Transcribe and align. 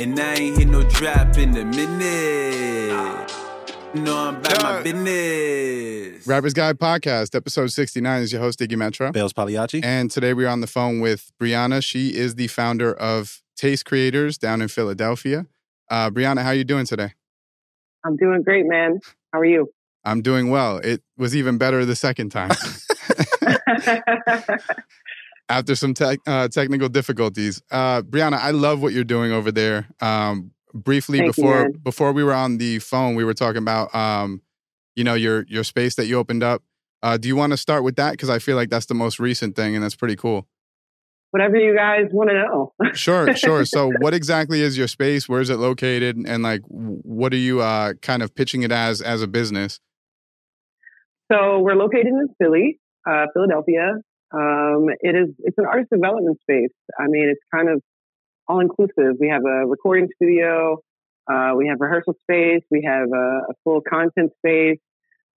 And 0.00 0.18
I 0.18 0.34
ain't 0.34 0.56
hit 0.56 0.68
no 0.68 0.82
drop 0.82 1.36
in 1.36 1.54
a 1.58 1.62
minute. 1.62 3.30
No, 3.92 4.16
I'm 4.16 4.36
about 4.36 4.62
my 4.62 4.82
business. 4.82 6.26
Rappers 6.26 6.54
Guide 6.54 6.78
Podcast, 6.78 7.34
episode 7.34 7.66
69 7.66 8.22
is 8.22 8.32
your 8.32 8.40
host, 8.40 8.60
Diggy 8.60 8.78
Metro. 8.78 9.12
Bailz 9.12 9.34
Pagliacci. 9.34 9.84
And 9.84 10.10
today 10.10 10.32
we're 10.32 10.48
on 10.48 10.62
the 10.62 10.66
phone 10.66 11.00
with 11.00 11.32
Brianna. 11.38 11.84
She 11.84 12.16
is 12.16 12.36
the 12.36 12.46
founder 12.46 12.94
of 12.94 13.42
Taste 13.56 13.84
Creators 13.84 14.38
down 14.38 14.62
in 14.62 14.68
Philadelphia. 14.68 15.44
Uh, 15.90 16.08
Brianna, 16.08 16.44
how 16.44 16.48
are 16.48 16.54
you 16.54 16.64
doing 16.64 16.86
today? 16.86 17.12
I'm 18.02 18.16
doing 18.16 18.42
great, 18.42 18.64
man. 18.66 19.00
How 19.34 19.40
are 19.40 19.44
you? 19.44 19.68
I'm 20.06 20.22
doing 20.22 20.48
well. 20.48 20.78
It 20.78 21.02
was 21.18 21.36
even 21.36 21.58
better 21.58 21.84
the 21.84 21.94
second 21.94 22.30
time. 22.30 22.52
After 25.50 25.74
some 25.74 25.94
tech 25.94 26.18
uh, 26.26 26.48
technical 26.48 26.88
difficulties. 26.88 27.62
Uh, 27.70 28.02
Brianna, 28.02 28.38
I 28.38 28.52
love 28.52 28.82
what 28.82 28.92
you're 28.92 29.04
doing 29.04 29.32
over 29.32 29.50
there. 29.50 29.88
Um, 30.00 30.52
briefly 30.72 31.18
Thank 31.18 31.34
before 31.34 31.62
man. 31.62 31.72
before 31.82 32.12
we 32.12 32.24
were 32.24 32.34
on 32.34 32.58
the 32.58 32.78
phone, 32.78 33.14
we 33.16 33.24
were 33.24 33.34
talking 33.34 33.58
about 33.58 33.94
um, 33.94 34.42
you 34.94 35.04
know, 35.04 35.14
your 35.14 35.44
your 35.48 35.64
space 35.64 35.94
that 35.96 36.06
you 36.06 36.18
opened 36.18 36.42
up. 36.42 36.62
Uh, 37.02 37.16
do 37.16 37.28
you 37.28 37.36
want 37.36 37.52
to 37.52 37.56
start 37.56 37.82
with 37.82 37.96
that? 37.96 38.12
Because 38.12 38.28
I 38.28 38.38
feel 38.38 38.56
like 38.56 38.68
that's 38.68 38.86
the 38.86 38.94
most 38.94 39.18
recent 39.18 39.56
thing 39.56 39.74
and 39.74 39.82
that's 39.82 39.96
pretty 39.96 40.16
cool. 40.16 40.46
Whatever 41.30 41.56
you 41.56 41.74
guys 41.74 42.06
want 42.12 42.28
to 42.28 42.34
know. 42.34 42.72
Sure, 42.92 43.34
sure. 43.36 43.64
So, 43.64 43.92
what 44.00 44.14
exactly 44.14 44.60
is 44.60 44.76
your 44.76 44.88
space? 44.88 45.28
Where 45.28 45.40
is 45.40 45.48
it 45.48 45.58
located? 45.58 46.16
And 46.16 46.42
like, 46.42 46.60
what 46.66 47.32
are 47.32 47.38
you 47.38 47.60
uh, 47.60 47.94
kind 48.02 48.22
of 48.22 48.34
pitching 48.34 48.62
it 48.62 48.72
as 48.72 49.00
as 49.00 49.22
a 49.22 49.26
business? 49.26 49.80
So 51.30 51.60
we're 51.60 51.76
located 51.76 52.08
in 52.08 52.28
Philly, 52.38 52.80
uh, 53.08 53.26
Philadelphia. 53.32 54.00
Um, 54.32 54.86
it 55.00 55.14
is 55.16 55.34
it's 55.40 55.58
an 55.58 55.66
artist 55.66 55.90
development 55.90 56.38
space. 56.40 56.72
I 56.98 57.06
mean, 57.08 57.28
it's 57.30 57.40
kind 57.54 57.68
of 57.68 57.82
all 58.48 58.60
inclusive. 58.60 59.16
We 59.18 59.28
have 59.28 59.42
a 59.44 59.66
recording 59.66 60.08
studio, 60.16 60.78
uh, 61.30 61.52
we 61.56 61.68
have 61.68 61.78
rehearsal 61.80 62.14
space, 62.22 62.62
we 62.70 62.84
have 62.86 63.08
a, 63.12 63.50
a 63.50 63.54
full 63.64 63.80
content 63.80 64.32
space. 64.38 64.78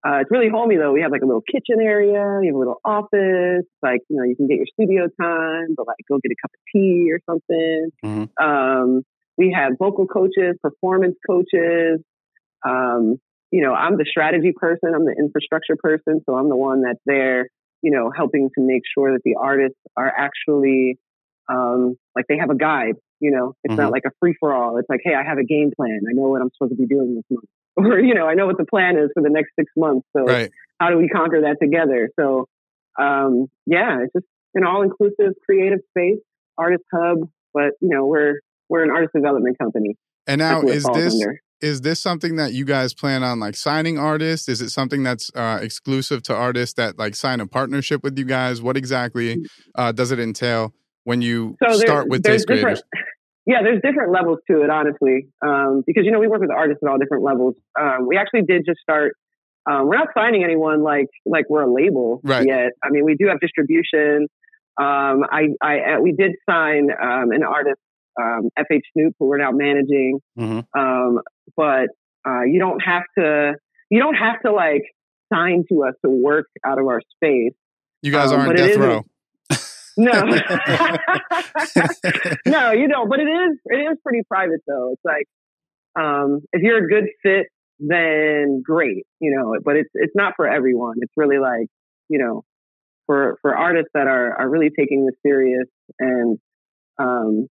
Uh, 0.05 0.19
it's 0.21 0.31
really 0.33 0.49
homey 0.49 0.77
though. 0.77 0.93
We 0.93 1.03
have 1.03 1.13
like 1.13 1.23
a 1.23 1.27
little 1.27 1.43
kitchen 1.43 1.81
area, 1.81 2.39
we 2.41 2.47
have 2.49 2.57
a 2.57 2.59
little 2.59 2.81
office. 2.85 3.67
Like 3.83 4.01
you 4.09 4.17
know, 4.17 4.25
you 4.25 4.37
can 4.37 4.49
get 4.49 4.57
your 4.57 4.67
studio 4.73 5.07
time, 5.21 5.75
but 5.77 5.87
like 5.87 5.99
go 6.09 6.19
get 6.23 6.33
a 6.33 6.37
cup 6.43 6.51
of 6.53 6.61
tea 6.73 7.11
or 7.13 7.21
something. 7.29 7.91
Mhm. 8.05 8.29
Um, 8.43 9.03
we 9.39 9.53
have 9.57 9.73
vocal 9.79 10.07
coaches, 10.07 10.57
performance 10.63 11.17
coaches. 11.27 12.01
Um, 12.67 13.17
you 13.51 13.63
know, 13.63 13.75
I'm 13.75 13.97
the 13.99 14.07
strategy 14.09 14.53
person, 14.57 14.95
I'm 14.95 15.05
the 15.05 15.15
infrastructure 15.19 15.77
person, 15.79 16.23
so 16.27 16.35
I'm 16.35 16.49
the 16.49 16.57
one 16.57 16.83
that's 16.83 17.01
there, 17.05 17.49
you 17.83 17.91
know, 17.91 18.11
helping 18.15 18.49
to 18.55 18.61
make 18.61 18.83
sure 18.97 19.13
that 19.13 19.23
the 19.25 19.35
artists 19.41 19.79
are 19.97 20.13
actually 20.17 20.99
um, 21.53 21.97
like 22.17 22.27
they 22.29 22.39
have 22.39 22.51
a 22.51 22.55
guide. 22.57 22.95
You 23.21 23.31
know, 23.31 23.55
it's 23.63 23.73
Mhm. 23.73 23.79
not 23.79 23.93
like 23.93 24.05
a 24.05 24.11
free 24.21 24.35
for 24.39 24.53
all. 24.55 24.79
It's 24.79 24.89
like, 24.89 25.01
hey, 25.05 25.15
I 25.15 25.23
have 25.23 25.39
a 25.39 25.45
game 25.45 25.71
plan. 25.77 26.01
I 26.09 26.13
know 26.13 26.29
what 26.29 26.43
I'm 26.43 26.51
supposed 26.55 26.73
to 26.73 26.77
be 26.77 26.87
doing 26.87 27.15
this 27.15 27.25
month, 27.31 27.49
or 27.77 28.01
you 28.01 28.15
know, 28.15 28.27
I 28.27 28.35
know 28.35 28.47
what 28.47 28.59
the 28.59 28.65
plan 28.65 28.97
is 28.97 29.11
for 29.15 29.23
the 29.23 29.31
next 29.31 29.53
six 29.59 29.71
months. 29.77 30.07
So 30.17 30.25
Right. 30.25 30.51
how 30.81 30.91
do 30.91 30.97
we 30.97 31.09
conquer 31.09 31.43
that 31.43 31.59
together? 31.61 32.11
So, 32.19 32.49
um, 32.99 33.47
yeah, 33.67 34.03
it's 34.03 34.13
just 34.13 34.27
an 34.55 34.65
all 34.65 34.83
inclusive 34.83 35.35
creative 35.45 35.81
space, 35.91 36.19
artist 36.59 36.85
hub. 36.93 37.29
But 37.55 37.73
you 37.81 37.91
know, 37.91 38.07
we're 38.07 38.41
we're 38.69 38.83
an 38.83 38.91
artist 38.91 39.13
development 39.15 39.59
company. 39.59 39.97
And 40.27 40.39
now, 40.39 40.63
That's 40.63 40.65
what 40.65 40.73
it 40.73 40.77
is 40.77 40.85
this 41.05 41.15
under. 41.15 41.42
Is 41.63 41.81
this 41.81 42.01
something 42.01 42.37
that 42.37 42.53
you 42.53 42.65
guys 42.65 42.93
plan 42.93 43.23
on 43.23 43.39
like 43.41 43.55
signing 43.55 43.99
artists? 43.99 44.49
Is 44.49 44.61
it 44.61 44.71
something 44.71 45.03
that's 45.03 45.31
uh, 45.35 45.61
exclusive 45.63 46.23
to 46.25 46.35
artists 46.35 46.75
that 46.75 46.99
like 46.99 47.15
sign 47.15 47.41
a 47.41 47.47
partnership 47.47 48.03
with 48.03 48.19
you 48.19 48.25
guys? 48.25 48.61
What 48.61 48.77
exactly 48.77 49.49
uh, 49.77 49.93
does 49.93 50.11
it 50.11 50.19
entail 50.19 50.75
when 51.05 51.23
you 51.23 51.57
So 51.63 51.79
start 51.79 52.09
with 52.09 52.23
taste 52.25 52.47
creators? 52.47 52.83
Yeah, 53.45 53.57
there's 53.65 53.83
different 53.83 54.13
levels 54.13 54.39
to 54.49 54.63
it, 54.63 54.71
honestly, 54.71 55.27
um, 55.45 55.83
because 55.85 56.05
you 56.05 56.13
know 56.13 56.21
we 56.21 56.29
work 56.29 56.41
with 56.41 56.53
artists 56.53 56.81
at 56.81 56.89
all 56.89 56.97
different 56.97 57.25
levels. 57.25 57.57
Um, 57.77 58.07
we 58.07 58.17
actually 58.17 58.43
did 58.43 58.63
just 58.65 58.79
start. 58.81 59.15
Um, 59.69 59.89
we're 59.89 59.97
not 59.97 60.09
signing 60.17 60.45
anyone 60.45 60.85
like 60.85 61.09
like 61.27 61.47
we're 61.51 61.63
a 61.63 61.73
label 61.73 62.21
Right. 62.23 62.47
yet. 62.47 62.71
I 62.85 62.91
mean, 62.91 63.05
we 63.05 63.17
do 63.17 63.27
have 63.27 63.41
distribution. 63.41 64.29
Um, 64.81 65.25
I, 65.29 65.49
I 65.61 65.95
uh, 65.97 66.01
we 66.01 66.13
did 66.13 66.37
sign 66.49 66.91
um, 66.93 67.33
an 67.33 67.43
artist, 67.43 67.81
um, 68.21 68.51
FH 68.59 68.83
Snoop, 68.93 69.15
who 69.19 69.27
we're 69.27 69.39
now 69.39 69.51
managing. 69.53 70.21
Mhm. 70.39 70.65
Um, 70.77 71.21
but 71.57 71.89
uh, 72.27 72.43
you 72.43 72.59
don't 72.59 72.81
have 72.81 73.05
to. 73.19 73.55
You 73.91 74.01
don't 74.01 74.15
have 74.15 74.41
to 74.43 74.53
like 74.53 74.83
sign 75.33 75.65
to 75.71 75.85
us 75.85 75.95
to 76.05 76.11
work 76.11 76.47
out 76.65 76.79
of 76.79 76.87
our 76.87 77.01
space. 77.17 77.53
You 78.03 78.13
guys 78.13 78.33
um, 78.33 78.41
aren't 78.41 78.57
death 78.57 78.77
row. 78.77 79.05
No, 79.97 80.13
no, 82.47 82.73
you 82.73 82.89
don't. 82.89 83.09
But 83.09 83.21
it 83.21 83.29
is 83.29 83.59
it 83.67 83.77
is 83.77 83.99
pretty 84.03 84.23
private 84.29 84.61
though. 84.67 84.93
It's 84.95 85.05
like 85.05 85.27
um, 86.03 86.41
if 86.53 86.63
you're 86.63 86.85
a 86.85 86.89
good 86.89 87.09
fit, 87.23 87.47
then 87.79 88.63
great, 88.65 89.07
you 89.21 89.37
know. 89.37 89.55
But 89.63 89.77
it's 89.77 89.91
it's 89.95 90.15
not 90.15 90.35
for 90.37 90.49
everyone. 90.49 90.97
It's 91.01 91.13
really 91.17 91.39
like 91.39 91.67
you 92.09 92.19
know 92.19 92.45
for 93.07 93.37
for 93.43 93.55
artists 93.57 93.91
that 93.95 94.07
are 94.07 94.41
are 94.41 94.49
really 94.49 94.71
taking 94.71 95.05
this 95.05 95.17
serious 95.25 95.69
and 95.99 96.39
um, 96.99 97.49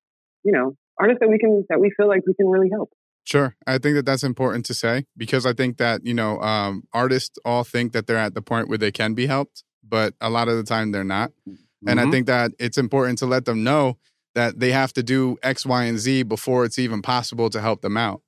you 0.45 0.53
know 0.53 0.77
artists 0.99 1.21
that 1.21 1.29
we 1.29 1.39
can 1.39 1.65
that 1.69 1.81
we 1.81 1.91
feel 1.97 2.09
like 2.09 2.23
we 2.27 2.35
can 2.35 2.47
really 2.47 2.71
help. 2.71 2.91
Sure. 3.25 3.57
I 3.67 3.79
think 3.79 3.97
that 3.97 4.05
that's 4.05 4.23
important 4.23 4.67
to 4.67 4.75
say 4.75 5.07
because 5.17 5.47
I 5.47 5.55
think 5.55 5.79
that, 5.79 6.05
you 6.05 6.13
know, 6.13 6.39
um, 6.41 6.85
artists 6.93 7.39
all 7.45 7.65
think 7.65 7.93
that 7.93 8.07
they're 8.07 8.19
at 8.19 8.35
the 8.35 8.43
point 8.43 8.69
where 8.69 8.77
they 8.77 8.93
can 8.93 9.15
be 9.15 9.27
helped, 9.27 9.65
but 9.83 10.13
a 10.21 10.29
lot 10.29 10.47
of 10.47 10.57
the 10.57 10.63
time 10.63 10.93
they're 10.93 11.05
not. 11.05 11.33
And 11.87 11.99
I 12.01 12.05
Mhm. 12.05 12.11
think 12.11 12.27
that 12.27 12.53
it's 12.59 12.77
important 12.77 13.19
to 13.21 13.27
let 13.27 13.47
them 13.47 13.65
know 13.65 13.97
that 14.35 14.61
they 14.61 14.73
have 14.73 14.93
to 14.93 15.03
do 15.03 15.39
X, 15.43 15.65
Y, 15.65 15.85
and 15.85 15.99
Z 15.99 16.25
before 16.25 16.67
it's 16.67 16.79
even 16.79 17.01
possible 17.01 17.49
to 17.49 17.63
help 17.63 17.81
them 17.81 17.97
out. 17.97 18.21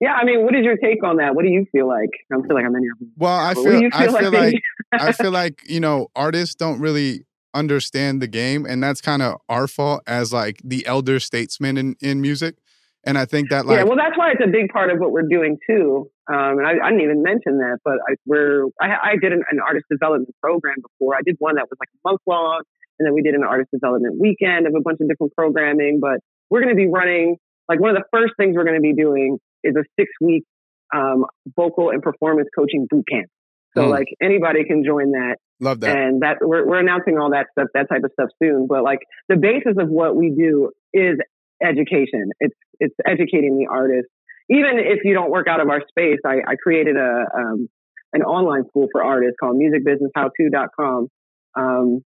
Yeah, 0.00 0.14
I 0.14 0.24
mean, 0.24 0.44
what 0.44 0.54
is 0.54 0.64
your 0.64 0.76
take 0.76 1.04
on 1.04 1.16
that? 1.18 1.34
What 1.34 1.42
do 1.44 1.48
you 1.48 1.64
feel 1.70 1.86
like? 1.86 2.10
I 2.32 2.36
feel 2.46 2.56
like 2.56 2.64
I'm 2.64 2.74
in 2.74 2.82
your. 2.82 2.94
Well, 3.16 3.38
I 3.38 3.54
feel 3.54 3.80
you 3.80 3.88
I 3.92 4.08
feel 4.08 4.32
like 4.32 4.60
I 4.92 5.12
feel 5.12 5.30
like, 5.30 5.62
you 5.64 5.80
know, 5.80 6.08
artists 6.16 6.56
don't 6.56 6.80
really 6.80 7.24
understand 7.54 8.20
the 8.22 8.26
game 8.26 8.66
and 8.66 8.82
that's 8.82 9.00
kind 9.00 9.22
of 9.22 9.36
our 9.48 9.68
fault 9.68 10.02
as 10.06 10.32
like 10.32 10.60
the 10.64 10.86
elder 10.86 11.20
statesmen 11.20 11.76
in, 11.76 11.96
in 12.00 12.20
music. 12.20 12.56
And 13.04 13.18
I 13.18 13.24
think 13.24 13.50
that 13.50 13.66
like 13.66 13.78
yeah, 13.78 13.84
well, 13.84 13.96
that's 13.96 14.16
why 14.16 14.30
it's 14.30 14.40
a 14.44 14.50
big 14.50 14.70
part 14.70 14.90
of 14.90 14.98
what 14.98 15.10
we're 15.10 15.26
doing 15.28 15.58
too. 15.68 16.08
Um, 16.32 16.58
and 16.58 16.66
I, 16.66 16.72
I 16.86 16.90
didn't 16.90 17.02
even 17.02 17.22
mention 17.22 17.58
that, 17.58 17.78
but 17.84 17.94
I, 18.08 18.14
we're 18.26 18.66
I, 18.80 18.86
I 18.86 19.16
did 19.20 19.32
an, 19.32 19.42
an 19.50 19.58
artist 19.58 19.86
development 19.90 20.34
program 20.40 20.76
before. 20.80 21.16
I 21.16 21.20
did 21.24 21.34
one 21.40 21.56
that 21.56 21.66
was 21.68 21.78
like 21.80 21.88
a 21.92 22.08
month 22.08 22.20
long, 22.28 22.62
and 22.98 23.06
then 23.06 23.12
we 23.12 23.22
did 23.22 23.34
an 23.34 23.42
artist 23.42 23.70
development 23.72 24.20
weekend 24.20 24.68
of 24.68 24.74
a 24.76 24.80
bunch 24.80 24.98
of 25.00 25.08
different 25.08 25.34
programming. 25.34 25.98
But 26.00 26.20
we're 26.48 26.62
going 26.62 26.76
to 26.76 26.80
be 26.80 26.86
running 26.86 27.38
like 27.68 27.80
one 27.80 27.90
of 27.90 27.96
the 27.96 28.04
first 28.12 28.34
things 28.38 28.54
we're 28.54 28.64
going 28.64 28.76
to 28.76 28.80
be 28.80 28.94
doing 28.94 29.38
is 29.64 29.74
a 29.74 29.82
six 29.98 30.08
week 30.20 30.44
um, 30.94 31.24
vocal 31.56 31.90
and 31.90 32.02
performance 32.02 32.48
coaching 32.56 32.86
boot 32.88 33.04
camp. 33.10 33.26
So 33.76 33.84
Mm. 33.84 33.90
like 33.90 34.06
anybody 34.22 34.64
can 34.64 34.84
join 34.84 35.12
that 35.12 35.38
love 35.62 35.80
that. 35.80 35.96
and 35.96 36.22
that 36.22 36.38
we're, 36.40 36.66
we're 36.66 36.80
announcing 36.80 37.18
all 37.18 37.30
that 37.30 37.46
stuff, 37.52 37.68
that 37.74 37.88
type 37.88 38.04
of 38.04 38.10
stuff 38.12 38.28
soon. 38.42 38.66
But 38.66 38.82
like 38.82 39.00
the 39.28 39.36
basis 39.36 39.74
of 39.78 39.88
what 39.88 40.16
we 40.16 40.30
do 40.30 40.70
is 40.92 41.18
education. 41.62 42.30
It's 42.40 42.56
it's 42.80 42.94
educating 43.06 43.56
the 43.56 43.68
artist. 43.70 44.08
Even 44.50 44.78
if 44.78 45.04
you 45.04 45.14
don't 45.14 45.30
work 45.30 45.46
out 45.48 45.60
of 45.60 45.68
our 45.68 45.80
space, 45.88 46.18
I, 46.26 46.40
I 46.46 46.56
created 46.56 46.96
a 46.96 47.24
um, 47.34 47.68
an 48.12 48.22
online 48.22 48.66
school 48.68 48.88
for 48.92 49.02
artists 49.02 49.36
called 49.40 49.56
musicbusinesshowto.com 49.56 51.08
um, 51.56 52.04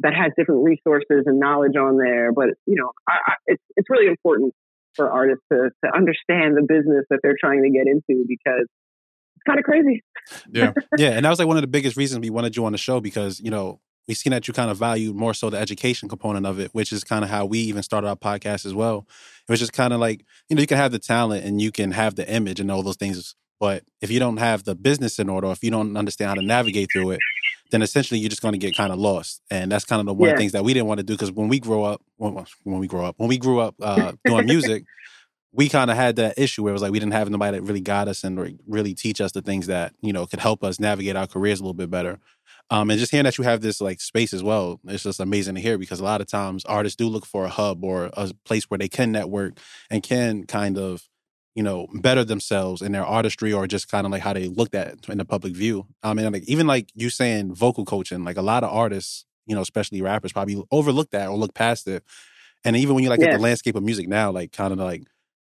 that 0.00 0.12
has 0.14 0.32
different 0.36 0.64
resources 0.64 1.24
and 1.26 1.38
knowledge 1.38 1.76
on 1.76 1.98
there. 1.98 2.32
But 2.32 2.56
you 2.66 2.76
know, 2.76 2.90
I, 3.08 3.12
I, 3.26 3.32
it's 3.46 3.62
it's 3.76 3.90
really 3.90 4.08
important 4.08 4.54
for 4.94 5.10
artists 5.10 5.44
to 5.52 5.70
to 5.84 5.94
understand 5.94 6.56
the 6.56 6.62
business 6.66 7.04
that 7.10 7.20
they're 7.22 7.36
trying 7.38 7.62
to 7.62 7.70
get 7.70 7.86
into 7.86 8.24
because 8.26 8.66
kind 9.46 9.58
of 9.58 9.64
crazy. 9.64 10.02
yeah. 10.50 10.72
yeah, 10.98 11.10
and 11.10 11.24
that 11.24 11.30
was 11.30 11.38
like 11.38 11.48
one 11.48 11.56
of 11.56 11.62
the 11.62 11.66
biggest 11.68 11.96
reasons 11.96 12.20
we 12.20 12.30
wanted 12.30 12.56
you 12.56 12.64
on 12.64 12.72
the 12.72 12.78
show 12.78 13.00
because 13.00 13.40
you 13.40 13.50
know 13.50 13.80
we 14.06 14.14
seen 14.14 14.32
that 14.32 14.46
you 14.46 14.52
kind 14.54 14.70
of 14.70 14.76
valued 14.76 15.16
more 15.16 15.32
so 15.32 15.48
the 15.50 15.56
education 15.58 16.08
component 16.08 16.44
of 16.46 16.58
it, 16.60 16.70
which 16.74 16.92
is 16.92 17.04
kind 17.04 17.24
of 17.24 17.30
how 17.30 17.46
we 17.46 17.58
even 17.60 17.82
started 17.82 18.06
our 18.08 18.16
podcast 18.16 18.66
as 18.66 18.74
well. 18.74 19.06
It 19.48 19.50
was 19.52 19.60
just 19.60 19.72
kind 19.72 19.92
of 19.92 20.00
like 20.00 20.24
you 20.48 20.56
know 20.56 20.60
you 20.60 20.66
can 20.66 20.76
have 20.78 20.92
the 20.92 20.98
talent 20.98 21.44
and 21.44 21.60
you 21.60 21.72
can 21.72 21.90
have 21.92 22.14
the 22.14 22.28
image 22.30 22.60
and 22.60 22.70
all 22.70 22.82
those 22.82 22.96
things, 22.96 23.34
but 23.60 23.82
if 24.00 24.10
you 24.10 24.18
don't 24.18 24.36
have 24.38 24.64
the 24.64 24.74
business 24.74 25.18
in 25.18 25.28
order, 25.28 25.50
if 25.50 25.62
you 25.64 25.70
don't 25.70 25.96
understand 25.96 26.28
how 26.28 26.34
to 26.34 26.42
navigate 26.42 26.88
through 26.92 27.12
it, 27.12 27.20
then 27.70 27.80
essentially 27.82 28.20
you're 28.20 28.28
just 28.30 28.42
going 28.42 28.52
to 28.52 28.58
get 28.58 28.76
kind 28.76 28.92
of 28.92 28.98
lost. 28.98 29.40
And 29.50 29.72
that's 29.72 29.84
kind 29.86 30.00
of 30.00 30.06
the 30.06 30.12
one 30.12 30.28
of 30.28 30.32
Yeah. 30.32 30.36
the 30.36 30.38
things 30.40 30.52
that 30.52 30.64
we 30.64 30.74
didn't 30.74 30.86
want 30.86 30.98
to 30.98 31.04
do 31.04 31.14
because 31.14 31.32
when 31.32 31.48
we 31.48 31.58
grow 31.60 31.82
up, 31.84 32.02
when, 32.16 32.44
when 32.64 32.78
we 32.78 32.86
grow 32.86 33.04
up, 33.06 33.14
when 33.18 33.28
we 33.28 33.38
grew 33.38 33.60
up 33.60 33.74
uh, 33.80 34.12
doing 34.26 34.46
music. 34.46 34.84
We 35.56 35.68
kind 35.68 35.90
of 35.90 35.96
had 35.96 36.16
that 36.16 36.36
issue 36.36 36.64
where 36.64 36.70
it 36.70 36.74
was 36.74 36.82
like 36.82 36.92
we 36.92 36.98
didn't 36.98 37.12
have 37.12 37.30
nobody 37.30 37.58
that 37.58 37.62
really 37.62 37.80
got 37.80 38.08
us 38.08 38.24
and 38.24 38.40
re- 38.40 38.58
really 38.66 38.92
teach 38.94 39.20
us 39.20 39.32
the 39.32 39.40
things 39.40 39.68
that 39.68 39.94
you 40.00 40.12
know 40.12 40.26
could 40.26 40.40
help 40.40 40.64
us 40.64 40.80
navigate 40.80 41.16
our 41.16 41.26
careers 41.26 41.60
a 41.60 41.62
little 41.62 41.74
bit 41.74 41.90
better. 41.90 42.18
Um, 42.70 42.90
and 42.90 42.98
just 42.98 43.10
hearing 43.10 43.24
that 43.24 43.36
you 43.36 43.44
have 43.44 43.60
this 43.60 43.80
like 43.80 44.00
space 44.00 44.32
as 44.32 44.42
well, 44.42 44.80
it's 44.84 45.02
just 45.02 45.20
amazing 45.20 45.54
to 45.54 45.60
hear 45.60 45.76
because 45.78 46.00
a 46.00 46.04
lot 46.04 46.20
of 46.20 46.26
times 46.26 46.64
artists 46.64 46.96
do 46.96 47.08
look 47.08 47.26
for 47.26 47.44
a 47.44 47.50
hub 47.50 47.84
or 47.84 48.10
a 48.14 48.32
place 48.44 48.64
where 48.64 48.78
they 48.78 48.88
can 48.88 49.12
network 49.12 49.58
and 49.90 50.02
can 50.02 50.44
kind 50.44 50.78
of, 50.78 51.08
you 51.54 51.62
know, 51.62 51.86
better 51.92 52.24
themselves 52.24 52.80
in 52.80 52.92
their 52.92 53.04
artistry 53.04 53.52
or 53.52 53.66
just 53.66 53.90
kind 53.90 54.06
of 54.06 54.12
like 54.12 54.22
how 54.22 54.32
they 54.32 54.48
looked 54.48 54.74
at 54.74 55.08
in 55.08 55.18
the 55.18 55.26
public 55.26 55.54
view. 55.54 55.86
I 56.02 56.14
mean, 56.14 56.32
like 56.32 56.44
even 56.48 56.66
like 56.66 56.88
you 56.94 57.10
saying 57.10 57.54
vocal 57.54 57.84
coaching, 57.84 58.24
like 58.24 58.38
a 58.38 58.42
lot 58.42 58.64
of 58.64 58.70
artists, 58.72 59.26
you 59.46 59.54
know, 59.54 59.60
especially 59.60 60.00
rappers, 60.00 60.32
probably 60.32 60.62
overlook 60.70 61.10
that 61.10 61.28
or 61.28 61.36
look 61.36 61.54
past 61.54 61.86
it. 61.86 62.02
And 62.64 62.76
even 62.76 62.94
when 62.94 63.04
you 63.04 63.10
like 63.10 63.20
at 63.20 63.30
the 63.36 63.38
landscape 63.42 63.76
of 63.76 63.82
music 63.82 64.08
now, 64.08 64.30
like 64.30 64.52
kind 64.52 64.72
of 64.72 64.78
like 64.78 65.02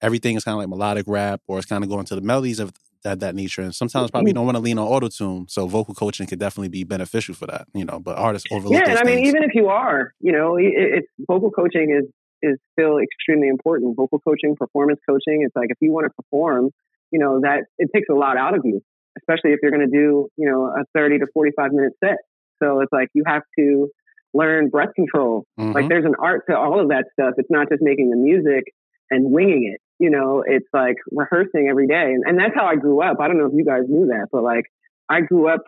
everything 0.01 0.37
is 0.37 0.45
kind 0.45 0.55
of 0.55 0.59
like 0.59 0.69
melodic 0.69 1.05
rap 1.09 1.41
or 1.47 1.59
it's 1.59 1.67
kind 1.67 1.83
of 1.85 1.91
going 1.91 2.05
to 2.07 2.15
the 2.15 2.21
melodies 2.21 2.61
of 2.61 2.73
that 3.05 3.21
that 3.21 3.35
nature. 3.35 3.63
And 3.63 3.75
sometimes 3.75 4.11
probably 4.11 4.31
you 4.31 4.35
don't 4.35 4.45
want 4.47 4.57
to 4.57 4.63
lean 4.63 4.79
on 4.79 4.87
auto 4.87 5.09
tune. 5.09 5.47
So 5.49 5.67
vocal 5.67 5.95
coaching 5.95 6.27
could 6.27 6.39
definitely 6.39 6.69
be 6.69 6.85
beneficial 6.85 7.35
for 7.35 7.47
that, 7.47 7.67
you 7.75 7.85
know. 7.85 7.99
But 7.99 8.19
artists 8.19 8.49
overlook 8.51 8.75
yeah, 8.75 8.91
and 8.91 8.99
I 8.99 9.05
mean, 9.05 9.17
things. 9.17 9.29
even 9.29 9.43
if 9.43 9.55
you 9.55 9.69
are, 9.69 10.13
you 10.21 10.33
know, 10.33 10.57
it, 10.57 10.73
it's 10.75 11.09
vocal 11.27 11.51
coaching 11.51 11.97
is 11.97 12.09
is 12.43 12.59
still 12.73 12.99
extremely 12.99 13.49
important. 13.49 13.97
Vocal 13.97 14.19
coaching, 14.21 14.55
performance 14.57 15.01
coaching. 15.09 15.43
It's 15.45 15.55
like 15.57 15.71
if 15.71 15.79
you 15.81 15.93
want 15.93 16.07
to 16.07 16.11
perform, 16.23 16.71
you 17.11 17.19
know, 17.19 17.41
that 17.43 17.65
it 17.79 17.91
takes 17.95 18.09
a 18.11 18.15
lot 18.15 18.37
out 18.37 18.57
of 18.57 18.63
you, 18.65 18.81
especially 19.19 19.53
if 19.53 19.59
you're 19.63 19.73
going 19.73 19.89
to 19.89 19.93
do, 19.97 20.29
you 20.37 20.49
know, 20.49 20.67
a 20.67 20.85
30 20.95 21.19
to 21.19 21.27
45 21.33 21.73
minute 21.73 21.93
set. 22.05 22.19
So 22.63 22.81
it's 22.81 22.93
like 22.93 23.09
you 23.15 23.25
have 23.27 23.43
to 23.59 23.89
learn 24.35 24.69
breath 24.69 24.95
control. 24.95 25.47
Mhm. 25.59 25.75
Like 25.75 25.89
there's 25.89 26.05
an 26.05 26.15
art 26.21 26.45
to 26.49 26.57
all 26.57 26.81
of 26.81 26.89
that 26.89 27.07
stuff. 27.13 27.35
It's 27.39 27.51
not 27.51 27.69
just 27.69 27.83
making 27.83 28.11
the 28.11 28.17
music 28.17 28.65
and 29.11 29.33
winging 29.33 29.73
it. 29.75 29.81
You 29.99 30.11
know, 30.11 30.45
it's 30.47 30.69
like 30.73 30.97
rehearsing 31.11 31.67
every 31.69 31.87
day. 31.87 32.13
And, 32.15 32.25
and 32.27 32.39
that's 32.39 32.55
how 32.55 32.67
I 32.67 32.77
grew 32.77 33.03
up. 33.03 33.19
I 33.21 33.27
don't 33.27 33.39
know 33.39 33.47
if 33.47 33.53
you 33.55 33.65
guys 33.65 33.83
knew 33.89 34.07
that, 34.07 34.29
but 34.31 34.43
like 34.43 34.65
I 35.09 35.23
grew 35.23 35.49
up 35.49 35.63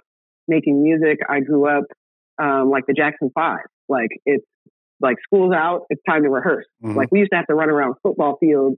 making 0.47 0.82
music. 0.82 1.19
I 1.29 1.41
grew 1.41 1.67
up 1.67 1.85
um, 2.41 2.71
like 2.71 2.87
the 2.87 2.94
Jackson 2.94 3.31
Five. 3.35 3.67
Like 3.88 4.11
it's 4.25 4.44
like 5.00 5.17
school's 5.25 5.53
out. 5.55 5.82
It's 5.91 6.03
time 6.09 6.23
to 6.23 6.31
rehearse. 6.31 6.67
Mhm. 6.85 6.94
Like 6.94 7.09
we 7.11 7.21
used 7.21 7.32
to 7.32 7.37
have 7.37 7.47
to 7.47 7.55
run 7.55 7.71
around 7.71 7.94
football 8.03 8.37
fields 8.38 8.77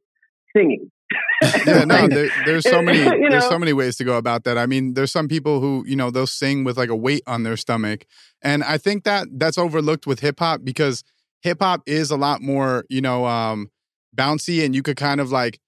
singing. 0.57 0.91
yeah, 1.67 1.85
no, 1.85 2.09
there, 2.09 2.31
there's 2.47 2.69
so 2.69 2.81
many 2.83 2.99
You 3.01 3.29
there's 3.29 3.49
so 3.49 3.59
many 3.59 3.73
ways 3.73 3.97
to 3.97 4.05
go 4.05 4.17
about 4.17 4.45
that. 4.45 4.57
I 4.57 4.67
mean, 4.67 4.95
there's 4.95 5.13
some 5.13 5.29
people 5.29 5.61
who, 5.61 5.85
you 5.87 5.97
know, 5.97 6.11
they'll 6.11 6.27
sing 6.27 6.65
with 6.65 6.79
like 6.79 6.89
a 6.89 6.97
weight 6.97 7.23
on 7.27 7.43
their 7.43 7.57
stomach. 7.57 8.07
And 8.41 8.63
I 8.65 8.79
think 8.79 9.05
that 9.05 9.29
that's 9.33 9.59
overlooked 9.59 10.07
with 10.07 10.21
hip 10.21 10.39
hop 10.39 10.61
because 10.65 11.05
hip 11.43 11.59
hop 11.61 11.83
is 11.87 12.11
a 12.11 12.17
lot 12.17 12.41
more, 12.41 12.85
you 12.89 13.01
know, 13.01 13.27
um 13.27 13.71
bouncy 14.17 14.65
and 14.65 14.75
you 14.75 14.83
could 14.83 14.97
kind 14.97 15.21
of 15.21 15.31
like 15.31 15.59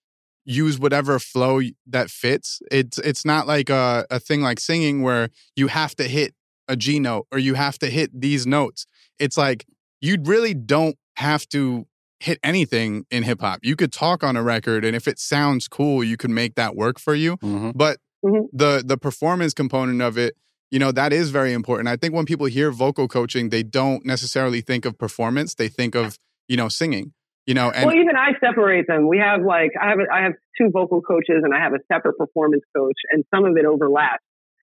use 0.45 0.79
whatever 0.79 1.19
flow 1.19 1.61
that 1.87 2.11
fits. 2.11 2.61
It's 2.71 2.99
it's 2.99 3.25
not 3.25 3.47
like 3.47 3.71
a, 3.71 4.07
a 4.11 4.21
thing 4.21 4.43
like 4.43 4.61
singing 4.61 5.03
where 5.03 5.31
you 5.57 5.69
have 5.69 5.95
to 5.97 6.05
hit 6.05 6.35
a 6.69 6.77
G 6.77 6.99
note 6.99 7.27
or 7.33 7.39
you 7.39 7.55
have 7.55 7.79
to 7.79 7.87
hit 7.89 8.11
these 8.21 8.47
notes. 8.47 8.87
It's 9.19 9.37
like 9.37 9.67
you 10.01 10.17
really 10.23 10.55
don't 10.55 10.97
have 11.17 11.49
to 11.51 11.87
hit 12.21 12.39
anything 12.43 13.05
in 13.11 13.23
hip 13.23 13.41
hop. 13.41 13.61
You 13.63 13.77
could 13.77 13.93
talk 13.93 14.23
on 14.23 14.37
a 14.37 14.43
record 14.43 14.85
and 14.85 14.95
if 14.97 15.07
it 15.09 15.19
sounds 15.19 15.69
cool, 15.69 16.03
you 16.05 16.17
can 16.17 16.33
make 16.35 16.55
that 16.57 16.75
work 16.77 16.99
for 16.99 17.15
you. 17.15 17.37
Mhm. 17.39 17.73
But 17.75 17.99
Mhm. 18.25 18.47
the 18.53 18.83
the 18.85 18.97
performance 18.97 19.53
component 19.55 20.01
of 20.03 20.17
it, 20.19 20.35
you 20.71 20.79
know, 20.79 20.93
that 20.93 21.13
is 21.13 21.31
very 21.31 21.53
important. 21.53 21.89
I 21.89 21.97
think 21.97 22.15
when 22.15 22.25
people 22.27 22.47
hear 22.47 22.71
vocal 22.71 23.09
coaching, 23.09 23.49
they 23.51 23.63
don't 23.63 24.05
necessarily 24.05 24.61
think 24.63 24.85
of 24.85 24.99
performance. 24.99 25.55
They 25.55 25.69
think 25.69 25.95
of, 25.95 26.19
you 26.49 26.57
know, 26.57 26.69
singing. 26.69 27.13
You 27.47 27.53
know, 27.55 27.71
and 27.71 27.87
well, 27.87 27.95
even 27.95 28.17
I 28.17 28.33
separate 28.41 28.87
them. 28.87 29.07
We 29.07 29.19
have 29.19 29.43
like 29.43 29.73
I 29.81 29.91
have 29.91 29.99
a, 29.99 30.05
I 30.13 30.23
have 30.23 30.33
two 30.59 30.71
vocal 30.71 31.03
coaches 31.03 31.43
and 31.43 31.53
I 31.55 31.59
have 31.59 31.75
a 31.75 31.79
separate 31.93 32.17
performance 32.17 32.63
coach, 32.75 32.97
and 33.13 33.25
some 33.35 33.45
of 33.45 33.57
it 33.59 33.67
overlaps, 33.67 34.25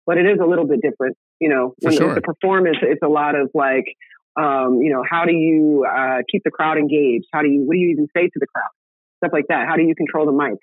but 0.06 0.18
it 0.18 0.26
is 0.26 0.38
a 0.40 0.46
little 0.46 0.66
bit 0.66 0.80
different. 0.80 1.16
You 1.40 1.48
know, 1.48 1.74
when 1.80 1.96
sure. 1.96 2.06
with 2.08 2.14
the 2.16 2.20
performance, 2.20 2.76
it's 2.82 3.02
a 3.02 3.08
lot 3.08 3.34
of 3.34 3.50
like, 3.54 3.86
um, 4.40 4.78
you 4.82 4.92
know, 4.92 5.02
how 5.08 5.24
do 5.24 5.32
you 5.32 5.84
uh, 5.84 6.18
keep 6.30 6.42
the 6.44 6.52
crowd 6.52 6.78
engaged? 6.78 7.26
How 7.32 7.42
do 7.42 7.48
you 7.48 7.62
what 7.66 7.74
do 7.74 7.80
you 7.80 7.90
even 7.90 8.06
say 8.16 8.24
to 8.26 8.38
the 8.38 8.46
crowd? 8.46 8.70
Stuff 9.16 9.32
like 9.32 9.46
that. 9.48 9.66
How 9.66 9.74
do 9.76 9.82
you 9.82 9.94
control 9.96 10.26
the 10.26 10.32
mic? 10.32 10.58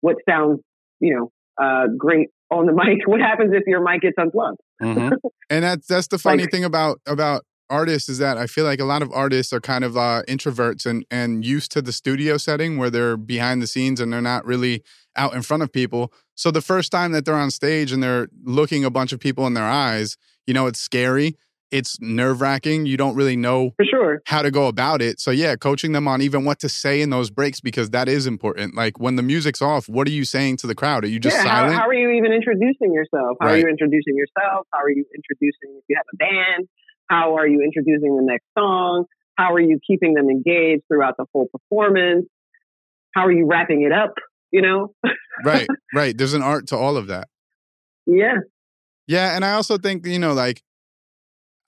What 0.00 0.16
sounds, 0.28 0.60
you 0.98 1.14
know, 1.14 1.30
uh, 1.64 1.86
great 1.96 2.30
on 2.50 2.66
the 2.66 2.72
mic? 2.84 3.06
What 3.06 3.20
happens 3.20 3.52
if 3.54 3.62
your 3.68 3.80
mic 3.80 4.00
gets 4.02 4.16
unplugged? 4.18 4.58
Mhm. 4.82 5.12
and 5.50 5.62
that's 5.62 5.86
that's 5.86 6.08
the 6.08 6.18
funny 6.18 6.42
Like- 6.42 6.50
thing 6.50 6.64
about 6.64 6.98
about 7.06 7.44
artists 7.74 8.08
is 8.08 8.18
that 8.18 8.36
I 8.38 8.46
feel 8.46 8.64
like 8.64 8.80
a 8.80 8.84
lot 8.94 9.02
of 9.02 9.10
artists 9.12 9.52
are 9.52 9.60
kind 9.60 9.84
of 9.84 9.96
uh, 9.96 10.22
introverts 10.28 10.86
and 10.86 11.04
and 11.10 11.44
used 11.44 11.70
to 11.72 11.82
the 11.82 11.92
studio 11.92 12.36
setting 12.38 12.78
where 12.78 12.90
they're 12.90 13.16
behind 13.16 13.60
the 13.62 13.66
scenes 13.74 14.00
and 14.00 14.12
they're 14.12 14.28
not 14.34 14.44
really 14.52 14.82
out 15.16 15.34
in 15.34 15.42
front 15.42 15.62
of 15.62 15.72
people. 15.72 16.12
So 16.34 16.50
the 16.50 16.60
first 16.72 16.90
time 16.90 17.12
that 17.12 17.24
they're 17.24 17.42
on 17.46 17.50
stage 17.50 17.92
and 17.92 18.02
they're 18.02 18.28
looking 18.44 18.84
a 18.84 18.90
bunch 18.90 19.12
of 19.12 19.20
people 19.20 19.46
in 19.46 19.54
their 19.54 19.70
eyes, 19.88 20.16
you 20.46 20.54
know, 20.54 20.66
it's 20.66 20.80
scary. 20.80 21.36
It's 21.70 21.98
nerve 22.00 22.40
wracking. 22.40 22.86
You 22.86 22.96
don't 22.96 23.16
really 23.16 23.36
know 23.36 23.72
For 23.76 23.84
sure. 23.84 24.22
how 24.26 24.42
to 24.42 24.50
go 24.50 24.68
about 24.68 25.02
it. 25.02 25.18
So 25.18 25.30
yeah, 25.32 25.56
coaching 25.56 25.90
them 25.96 26.06
on 26.06 26.22
even 26.22 26.44
what 26.44 26.58
to 26.60 26.68
say 26.68 27.00
in 27.02 27.10
those 27.10 27.30
breaks 27.30 27.60
because 27.60 27.90
that 27.90 28.08
is 28.08 28.26
important. 28.26 28.76
Like 28.82 29.00
when 29.04 29.16
the 29.16 29.22
music's 29.22 29.60
off, 29.60 29.88
what 29.88 30.06
are 30.06 30.12
you 30.20 30.24
saying 30.24 30.58
to 30.58 30.66
the 30.68 30.74
crowd? 30.80 31.02
Are 31.04 31.08
you 31.14 31.18
just 31.18 31.36
yeah, 31.36 31.42
how, 31.42 31.48
silent? 31.62 31.74
how 31.80 31.86
are 31.88 31.94
you 32.02 32.10
even 32.10 32.32
introducing 32.32 32.92
yourself? 32.98 33.32
How 33.40 33.46
Right. 33.48 33.54
are 33.54 33.58
you 33.64 33.68
introducing 33.68 34.14
yourself? 34.22 34.60
How 34.72 34.80
are 34.86 34.90
you 34.90 35.04
introducing 35.18 35.70
if 35.78 35.84
you 35.88 35.96
have 35.96 36.06
a 36.14 36.16
band? 36.16 36.68
How 37.08 37.36
are 37.36 37.46
you 37.46 37.62
introducing 37.62 38.16
the 38.16 38.22
next 38.22 38.46
song? 38.56 39.04
How 39.36 39.52
are 39.52 39.60
you 39.60 39.78
keeping 39.86 40.14
them 40.14 40.28
engaged 40.28 40.82
throughout 40.88 41.16
the 41.16 41.26
whole 41.32 41.48
performance? 41.48 42.26
How 43.14 43.26
are 43.26 43.32
you 43.32 43.46
wrapping 43.46 43.82
it 43.82 43.92
up? 43.92 44.14
You 44.50 44.62
know? 44.62 44.94
right, 45.44 45.66
right. 45.94 46.16
There's 46.16 46.34
an 46.34 46.42
art 46.42 46.68
to 46.68 46.76
all 46.76 46.96
of 46.96 47.08
that. 47.08 47.28
Yeah. 48.06 48.38
Yeah, 49.06 49.36
and 49.36 49.44
I 49.44 49.52
also 49.52 49.76
think 49.76 50.06
you 50.06 50.18
know 50.18 50.32
like 50.32 50.62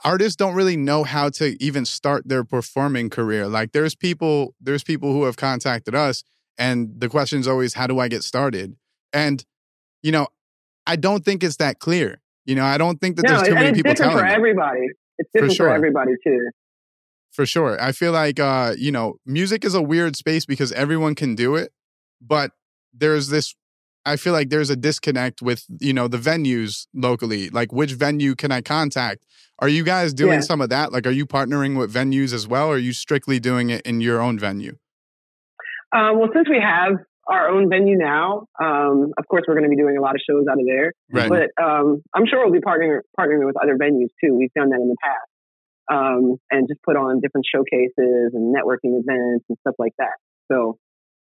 artists 0.05 0.37
don't 0.37 0.55
really 0.55 0.77
know 0.77 1.05
how 1.05 1.29
to 1.31 1.63
even 1.63 1.85
start 1.85 2.29
their 2.29 2.45
performing 2.45 3.11
career. 3.11 3.47
Like 3.47 3.73
there's 3.73 3.95
people 3.95 4.55
there's 4.61 4.83
people 4.83 5.13
who 5.13 5.25
have 5.25 5.37
contacted 5.37 5.95
us 5.95 6.25
and 6.59 6.95
the 6.99 7.09
question 7.09 7.41
is 7.41 7.49
always 7.49 7.75
how 7.75 7.87
do 7.87 7.99
I 7.99 8.09
get 8.09 8.23
started? 8.23 8.77
And 9.13 9.45
you 10.03 10.13
know, 10.13 10.29
I 10.87 10.97
don't 10.97 11.25
think 11.25 11.43
it's 11.43 11.57
that 11.57 11.79
clear. 11.79 12.21
You 12.45 12.55
know, 12.55 12.65
I 12.65 12.79
don't 12.79 13.01
think 13.01 13.17
that 13.17 13.27
no, 13.27 13.37
there's 13.37 13.49
too 13.49 13.55
many 13.55 13.69
it's 13.71 13.77
people 13.77 13.95
telling 13.95 14.19
for 14.19 14.25
everybody. 14.25 14.87
It's 15.19 15.31
different 15.33 15.53
for, 15.53 15.57
sure. 15.57 15.75
everybody 15.75 16.13
too. 16.23 16.51
for 17.33 17.47
sure. 17.47 17.81
I 17.83 17.93
feel 17.93 18.13
like 18.13 18.39
uh, 18.41 18.75
you 18.79 18.93
know, 18.93 19.17
music 19.27 19.65
is 19.65 19.75
a 19.75 19.83
weird 19.83 20.17
space 20.17 20.45
because 20.47 20.73
everyone 20.73 21.15
can 21.15 21.35
do 21.35 21.55
it, 21.57 21.73
but 22.21 22.53
there's 22.95 23.29
this 23.29 23.55
I 24.05 24.17
feel 24.17 24.33
like 24.33 24.51
there's 24.51 24.71
a 24.71 24.77
disconnect 24.77 25.43
with, 25.43 25.65
you 25.81 25.93
know, 25.93 26.07
the 26.07 26.17
venues 26.19 26.87
locally. 26.95 27.51
Like 27.51 27.73
which 27.73 27.93
venue 27.93 28.37
can 28.37 28.53
I 28.53 28.61
contact? 28.61 29.25
Are 29.59 29.69
you 29.69 29.83
guys 29.83 30.15
doing 30.15 30.35
Yeah. 30.35 30.41
some 30.41 30.61
of 30.61 30.69
that? 30.69 30.93
Like 30.93 31.07
are 31.07 31.11
you 31.11 31.27
partnering 31.27 31.77
with 31.77 31.93
venues 31.93 32.33
as 32.33 32.47
well 32.47 32.69
or 32.69 32.75
are 32.77 32.79
you 32.79 32.93
strictly 32.93 33.41
doing 33.41 33.71
it 33.71 33.83
in 33.85 34.01
your 34.01 34.21
own 34.21 34.39
venue? 34.39 34.77
Um, 35.93 36.19
well, 36.19 36.29
since 36.35 36.49
we 36.49 36.61
have 36.61 36.93
our 37.29 37.49
own 37.49 37.69
venue 37.69 37.97
now, 37.97 38.47
um, 38.63 39.13
of 39.19 39.27
course, 39.29 39.45
we're 39.47 39.55
going 39.55 39.69
to 39.69 39.75
be 39.75 39.81
doing 39.81 39.97
a 39.97 40.01
lot 40.01 40.15
of 40.15 40.21
shows 40.29 40.45
out 40.51 40.59
of 40.59 40.67
there. 40.67 40.93
Right. 41.11 41.29
But 41.29 41.63
um, 41.63 42.03
I'm 42.15 42.27
sure 42.27 42.45
we'll 42.45 42.53
be 42.53 42.61
partnering 42.61 43.01
partnering 43.19 43.47
with 43.47 43.57
other 43.61 43.77
venues 43.77 44.11
too. 44.23 44.35
We've 44.35 44.53
done 44.55 44.71
that 44.71 44.81
in 44.81 44.89
the 44.89 44.97
past, 45.03 45.29
um, 45.93 46.37
and 46.51 46.69
just 46.69 46.83
put 46.83 46.97
on 46.97 47.21
different 47.21 47.47
showcases 47.53 48.33
and 48.33 48.55
networking 48.55 48.99
events 49.01 49.45
and 49.49 49.59
stuff 49.61 49.75
like 49.79 49.93
that. 49.99 50.15
So, 50.51 50.79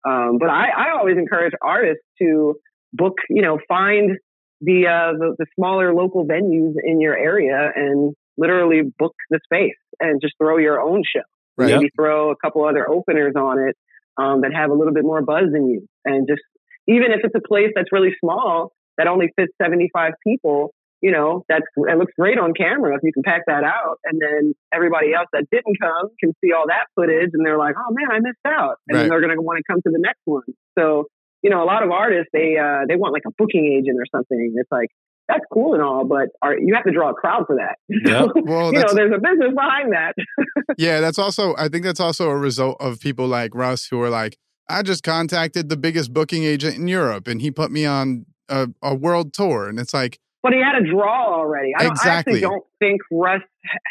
um, 0.09 0.39
but 0.39 0.49
I, 0.49 0.69
I 0.69 0.99
always 0.99 1.17
encourage 1.19 1.53
artists 1.61 2.05
to 2.23 2.55
book, 2.93 3.15
you 3.29 3.43
know, 3.43 3.59
find 3.69 4.19
the, 4.61 4.87
uh, 4.87 5.19
the 5.19 5.35
the 5.39 5.47
smaller 5.57 5.93
local 5.95 6.27
venues 6.27 6.75
in 6.83 7.01
your 7.01 7.17
area 7.17 7.71
and 7.75 8.15
literally 8.37 8.83
book 8.99 9.15
the 9.31 9.41
space 9.45 9.79
and 10.01 10.21
just 10.21 10.35
throw 10.41 10.59
your 10.59 10.81
own 10.81 11.03
show. 11.05 11.23
Right. 11.57 11.75
Maybe 11.75 11.91
throw 11.97 12.31
a 12.31 12.37
couple 12.37 12.65
other 12.65 12.89
openers 12.89 13.35
on 13.37 13.59
it 13.69 13.77
um, 14.19 14.41
that 14.43 14.53
have 14.55 14.71
a 14.71 14.75
little 14.75 14.93
bit 14.95 15.05
more 15.05 15.23
buzz 15.23 15.45
than 15.53 15.69
you, 15.69 15.87
and 16.05 16.27
just 16.29 16.43
even 16.87 17.13
if 17.13 17.21
it's 17.25 17.35
a 17.35 17.47
place 17.47 17.71
that's 17.75 17.93
really 17.93 18.15
small 18.21 18.73
that 18.97 19.07
only 19.07 19.29
fits 19.37 19.53
75 19.63 20.13
people, 20.27 20.73
you 21.01 21.13
know, 21.13 21.45
that's 21.49 21.65
it 21.77 21.97
looks 21.99 22.13
great 22.19 22.37
on 22.39 22.53
camera 22.55 22.97
if 22.97 23.01
you 23.05 23.13
can 23.13 23.23
pack 23.23 23.43
that 23.47 23.63
out, 23.63 23.99
and 24.05 24.21
then 24.21 24.55
everybody 24.75 25.15
else 25.15 25.29
that 25.33 25.45
didn't 25.53 25.77
come 25.81 26.09
can 26.19 26.33
see 26.43 26.51
all 26.53 26.67
that 26.67 26.87
footage, 26.97 27.31
and 27.33 27.47
they're 27.47 27.59
like, 27.59 27.77
oh 27.79 27.93
man, 27.95 28.11
I 28.11 28.19
missed 28.19 28.39
out, 28.47 28.77
and 28.89 28.97
Right. 28.97 29.03
then 29.03 29.09
they're 29.11 29.21
gonna 29.21 29.41
want 29.41 29.59
to 29.59 29.65
come 29.71 29.81
to 29.83 29.91
the 29.91 30.01
next 30.01 30.23
one. 30.25 30.43
So, 30.77 31.07
you 31.43 31.51
know, 31.51 31.63
a 31.63 31.69
lot 31.69 31.85
of 31.85 31.91
artists 31.93 32.31
they 32.33 32.57
uh, 32.59 32.87
they 32.89 32.97
want 32.97 33.13
like 33.13 33.23
a 33.27 33.31
booking 33.39 33.67
agent 33.67 33.99
or 33.99 34.07
something. 34.11 34.55
It's 34.57 34.73
like 34.73 34.89
that's 35.29 35.45
cool 35.53 35.75
and 35.75 35.83
all, 35.83 36.05
but 36.07 36.29
are, 36.43 36.59
you 36.59 36.75
have 36.75 36.85
to 36.85 36.91
draw 36.93 37.11
a 37.11 37.15
crowd 37.15 37.45
for 37.47 37.57
that. 37.57 37.77
Yep. 37.89 38.29
Well, 38.47 38.73
you 38.73 38.81
know, 38.81 38.95
there's 38.95 39.13
a 39.15 39.19
business 39.21 39.55
behind 39.55 39.93
that. 39.93 40.15
Yeah, 40.79 41.01
that's 41.01 41.19
also 41.19 41.55
I 41.59 41.69
think 41.69 41.85
that's 41.85 42.01
also 42.01 42.29
a 42.31 42.37
result 42.37 42.77
of 42.81 43.01
people 43.01 43.27
like 43.27 43.55
Russ 43.55 43.87
who 43.87 44.01
are 44.03 44.11
like, 44.11 44.37
I 44.69 44.83
just 44.83 45.03
contacted 45.03 45.69
the 45.69 45.77
biggest 45.77 46.13
booking 46.13 46.45
agent 46.45 46.77
in 46.77 46.89
Europe 46.89 47.27
and 47.27 47.41
he 47.41 47.51
put 47.51 47.71
me 47.71 47.85
on 47.87 48.27
a, 48.49 48.69
a 48.83 48.95
world 48.95 49.33
tour. 49.33 49.69
And 49.69 49.79
it's 49.81 49.93
like, 49.95 50.19
but 50.43 50.53
he 50.53 50.61
had 50.61 50.81
a 50.81 50.87
draw 50.91 51.35
already. 51.35 51.73
I, 51.77 51.83
don't, 51.85 51.91
I 51.91 51.95
Exactly. 51.95 52.33
actually 52.35 52.41
don't 52.43 52.65
think 52.79 53.01
Russ 53.11 53.43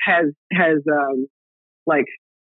has 0.05 0.25
has 0.51 0.77
um, 0.91 1.27
like 1.85 2.05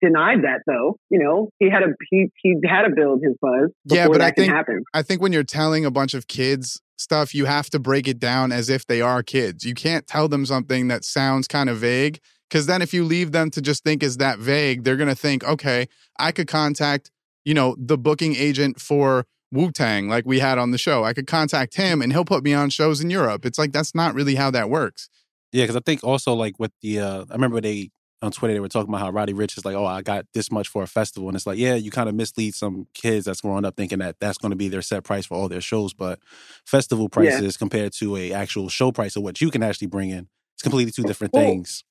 denied 0.01 0.43
that 0.43 0.61
though. 0.65 0.97
You 1.09 1.19
know, 1.19 1.50
he 1.59 1.69
had 1.69 1.83
a 1.83 1.88
he 2.09 2.27
he 2.41 2.55
had 2.63 2.83
to 2.83 2.95
build 2.95 3.21
his 3.23 3.35
buzz 3.41 3.69
before 3.85 3.97
Yeah, 3.97 4.07
but 4.07 4.19
that 4.19 4.27
I 4.27 4.31
can 4.31 4.43
think- 4.45 4.53
happen. 4.53 4.83
I 4.93 5.01
think 5.01 5.21
when 5.21 5.33
you're 5.33 5.43
telling 5.43 5.83
a 5.85 5.91
bunch 5.91 6.13
of 6.13 6.27
kids 6.27 6.79
stuff, 7.01 7.36
you 7.36 7.46
have 7.46 7.70
to 7.72 7.79
break 7.79 8.08
it 8.08 8.20
down 8.20 8.51
as 8.51 8.70
if 8.70 8.86
they 8.88 9.01
are 9.01 9.24
kids. 9.24 9.65
You 9.65 9.74
can't 9.74 10.08
tell 10.08 10.27
them 10.27 10.46
something 10.46 10.88
that 10.88 11.03
sounds 11.03 11.48
kind 11.48 11.70
of 11.70 11.77
vague. 11.77 12.20
Cause 12.50 12.65
then 12.65 12.81
if 12.81 12.93
you 12.93 13.05
leave 13.05 13.31
them 13.31 13.50
to 13.51 13.62
just 13.62 13.84
think 13.84 14.03
is 14.03 14.17
that 14.17 14.38
vague, 14.38 14.84
they're 14.84 14.98
gonna 14.98 15.15
think, 15.15 15.43
okay, 15.43 15.88
I 16.20 16.31
could 16.31 16.48
contact, 16.48 17.10
you 17.46 17.53
know, 17.53 17.75
the 17.79 17.98
booking 17.98 18.36
agent 18.36 18.79
for 18.79 19.25
Wu 19.51 19.72
Tang, 19.72 20.08
like 20.08 20.25
we 20.25 20.39
had 20.39 20.58
on 20.58 20.72
the 20.72 20.77
show. 20.77 21.03
I 21.03 21.13
could 21.13 21.27
contact 21.27 21.75
him 21.75 22.01
and 22.01 22.12
he'll 22.12 22.25
put 22.25 22.43
me 22.43 22.53
on 22.53 22.70
shows 22.70 23.01
in 23.01 23.10
Europe. 23.10 23.46
It's 23.46 23.58
like 23.58 23.72
that's 23.72 23.96
not 23.96 24.13
really 24.13 24.36
how 24.36 24.51
that 24.51 24.70
works. 24.70 25.10
Yeah, 25.51 25.63
because 25.63 25.75
I 25.75 25.81
think 25.81 26.03
also 26.03 26.34
like 26.34 26.60
with 26.60 26.72
the 26.81 27.00
uh 27.00 27.25
I 27.29 27.34
remember 27.34 27.62
they 27.62 27.91
on 28.21 28.31
Twitter 28.31 28.53
they 28.53 28.59
were 28.59 28.67
talking 28.67 28.89
about 28.89 29.01
how 29.01 29.09
Roddy 29.09 29.33
Ricch 29.33 29.57
is 29.57 29.65
like, 29.65 29.75
oh, 29.75 29.85
I 29.85 30.01
got 30.01 30.25
this 30.33 30.51
much 30.51 30.67
for 30.67 30.83
a 30.83 30.87
festival, 30.87 31.29
and 31.29 31.35
it's 31.35 31.47
like, 31.47 31.57
yeah, 31.57 31.75
you 31.75 31.91
kind 31.91 32.07
of 32.07 32.15
mislead 32.15 32.55
some 32.55 32.87
kids 32.93 33.25
that's 33.25 33.41
growing 33.41 33.65
up 33.65 33.75
thinking 33.75 33.99
that 33.99 34.19
that's 34.19 34.37
going 34.37 34.51
to 34.51 34.55
be 34.55 34.67
their 34.67 34.81
set 34.81 35.03
price 35.03 35.25
for 35.25 35.35
all 35.35 35.49
their 35.49 35.61
shows, 35.61 35.93
but 35.93 36.19
festival 36.65 37.09
prices 37.09 37.55
yeah. 37.55 37.59
compared 37.59 37.93
to 37.93 38.15
a 38.15 38.31
actual 38.31 38.69
show 38.69 38.91
price 38.91 39.15
of 39.15 39.23
what 39.23 39.41
you 39.41 39.49
can 39.49 39.63
actually 39.63 39.87
bring 39.87 40.09
in, 40.09 40.27
it's 40.53 40.63
completely 40.63 40.91
two 40.91 41.03
different 41.03 41.33
well, 41.33 41.43
things. 41.43 41.83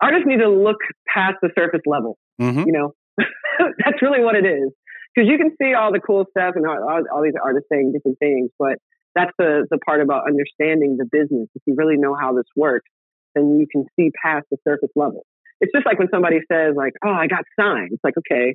Artists 0.00 0.26
need 0.26 0.38
to 0.38 0.48
look 0.48 0.78
past 1.12 1.36
the 1.42 1.50
surface 1.58 1.82
level. 1.86 2.18
Mm-hmm. 2.40 2.64
You 2.66 2.72
know, 2.72 2.94
that's 3.58 4.00
really 4.00 4.22
what 4.22 4.36
it 4.36 4.46
is 4.46 4.70
because 5.14 5.28
you 5.28 5.38
can 5.38 5.50
see 5.60 5.74
all 5.74 5.92
the 5.92 6.00
cool 6.00 6.26
stuff 6.30 6.54
and 6.54 6.66
all, 6.66 6.78
all, 6.88 7.02
all 7.12 7.22
these 7.22 7.34
artists 7.42 7.68
saying 7.72 7.92
different 7.92 8.18
things, 8.18 8.50
but 8.58 8.78
that's 9.14 9.32
the 9.38 9.66
the 9.70 9.78
part 9.78 10.00
about 10.00 10.24
understanding 10.28 10.96
the 10.96 11.04
business. 11.10 11.48
If 11.54 11.62
you 11.66 11.74
really 11.76 11.96
know 11.96 12.14
how 12.14 12.34
this 12.34 12.46
works, 12.54 12.88
then 13.34 13.58
you 13.58 13.66
can 13.70 13.86
see 13.96 14.10
past 14.22 14.46
the 14.50 14.58
surface 14.62 14.90
level. 14.94 15.26
It's 15.60 15.72
just 15.72 15.86
like 15.86 15.98
when 15.98 16.08
somebody 16.12 16.38
says 16.50 16.74
like, 16.76 16.92
"Oh, 17.04 17.10
I 17.10 17.26
got 17.26 17.44
signed." 17.58 17.90
It's 17.92 18.04
like, 18.04 18.14
okay, 18.18 18.54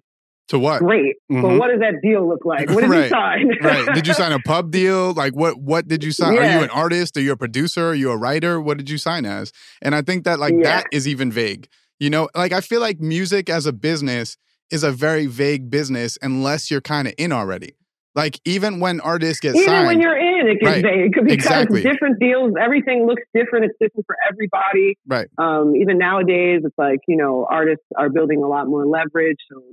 to 0.49 0.59
what? 0.59 0.79
Great. 0.79 1.15
Mm-hmm. 1.31 1.41
But 1.41 1.57
what 1.57 1.69
does 1.69 1.79
that 1.79 2.01
deal 2.01 2.27
look 2.27 2.45
like? 2.45 2.69
What 2.69 2.81
did 2.81 2.89
right. 2.89 3.03
you 3.05 3.09
sign? 3.09 3.51
right. 3.61 3.95
Did 3.95 4.07
you 4.07 4.13
sign 4.13 4.31
a 4.31 4.39
pub 4.39 4.71
deal? 4.71 5.13
Like 5.13 5.33
what 5.33 5.57
what 5.57 5.87
did 5.87 6.03
you 6.03 6.11
sign? 6.11 6.33
Yeah. 6.33 6.41
Are 6.41 6.57
you 6.59 6.63
an 6.63 6.69
artist? 6.69 7.15
Are 7.17 7.21
you 7.21 7.31
a 7.31 7.37
producer? 7.37 7.89
Are 7.89 7.95
you 7.95 8.11
a 8.11 8.17
writer? 8.17 8.59
What 8.59 8.77
did 8.77 8.89
you 8.89 8.97
sign 8.97 9.25
as? 9.25 9.51
And 9.81 9.95
I 9.95 10.01
think 10.01 10.25
that 10.25 10.39
like 10.39 10.53
yeah. 10.53 10.63
that 10.63 10.85
is 10.91 11.07
even 11.07 11.31
vague. 11.31 11.67
You 11.99 12.09
know, 12.09 12.29
like 12.35 12.51
I 12.51 12.61
feel 12.61 12.81
like 12.81 12.99
music 12.99 13.49
as 13.49 13.65
a 13.65 13.73
business 13.73 14.37
is 14.69 14.83
a 14.83 14.91
very 14.91 15.27
vague 15.27 15.69
business 15.69 16.17
unless 16.21 16.69
you're 16.69 16.81
kind 16.81 17.07
of 17.07 17.13
in 17.17 17.31
already. 17.31 17.75
Like 18.15 18.39
even 18.45 18.79
when 18.79 19.01
artists 19.01 19.39
get 19.39 19.55
even 19.55 19.67
signed, 19.67 19.87
when 19.87 20.01
you're 20.01 20.17
in, 20.17 20.47
it 20.47 20.59
gets 20.59 20.71
right. 20.71 20.83
vague 20.83 21.11
because 21.13 21.31
exactly. 21.31 21.81
different 21.81 22.19
deals, 22.19 22.53
everything 22.61 23.07
looks 23.07 23.23
different. 23.33 23.65
It's 23.65 23.75
different 23.79 24.05
for 24.05 24.15
everybody. 24.29 24.99
Right. 25.07 25.27
Um, 25.39 25.75
even 25.75 25.97
nowadays, 25.97 26.61
it's 26.63 26.77
like 26.77 26.99
you 27.07 27.17
know 27.17 27.47
artists 27.49 27.85
are 27.97 28.09
building 28.09 28.43
a 28.43 28.47
lot 28.47 28.67
more 28.67 28.85
leverage. 28.85 29.39
So 29.51 29.63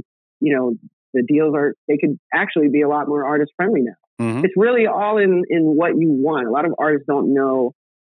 you 0.40 0.56
know 0.56 0.75
the 1.12 1.23
deals 1.23 1.54
are 1.54 1.75
they 1.87 1.99
could 1.99 2.18
actually 2.32 2.68
be 2.68 2.80
a 2.80 2.88
lot 2.88 3.09
more 3.09 3.26
artist 3.26 3.52
friendly 3.56 3.82
now. 3.82 4.25
Mm-hmm. 4.25 4.44
It's 4.47 4.54
really 4.56 4.87
all 4.87 5.18
in 5.18 5.42
in 5.50 5.62
what 5.62 5.90
you 5.99 6.09
want. 6.11 6.47
A 6.47 6.50
lot 6.50 6.64
of 6.64 6.75
artists 6.78 7.06
don't 7.06 7.35
know 7.35 7.75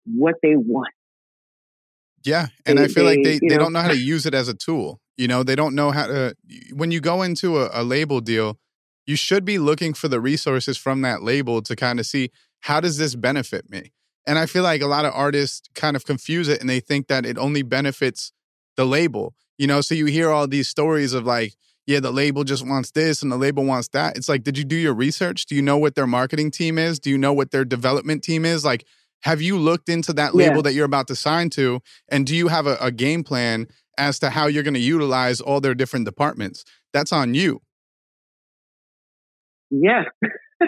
what 0.04 0.34
they 0.42 0.54
want. 0.54 0.92
Yeah, 2.24 2.48
and 2.66 2.78
they, 2.78 2.84
I 2.84 2.88
feel 2.88 3.06
they, 3.06 3.16
like 3.16 3.24
they, 3.24 3.38
they 3.38 3.54
know, 3.54 3.58
don't 3.58 3.72
know 3.72 3.80
how 3.80 3.88
to 3.88 3.96
use 3.96 4.26
it 4.26 4.34
as 4.34 4.48
a 4.48 4.54
tool. 4.54 5.00
You 5.16 5.28
know, 5.28 5.42
they 5.42 5.56
don't 5.56 5.74
know 5.74 5.90
how 5.90 6.06
to. 6.06 6.34
When 6.74 6.90
you 6.90 7.00
go 7.00 7.22
into 7.22 7.58
a, 7.58 7.70
a 7.72 7.82
label 7.82 8.20
deal, 8.20 8.58
you 9.10 9.16
should 9.16 9.44
be 9.44 9.58
looking 9.58 9.92
for 9.92 10.06
the 10.06 10.20
resources 10.20 10.78
from 10.78 11.00
that 11.02 11.20
label 11.20 11.60
to 11.62 11.74
kind 11.74 11.98
of 11.98 12.06
see 12.06 12.30
how 12.60 12.78
does 12.78 12.96
this 12.96 13.16
benefit 13.16 13.68
me. 13.68 13.92
And 14.24 14.38
I 14.38 14.46
feel 14.46 14.62
like 14.62 14.82
a 14.82 14.86
lot 14.86 15.04
of 15.04 15.12
artists 15.12 15.68
kind 15.74 15.96
of 15.96 16.04
confuse 16.04 16.46
it 16.46 16.60
and 16.60 16.70
they 16.70 16.78
think 16.78 17.08
that 17.08 17.26
it 17.26 17.36
only 17.36 17.62
benefits 17.62 18.32
the 18.76 18.84
label. 18.84 19.34
You 19.58 19.66
know, 19.66 19.80
so 19.80 19.96
you 19.96 20.06
hear 20.06 20.30
all 20.30 20.46
these 20.46 20.68
stories 20.68 21.12
of 21.12 21.26
like, 21.26 21.54
yeah, 21.88 21.98
the 21.98 22.12
label 22.12 22.44
just 22.44 22.64
wants 22.64 22.92
this 22.92 23.20
and 23.20 23.32
the 23.32 23.36
label 23.36 23.64
wants 23.64 23.88
that. 23.88 24.16
It's 24.16 24.28
like, 24.28 24.44
did 24.44 24.56
you 24.56 24.62
do 24.62 24.76
your 24.76 24.94
research? 24.94 25.46
Do 25.46 25.56
you 25.56 25.62
know 25.62 25.76
what 25.76 25.96
their 25.96 26.06
marketing 26.06 26.52
team 26.52 26.78
is? 26.78 27.00
Do 27.00 27.10
you 27.10 27.18
know 27.18 27.32
what 27.32 27.50
their 27.50 27.64
development 27.64 28.22
team 28.22 28.44
is? 28.44 28.64
Like, 28.64 28.86
have 29.22 29.42
you 29.42 29.58
looked 29.58 29.88
into 29.88 30.12
that 30.12 30.36
label 30.36 30.56
yeah. 30.56 30.62
that 30.62 30.74
you're 30.74 30.84
about 30.84 31.08
to 31.08 31.16
sign 31.16 31.50
to? 31.50 31.80
And 32.08 32.24
do 32.24 32.36
you 32.36 32.46
have 32.46 32.68
a, 32.68 32.76
a 32.80 32.92
game 32.92 33.24
plan 33.24 33.66
as 33.98 34.20
to 34.20 34.30
how 34.30 34.46
you're 34.46 34.62
going 34.62 34.74
to 34.74 34.80
utilize 34.80 35.40
all 35.40 35.60
their 35.60 35.74
different 35.74 36.04
departments? 36.04 36.64
That's 36.92 37.12
on 37.12 37.34
you. 37.34 37.60
Yeah. 39.70 40.04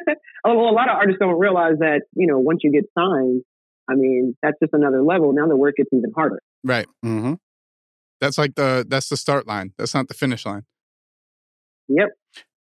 well, 0.44 0.54
a 0.54 0.72
lot 0.72 0.88
of 0.88 0.96
artists 0.96 1.18
don't 1.20 1.38
realize 1.38 1.78
that, 1.80 2.02
you 2.14 2.26
know, 2.26 2.38
once 2.38 2.60
you 2.62 2.72
get 2.72 2.84
signed, 2.96 3.42
I 3.88 3.94
mean, 3.94 4.36
that's 4.42 4.58
just 4.62 4.72
another 4.72 5.02
level. 5.02 5.32
Now 5.32 5.48
the 5.48 5.56
work 5.56 5.76
gets 5.76 5.90
even 5.92 6.12
harder. 6.14 6.40
Right. 6.64 6.86
Mm-hmm. 7.04 7.34
That's 8.20 8.38
like 8.38 8.54
the 8.54 8.86
that's 8.88 9.08
the 9.08 9.16
start 9.16 9.46
line. 9.48 9.72
That's 9.76 9.94
not 9.94 10.06
the 10.06 10.14
finish 10.14 10.46
line. 10.46 10.62
Yep. 11.88 12.10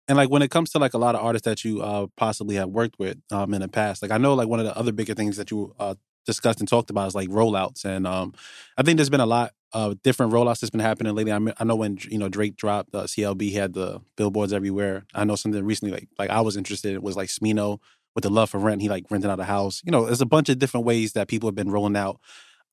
And 0.09 0.19
like 0.19 0.29
when 0.29 0.43
it 0.43 0.51
comes 0.51 0.71
to 0.71 0.79
like 0.79 0.95
a 0.95 0.99
lot 0.99 1.15
of 1.15 1.25
artists 1.25 1.47
that 1.47 1.65
you 1.65 1.81
uh, 1.81 2.09
possibly 2.17 2.57
have 2.57 2.69
worked 2.69 2.99
with 2.99 3.19
um, 3.31 3.55
in 3.55 3.63
the 3.63 3.69
past, 3.69 4.03
like 4.03 4.11
I 4.11 4.19
know 4.19 4.35
like 4.35 4.49
one 4.49 4.59
of 4.59 4.67
the 4.67 4.77
other 4.77 4.93
bigger 4.93 5.15
things 5.15 5.37
that 5.37 5.51
you 5.51 5.75
uh, 5.79 5.95
discussed 6.27 6.59
and 6.61 6.69
talked 6.69 6.91
about 6.91 7.07
is 7.07 7.15
like 7.15 7.29
rollouts, 7.29 7.85
and 7.85 8.07
um, 8.07 8.35
I 8.77 8.83
think 8.83 8.97
there's 8.97 9.09
been 9.09 9.21
a 9.21 9.27
lot 9.27 9.53
of 9.75 10.03
different 10.03 10.33
rollouts 10.33 10.61
that's 10.61 10.71
been 10.71 10.81
happening 10.81 11.15
lately. 11.15 11.33
I, 11.33 11.39
mean, 11.39 11.55
I 11.59 11.65
know 11.65 11.77
when 11.77 11.99
you 12.09 12.19
know 12.19 12.29
Drake 12.29 12.57
dropped 12.57 12.95
uh, 12.95 13.03
CLB, 13.03 13.43
he 13.43 13.55
had 13.55 13.75
the 13.75 14.01
billboards 14.17 14.53
everywhere. 14.53 15.05
I 15.15 15.25
know 15.25 15.37
something 15.37 15.65
recently 15.65 15.93
like 15.93 16.09
like 16.19 16.31
I 16.31 16.41
was 16.41 16.57
interested 16.57 16.95
in 16.95 17.03
was 17.03 17.17
like 17.17 17.29
Smino 17.29 17.81
with 18.15 18.23
the 18.23 18.31
Luv 18.31 18.51
4 18.51 18.61
Rent. 18.61 18.83
He 18.83 18.89
like 18.89 19.05
rented 19.11 19.31
out 19.31 19.41
a 19.41 19.45
house. 19.45 19.83
You 19.85 19.91
know, 19.91 20.07
there's 20.07 20.21
a 20.21 20.27
bunch 20.27 20.49
of 20.49 20.59
different 20.59 20.87
ways 20.87 21.13
that 21.13 21.29
people 21.29 21.49
have 21.49 21.57
been 21.57 21.71
rolling 21.71 21.97
out 21.97 22.21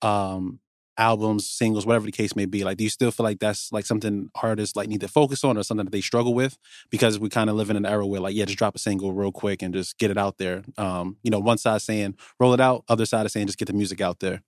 um, 0.03 0.60
albums, 0.98 1.48
singles, 1.48 1.86
whatever 1.86 2.05
the 2.05 2.12
case 2.12 2.36
may 2.36 2.46
be? 2.46 2.63
Like, 2.63 2.77
do 2.77 2.84
you 2.84 2.89
still 2.89 3.12
feel 3.12 3.24
like 3.24 3.39
that's 3.39 3.72
like 3.72 3.86
something 3.86 4.29
artists 4.41 4.75
like 4.75 4.89
need 4.89 5.01
to 5.01 5.08
focus 5.08 5.43
on 5.43 5.58
or 5.58 5.63
something 5.63 5.86
that 5.86 5.91
they 5.91 6.01
struggle 6.01 6.34
with? 6.34 6.58
Because 6.89 7.20
we 7.20 7.29
kind 7.29 7.50
of 7.50 7.55
live 7.55 7.70
in 7.70 7.75
an 7.77 7.86
era 7.86 8.05
where 8.05 8.22
like, 8.22 8.36
yeah, 8.36 8.46
just 8.46 8.58
drop 8.58 8.75
a 8.75 8.79
single 8.79 9.13
real 9.13 9.31
quick 9.31 9.62
and 9.62 9.74
just 9.74 9.98
get 9.98 10.12
it 10.12 10.17
out 10.17 10.38
there. 10.38 10.63
Um, 10.77 11.17
you 11.24 11.31
know, 11.31 11.39
one 11.39 11.58
side 11.58 11.81
saying 11.81 12.15
roll 12.39 12.53
it 12.53 12.62
out, 12.62 12.84
other 12.88 13.05
side 13.05 13.25
is 13.25 13.34
saying 13.34 13.48
just 13.48 13.58
get 13.58 13.65
the 13.65 13.74
music 13.74 14.01
out 14.01 14.20
there. 14.20 14.43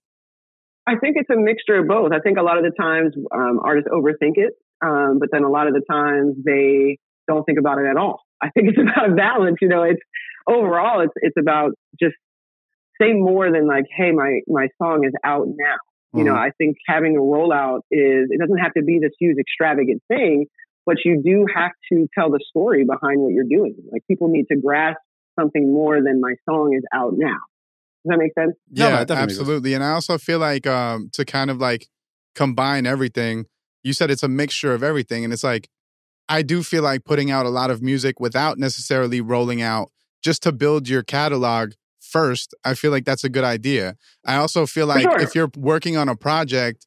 I 0.86 0.98
think 0.98 1.16
it's 1.18 1.30
a 1.30 1.38
mixture 1.38 1.80
of 1.80 1.88
both. 1.88 2.12
I 2.12 2.20
think 2.20 2.38
a 2.38 2.42
lot 2.42 2.58
of 2.58 2.64
the 2.64 2.72
times 2.72 3.14
um, 3.34 3.60
artists 3.64 3.90
overthink 3.90 4.36
it, 4.36 4.54
um, 4.84 5.18
but 5.20 5.30
then 5.32 5.44
a 5.44 5.50
lot 5.50 5.68
of 5.68 5.74
the 5.74 5.82
times 5.90 6.36
they 6.44 6.98
don't 7.28 7.44
think 7.46 7.58
about 7.58 7.80
it 7.80 7.86
at 7.90 7.98
all. 7.98 8.22
I 8.42 8.50
think 8.50 8.70
it's 8.70 8.78
about 8.82 9.12
a 9.12 9.16
balance. 9.16 9.58
You 9.62 9.70
know, 9.70 9.84
it's 9.84 10.02
overall, 10.48 11.02
it's 11.02 11.14
it's 11.16 11.38
about 11.40 11.72
just 12.00 12.16
say 13.02 13.14
more 13.14 13.52
than 13.52 13.68
like, 13.68 13.86
hey, 13.96 14.12
my 14.12 14.42
my 14.48 14.68
song 14.82 15.06
is 15.06 15.14
out 15.24 15.48
now. 15.48 15.78
You 16.16 16.24
know, 16.24 16.34
mm-hmm. 16.34 16.44
I 16.44 16.52
think 16.60 16.78
having 16.88 17.18
a 17.18 17.20
rollout 17.20 17.80
is, 17.90 18.30
it 18.30 18.40
doesn't 18.40 18.60
have 18.60 18.74
to 18.74 18.84
be 18.84 19.00
this 19.02 19.14
huge 19.20 19.38
extravagant 19.40 20.04
thing, 20.08 20.46
but 20.86 20.98
you 21.04 21.24
do 21.26 21.48
have 21.56 21.72
to 21.92 22.08
tell 22.14 22.30
the 22.30 22.40
story 22.50 22.86
behind 22.86 23.20
what 23.20 23.34
you're 23.34 23.50
doing. 23.50 23.76
Like 23.92 24.04
people 24.08 24.28
need 24.28 24.46
to 24.52 24.56
grasp 24.56 25.00
something 25.40 25.74
more 25.74 26.04
than 26.04 26.22
my 26.22 26.36
song 26.48 26.76
is 26.78 26.84
out 26.94 27.14
now. 27.16 27.40
Does 28.04 28.10
that 28.12 28.18
make 28.18 28.34
sense? 28.34 28.56
Yeah, 28.70 29.06
no, 29.08 29.16
absolutely. 29.16 29.74
And 29.74 29.84
I 29.84 29.92
also 29.92 30.18
feel 30.18 30.40
like 30.40 30.68
um, 30.68 31.10
to 31.14 31.24
kind 31.24 31.50
of 31.50 31.58
like 31.58 31.88
combine 32.36 32.86
everything, 32.86 33.46
you 33.84 33.94
said 33.94 34.12
it's 34.12 34.24
a 34.24 34.28
mixture 34.28 34.74
of 34.74 34.84
everything. 34.84 35.24
And 35.24 35.32
it's 35.32 35.44
like, 35.44 35.70
I 36.28 36.42
do 36.42 36.64
feel 36.64 36.84
like 36.84 37.06
putting 37.06 37.32
out 37.32 37.46
a 37.46 37.50
lot 37.50 37.70
of 37.70 37.82
music 37.82 38.20
without 38.20 38.58
necessarily 38.58 39.22
rolling 39.22 39.62
out 39.62 39.92
just 40.24 40.44
to 40.44 40.52
build 40.52 40.88
your 40.88 41.04
catalog 41.04 41.74
first, 42.00 42.54
I 42.64 42.76
feel 42.76 42.92
like 42.92 43.06
that's 43.06 43.24
a 43.24 43.30
good 43.30 43.44
idea. 43.44 43.96
I 44.26 44.36
also 44.36 44.66
feel 44.66 44.88
like 44.88 45.04
sure. 45.04 45.20
if 45.20 45.36
you're 45.36 45.50
working 45.58 45.98
on 45.98 46.10
a 46.10 46.16
project 46.16 46.86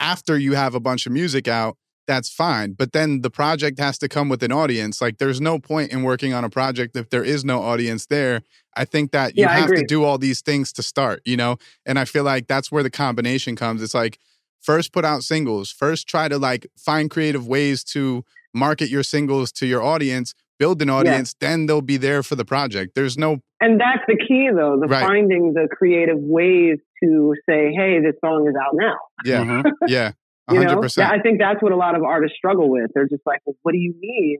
after 0.00 0.36
you 0.36 0.54
have 0.54 0.74
a 0.74 0.80
bunch 0.80 1.06
of 1.06 1.12
music 1.12 1.46
out, 1.48 1.76
that's 2.06 2.28
fine. 2.28 2.72
But 2.72 2.92
then 2.92 3.22
the 3.22 3.30
project 3.30 3.78
has 3.78 3.98
to 3.98 4.08
come 4.08 4.28
with 4.28 4.42
an 4.42 4.52
audience. 4.52 5.00
Like 5.00 5.18
there's 5.18 5.40
no 5.40 5.58
point 5.58 5.92
in 5.92 6.02
working 6.02 6.32
on 6.32 6.44
a 6.44 6.50
project 6.50 6.96
if 6.96 7.10
there 7.10 7.24
is 7.24 7.44
no 7.44 7.62
audience 7.62 8.06
there. 8.06 8.42
I 8.76 8.84
think 8.84 9.12
that 9.12 9.36
you 9.36 9.44
yeah, 9.44 9.56
have 9.56 9.70
to 9.70 9.84
do 9.86 10.04
all 10.04 10.18
these 10.18 10.40
things 10.40 10.72
to 10.74 10.82
start, 10.82 11.22
you 11.24 11.36
know? 11.36 11.56
And 11.86 11.98
I 11.98 12.04
feel 12.04 12.24
like 12.24 12.48
that's 12.48 12.72
where 12.72 12.82
the 12.82 12.90
combination 12.90 13.56
comes. 13.56 13.82
It's 13.82 13.94
like 13.94 14.18
first 14.60 14.92
put 14.92 15.04
out 15.04 15.22
singles, 15.22 15.70
first 15.70 16.08
try 16.08 16.28
to 16.28 16.38
like 16.38 16.66
find 16.76 17.10
creative 17.10 17.46
ways 17.46 17.84
to 17.84 18.24
market 18.52 18.88
your 18.88 19.02
singles 19.02 19.52
to 19.52 19.66
your 19.66 19.82
audience 19.82 20.34
build 20.58 20.80
an 20.82 20.90
audience, 20.90 21.34
yeah. 21.40 21.48
then 21.48 21.66
they'll 21.66 21.80
be 21.80 21.96
there 21.96 22.22
for 22.22 22.36
the 22.36 22.44
project. 22.44 22.94
There's 22.94 23.18
no 23.18 23.40
And 23.60 23.80
that's 23.80 24.02
the 24.06 24.16
key 24.16 24.50
though, 24.54 24.78
the 24.80 24.86
right. 24.86 25.02
finding 25.02 25.52
the 25.52 25.68
creative 25.70 26.18
ways 26.18 26.78
to 27.02 27.34
say, 27.48 27.72
Hey, 27.72 28.00
this 28.00 28.14
song 28.24 28.46
is 28.48 28.54
out 28.54 28.74
now. 28.74 28.94
Yeah. 29.24 29.44
Mm-hmm. 29.44 29.68
Yeah. 29.88 30.12
100%. 30.50 30.96
you 30.96 31.02
know? 31.02 31.08
I 31.08 31.20
think 31.20 31.38
that's 31.38 31.62
what 31.62 31.72
a 31.72 31.76
lot 31.76 31.96
of 31.96 32.02
artists 32.02 32.36
struggle 32.36 32.70
with. 32.70 32.90
They're 32.94 33.08
just 33.08 33.22
like, 33.26 33.40
well, 33.44 33.56
what 33.62 33.72
do 33.72 33.78
you 33.78 33.94
mean? 33.98 34.38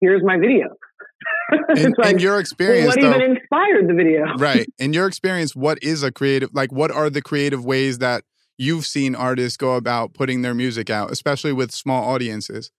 Here's 0.00 0.22
my 0.24 0.38
video. 0.38 0.68
in, 1.76 1.94
like, 1.98 2.14
in, 2.14 2.18
your 2.20 2.38
experience, 2.38 2.96
well, 2.96 3.10
what 3.10 3.18
though, 3.18 3.24
even 3.24 3.36
inspired 3.36 3.88
the 3.88 3.94
video? 3.94 4.24
right. 4.38 4.66
In 4.78 4.92
your 4.92 5.06
experience, 5.06 5.54
what 5.54 5.78
is 5.82 6.02
a 6.02 6.12
creative, 6.12 6.50
like, 6.52 6.72
what 6.72 6.90
are 6.90 7.10
the 7.10 7.20
creative 7.20 7.64
ways 7.64 7.98
that 7.98 8.24
you've 8.56 8.86
seen 8.86 9.14
artists 9.14 9.56
go 9.56 9.74
about 9.74 10.14
putting 10.14 10.42
their 10.42 10.54
music 10.54 10.90
out, 10.90 11.10
especially 11.10 11.52
with 11.52 11.72
small 11.72 12.04
audiences? 12.04 12.70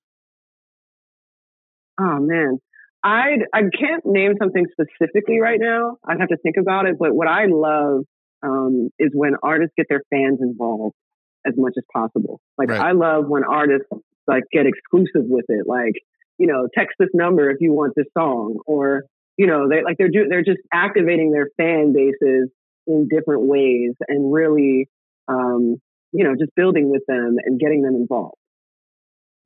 Oh 1.99 2.19
man, 2.19 2.59
I 3.03 3.37
I 3.53 3.61
can't 3.61 4.03
name 4.05 4.33
something 4.39 4.65
specifically 4.71 5.39
right 5.39 5.59
now. 5.59 5.97
I'd 6.07 6.19
have 6.19 6.29
to 6.29 6.37
think 6.37 6.55
about 6.59 6.87
it. 6.87 6.97
But 6.97 7.13
what 7.13 7.27
I 7.27 7.45
love 7.47 8.05
um, 8.41 8.89
is 8.97 9.11
when 9.13 9.33
artists 9.43 9.73
get 9.77 9.87
their 9.89 10.01
fans 10.09 10.39
involved 10.41 10.95
as 11.45 11.53
much 11.57 11.73
as 11.77 11.83
possible. 11.91 12.39
Like 12.57 12.69
right. 12.69 12.81
I 12.81 12.91
love 12.91 13.25
when 13.27 13.43
artists 13.43 13.87
like 14.27 14.43
get 14.51 14.65
exclusive 14.65 15.27
with 15.27 15.45
it. 15.49 15.67
Like 15.67 15.93
you 16.37 16.47
know, 16.47 16.67
text 16.73 16.95
this 16.99 17.09
number 17.13 17.49
if 17.49 17.57
you 17.59 17.71
want 17.71 17.93
this 17.95 18.07
song, 18.17 18.59
or 18.65 19.03
you 19.37 19.47
know, 19.47 19.69
they 19.69 19.83
like 19.83 19.97
they're 19.97 20.09
do, 20.09 20.27
they're 20.29 20.43
just 20.43 20.61
activating 20.73 21.31
their 21.31 21.47
fan 21.57 21.93
bases 21.93 22.49
in 22.87 23.07
different 23.07 23.43
ways 23.43 23.93
and 24.07 24.33
really, 24.33 24.89
um, 25.27 25.77
you 26.11 26.23
know, 26.23 26.33
just 26.39 26.51
building 26.55 26.89
with 26.89 27.03
them 27.07 27.35
and 27.45 27.59
getting 27.59 27.83
them 27.83 27.95
involved. 27.95 28.35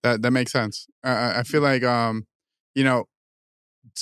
That 0.03 0.21
that 0.21 0.31
makes 0.31 0.51
sense. 0.51 0.87
I, 1.03 1.39
I 1.39 1.43
feel 1.43 1.61
like 1.61 1.83
um, 1.83 2.25
you 2.75 2.83
know, 2.83 3.05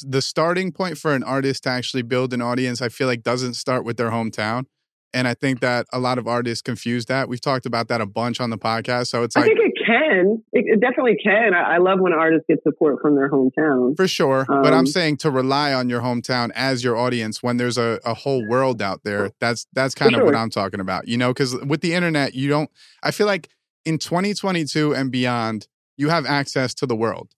the 0.01 0.21
starting 0.21 0.71
point 0.71 0.97
for 0.97 1.13
an 1.13 1.23
artist 1.23 1.63
to 1.63 1.69
actually 1.69 2.03
build 2.03 2.33
an 2.33 2.41
audience, 2.41 2.81
I 2.81 2.89
feel 2.89 3.07
like 3.07 3.23
doesn't 3.23 3.55
start 3.55 3.85
with 3.85 3.97
their 3.97 4.11
hometown. 4.11 4.65
And 5.13 5.27
I 5.27 5.33
think 5.35 5.59
that 5.59 5.85
a 5.93 5.99
lot 5.99 6.17
of 6.17 6.27
artists 6.27 6.61
confuse 6.61 7.05
that. 7.05 7.29
We've 7.29 7.39
talked 7.41 7.65
about 7.65 7.87
that 7.89 8.01
a 8.01 8.05
bunch 8.05 8.39
on 8.41 8.49
the 8.49 8.57
podcast. 8.57 9.07
So 9.07 9.23
it's 9.23 9.35
I 9.35 9.43
think 9.43 9.59
it 9.59 9.73
can. 9.85 10.43
It, 10.53 10.65
it 10.67 10.79
definitely 10.81 11.17
can. 11.23 11.53
I, 11.53 11.75
I 11.75 11.77
love 11.77 11.99
when 11.99 12.13
artists 12.13 12.45
get 12.49 12.63
support 12.63 12.99
from 13.01 13.15
their 13.15 13.29
hometown. 13.29 13.95
For 13.95 14.07
sure. 14.07 14.45
but 14.47 14.73
I'm 14.73 14.79
Um, 14.79 14.87
saying 14.87 15.17
to 15.17 15.29
rely 15.31 15.73
on 15.73 15.89
your 15.89 16.01
hometown 16.01 16.51
as 16.55 16.83
your 16.83 16.97
audience 16.97 17.43
when 17.43 17.57
there's 17.57 17.77
a, 17.77 17.99
a 18.05 18.13
whole 18.13 18.47
world 18.47 18.81
out 18.81 19.01
there. 19.03 19.31
That's 19.39 19.67
that's 19.73 19.93
kind 19.93 20.15
of 20.15 20.23
what. 20.23 20.35
I'm 20.35 20.49
talking 20.49 20.79
about. 20.79 21.07
You 21.07 21.17
know, 21.17 21.29
because 21.31 21.55
with 21.63 21.81
the 21.81 21.93
internet, 21.93 22.33
you 22.33 22.49
don't 22.49 22.69
I 23.03 23.11
feel 23.11 23.27
like 23.27 23.49
in 23.85 23.97
2022 23.99 24.95
and 24.95 25.11
beyond, 25.11 25.67
you 25.97 26.09
have 26.09 26.25
access 26.25 26.73
to 26.75 26.85
the 26.85 26.95
world. 26.95 27.29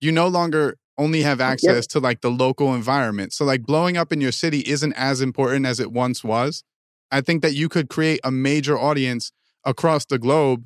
You 0.00 0.12
no 0.12 0.28
longer 0.28 0.76
only 0.96 1.22
have 1.22 1.40
access 1.52 1.86
to 1.88 2.00
like 2.00 2.20
the 2.22 2.30
local 2.30 2.74
environment. 2.74 3.32
So 3.32 3.44
like 3.44 3.62
blowing 3.64 3.96
up 3.96 4.12
in 4.12 4.20
your 4.20 4.32
city 4.32 4.60
isn't 4.60 4.92
as 4.94 5.20
important 5.20 5.66
as 5.66 5.78
it 5.80 5.92
once 5.92 6.24
was. 6.24 6.64
I 7.10 7.20
think 7.20 7.42
that 7.42 7.54
you 7.54 7.68
could 7.68 7.88
create 7.88 8.20
a 8.24 8.30
major 8.30 8.78
audience 8.78 9.32
across 9.64 10.04
the 10.04 10.18
globe 10.18 10.64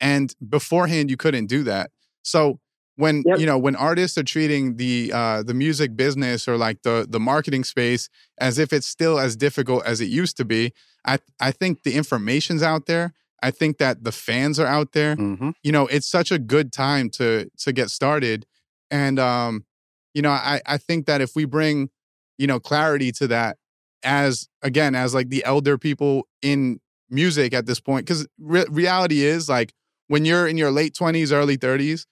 and 0.00 0.34
beforehand 0.48 1.10
you 1.10 1.16
couldn't 1.16 1.46
do 1.46 1.62
that. 1.64 1.90
So 2.22 2.60
when 2.96 3.22
Yep. 3.26 3.38
you 3.38 3.46
know 3.46 3.58
when 3.58 3.74
artists 3.74 4.18
are 4.18 4.22
treating 4.22 4.76
the 4.76 5.10
uh 5.14 5.42
the 5.42 5.54
music 5.54 5.96
business 5.96 6.46
or 6.46 6.56
like 6.56 6.82
the 6.82 7.06
the 7.08 7.18
marketing 7.20 7.64
space 7.64 8.08
as 8.38 8.58
if 8.58 8.72
it's 8.72 8.86
still 8.86 9.18
as 9.18 9.34
difficult 9.34 9.84
as 9.86 10.00
it 10.00 10.10
used 10.10 10.36
to 10.36 10.44
be 10.44 10.72
i 11.06 11.18
i 11.40 11.50
think 11.50 11.84
the 11.84 11.94
information's 11.94 12.62
out 12.62 12.84
there 12.84 13.14
i 13.42 13.50
think 13.50 13.78
that 13.78 14.04
the 14.04 14.12
fans 14.12 14.60
are 14.60 14.66
out 14.66 14.92
there 14.92 15.16
hmm 15.16 15.50
you 15.62 15.72
know 15.72 15.86
it's 15.86 16.06
such 16.06 16.30
a 16.30 16.38
good 16.38 16.70
time 16.72 17.08
to 17.08 17.48
to 17.56 17.72
get 17.72 17.88
started 17.88 18.44
and 18.90 19.18
um 19.18 19.64
you 20.12 20.20
know 20.20 20.30
i 20.30 20.60
i 20.66 20.76
think 20.76 21.06
that 21.06 21.22
if 21.22 21.34
we 21.34 21.46
bring 21.46 21.88
you 22.36 22.46
know 22.46 22.60
clarity 22.60 23.10
to 23.10 23.26
that 23.26 23.56
as 24.04 24.48
again 24.62 24.94
as 24.94 25.14
like 25.14 25.28
the 25.28 25.44
elder 25.44 25.78
people 25.78 26.26
in 26.42 26.80
music 27.10 27.52
at 27.52 27.66
this 27.66 27.80
point 27.80 28.06
because 28.06 28.26
re- 28.38 28.64
reality 28.70 29.22
is 29.22 29.48
like 29.48 29.72
when 30.08 30.24
you're 30.24 30.46
in 30.46 30.56
your 30.56 30.70
late 30.70 30.94
20s 30.94 31.32
early 31.32 31.56
30s 31.58 32.06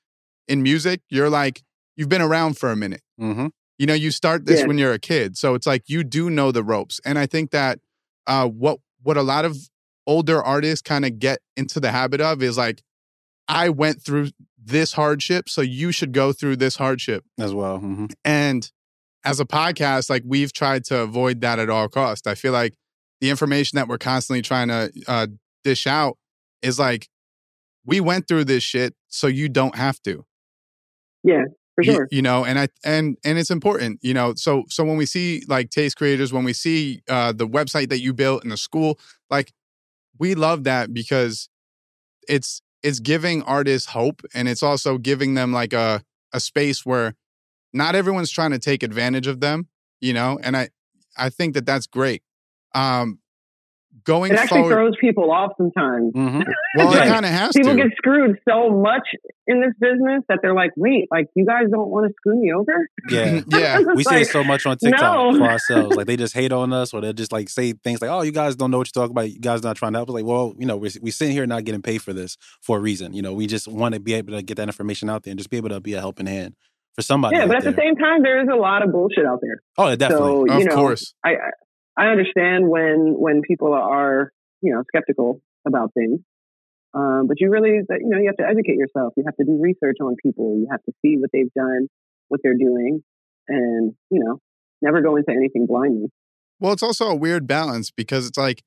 in 0.49 0.62
music 0.62 1.00
you're 1.09 1.30
like 1.30 1.62
you've 1.97 2.09
been 2.09 2.20
around 2.23 2.59
for 2.59 2.70
a 2.70 2.76
minute 2.76 3.02
hmm 3.18 3.47
you 3.78 3.87
know 3.87 3.94
you 3.94 4.11
start 4.11 4.44
this 4.44 4.61
Yeah. 4.61 4.66
when 4.66 4.76
you're 4.78 4.92
a 4.92 4.99
kid 4.99 5.37
so 5.38 5.54
it's 5.54 5.66
like 5.66 5.85
you 5.88 6.04
do 6.04 6.28
know 6.28 6.52
the 6.52 6.62
ropes 6.62 7.00
and 7.04 7.18
i 7.18 7.26
think 7.26 7.50
that 7.50 7.78
uh 8.26 8.47
what 8.47 8.78
what 9.02 9.16
a 9.16 9.23
lot 9.23 9.44
of 9.47 9.56
older 10.06 10.42
artists 10.42 10.82
kind 10.82 11.04
of 11.06 11.18
get 11.18 11.38
into 11.56 11.80
the 11.80 11.90
habit 11.90 12.20
of 12.20 12.42
is 12.42 12.59
like 12.59 12.82
i 13.49 13.68
went 13.70 14.02
through 14.02 14.28
this 14.62 14.92
hardship 14.92 15.49
so 15.49 15.62
you 15.62 15.92
should 15.92 16.12
go 16.12 16.32
through 16.32 16.56
this 16.56 16.76
hardship 16.76 17.25
as 17.38 17.54
well. 17.54 17.78
hmm 17.78 18.06
and 18.25 18.70
as 19.25 19.41
a 19.41 19.45
podcast 19.45 20.09
like 20.11 20.23
we've 20.27 20.53
tried 20.53 20.85
to 20.85 20.99
avoid 21.00 21.41
that 21.41 21.59
at 21.59 21.69
all 21.71 21.89
costs 21.89 22.27
i 22.27 22.35
feel 22.35 22.53
like 22.53 22.75
the 23.21 23.31
information 23.31 23.77
that 23.77 23.89
we're 23.89 23.99
constantly 23.99 24.43
trying 24.43 24.69
to 24.69 24.91
uh 25.07 25.27
dish 25.65 25.87
out 25.87 26.17
is 26.62 26.79
like 26.79 27.09
we 27.85 28.00
went 28.00 28.27
through 28.29 28.45
this 28.45 28.62
shit 28.62 28.95
so 29.09 29.27
you 29.27 29.49
don't 29.49 29.77
have 29.77 30.00
to 30.03 30.25
Yeah, 31.23 31.45
for 31.75 31.85
you, 31.85 31.93
sure. 31.93 32.09
you 32.11 32.23
know 32.23 32.45
and 32.45 32.59
i 32.59 32.69
and 32.85 33.17
and 33.25 33.39
it's 33.39 33.50
important 33.50 33.99
you 34.03 34.15
know 34.15 34.35
so 34.35 34.65
so 34.69 34.85
when 34.85 34.97
we 34.97 35.07
see 35.07 35.43
like 35.49 35.71
taste 35.71 35.97
creators 35.97 36.33
when 36.33 36.45
we 36.45 36.53
see 36.53 37.03
uh 37.09 37.33
the 37.33 37.47
website 37.47 37.89
that 37.91 38.00
you 38.00 38.12
built 38.15 38.43
in 38.45 38.50
the 38.50 38.57
school 38.57 38.99
like 39.29 39.53
we 40.19 40.35
love 40.35 40.65
that 40.65 40.93
because 40.93 41.49
it's 42.29 42.62
it's 42.83 43.00
giving 43.00 43.43
artists 43.43 43.91
hope 43.91 44.23
and 44.35 44.49
it's 44.49 44.62
also 44.62 44.99
giving 44.99 45.35
them 45.35 45.53
like 45.53 45.73
a 45.73 46.03
a 46.33 46.41
space 46.41 46.87
where 46.87 47.15
not 47.73 47.95
everyone's 47.95 48.31
trying 48.31 48.50
to 48.50 48.59
take 48.59 48.83
advantage 48.83 49.27
of 49.27 49.41
them 49.41 49.69
you 50.00 50.12
know 50.12 50.39
and 50.43 50.57
i 50.57 50.69
i 51.17 51.29
think 51.31 51.55
that 51.55 51.67
that's 51.67 51.87
great 51.87 52.23
um 52.75 53.19
going 54.05 54.33
It 54.33 54.39
actually 54.39 54.61
forward 54.61 54.75
throws 54.75 54.93
people 55.00 55.31
off 55.33 55.50
sometimes. 55.59 56.12
hmm 56.15 56.41
well 56.77 56.95
Yeah. 56.95 57.05
it 57.05 57.09
kind 57.09 57.27
of 57.27 57.33
has 57.33 57.53
People 57.53 57.73
to 57.73 57.77
get 57.77 57.89
screwed 57.97 58.39
so 58.49 58.71
much 58.71 59.03
in 59.49 59.61
this 59.61 59.73
business 59.81 60.23
that 60.29 60.39
they're 60.41 60.55
like, 60.55 60.71
wait, 60.77 61.09
like 61.11 61.27
you 61.35 61.45
guys 61.45 61.65
don't 61.71 61.89
want 61.89 62.07
to 62.07 62.15
screw 62.17 62.41
me 62.41 62.53
over? 62.53 62.89
Yeah. 63.11 63.41
yeah 63.49 63.79
It's 63.81 63.89
We 63.97 64.05
see 64.05 64.15
like, 64.15 64.23
it 64.23 64.31
so 64.31 64.45
much 64.45 64.65
on 64.65 64.79
TikTok 64.79 65.33
no. 65.33 65.39
for 65.39 65.45
ourselves. 65.50 65.97
Like 65.97 66.07
they 66.07 66.17
just 66.17 66.35
hate 66.35 66.53
on 66.53 66.73
us, 66.73 66.95
or 66.95 67.00
they 67.00 67.12
just 67.12 67.33
like 67.33 67.49
say 67.49 67.73
things 67.73 68.01
like, 68.01 68.11
"Oh, 68.11 68.23
you 68.23 68.31
guys 68.33 68.55
don't 68.57 68.71
know 68.71 68.79
what 68.79 68.87
you're 68.94 69.03
talking 69.03 69.11
about. 69.14 69.31
You 69.31 69.40
guys 69.40 69.62
not 69.64 69.77
trying 69.77 69.92
to 69.94 69.99
help." 69.99 70.09
It's 70.09 70.14
like, 70.14 70.25
well, 70.25 70.55
you 70.57 70.66
know, 70.66 70.77
we're 70.77 70.92
we 71.03 71.11
sitting 71.11 71.35
here 71.35 71.47
not 71.47 71.64
getting 71.64 71.83
paid 71.83 72.01
for 72.01 72.12
this 72.12 72.37
for 72.62 72.79
a 72.79 72.81
reason. 72.81 73.12
You 73.12 73.23
know, 73.23 73.33
we 73.35 73.47
just 73.49 73.66
want 73.66 73.94
to 73.94 74.01
be 74.01 74.14
able 74.14 74.33
to 74.35 74.42
get 74.42 74.57
that 74.57 74.68
information 74.68 75.11
out 75.11 75.25
there 75.25 75.33
and 75.33 75.38
just 75.38 75.51
be 75.51 75.57
able 75.57 75.71
to 75.71 75.81
be 75.81 75.94
a 75.94 76.01
helping 76.01 76.27
hand 76.27 76.55
for 76.94 77.03
somebody. 77.03 77.37
Yeah, 77.37 77.46
but 77.46 77.57
at 77.57 77.64
the 77.64 77.74
same 77.81 77.96
time, 77.96 78.22
there 78.22 78.40
is 78.42 78.48
a 78.53 78.57
lot 78.57 78.83
of 78.83 78.92
bullshit 78.92 79.24
out 79.26 79.40
there. 79.42 79.62
oh, 79.79 79.94
definitely. 79.96 80.48
So 80.48 80.55
of 80.55 80.59
you 80.61 80.64
know, 80.66 80.74
course 80.74 81.14
I 81.24 81.31
I- 81.31 81.59
I 81.96 82.07
understand 82.07 82.68
when 82.68 83.14
when 83.18 83.42
people 83.46 83.74
are 83.74 84.33
you 84.62 84.72
know 84.72 84.83
skeptical 84.88 85.42
about 85.66 85.92
things, 85.92 86.20
um, 86.94 87.26
but 87.26 87.40
you 87.40 87.50
really 87.50 87.70
you 87.70 88.09
know 88.09 88.18
you 88.18 88.26
have 88.26 88.37
to 88.37 88.46
educate 88.48 88.76
yourself. 88.76 89.12
You 89.16 89.24
have 89.26 89.37
to 89.37 89.44
do 89.44 89.59
research 89.61 89.96
on 90.00 90.16
people. 90.22 90.57
You 90.59 90.68
have 90.70 90.83
to 90.85 90.92
see 91.03 91.16
what 91.18 91.31
they've 91.33 91.53
done, 91.55 91.88
what 92.29 92.40
they're 92.42 92.57
doing, 92.59 93.03
and 93.48 93.92
you 94.11 94.24
know 94.24 94.38
never 94.81 95.03
go 95.03 95.16
into 95.16 95.31
anything 95.31 95.66
blindly. 95.66 96.07
Well, 96.59 96.72
it's 96.72 96.83
also 96.83 97.09
a 97.09 97.14
weird 97.14 97.46
balance 97.46 97.90
because 97.90 98.26
it's 98.26 98.38
like, 98.38 98.62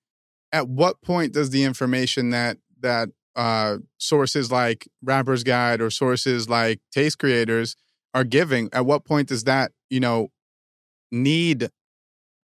at 0.52 0.68
what 0.68 1.02
point 1.02 1.34
does 1.34 1.50
the 1.50 1.64
information 1.64 2.30
that 2.32 2.58
that 2.82 3.10
uh, 3.36 3.78
sources 3.98 4.52
like 4.52 4.88
Rappers 5.02 5.44
Guide 5.44 5.82
or 5.82 5.90
sources 5.90 6.48
like 6.50 6.82
Taste 6.92 7.18
Creators 7.18 7.76
are 8.14 8.24
giving, 8.24 8.70
at 8.74 8.86
what 8.86 9.06
point 9.06 9.28
does 9.30 9.44
that 9.46 9.72
you 9.90 10.00
know 10.00 10.30
need 11.12 11.70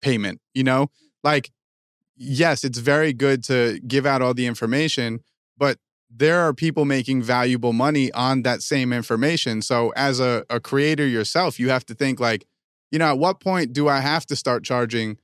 payment? 0.02 0.40
You 0.54 0.64
know, 0.64 0.90
like 1.24 1.52
yes, 2.20 2.64
it's 2.64 2.80
very 2.80 3.14
good 3.14 3.44
to 3.44 3.80
give 3.88 4.06
out 4.06 4.22
all 4.24 4.34
the 4.34 4.48
information, 4.48 5.20
but 5.58 5.78
there 6.10 6.40
are 6.40 6.52
people 6.54 6.84
making 6.86 7.22
valuable 7.22 7.74
money 7.74 8.12
on 8.14 8.42
that 8.42 8.64
same 8.64 8.92
information. 8.92 9.62
So 9.62 9.94
as 9.96 10.20
a, 10.20 10.44
a 10.50 10.60
creator 10.60 11.06
yourself, 11.06 11.60
you 11.60 11.70
have 11.70 11.86
to 11.88 11.94
think 11.94 12.20
like, 12.20 12.48
you 12.92 12.98
know, 12.98 13.08
at 13.10 13.20
what 13.20 13.40
point 13.40 13.72
do 13.74 13.88
I 13.88 14.00
have 14.00 14.26
to 14.28 14.36
start 14.36 14.64
charging 14.64 15.18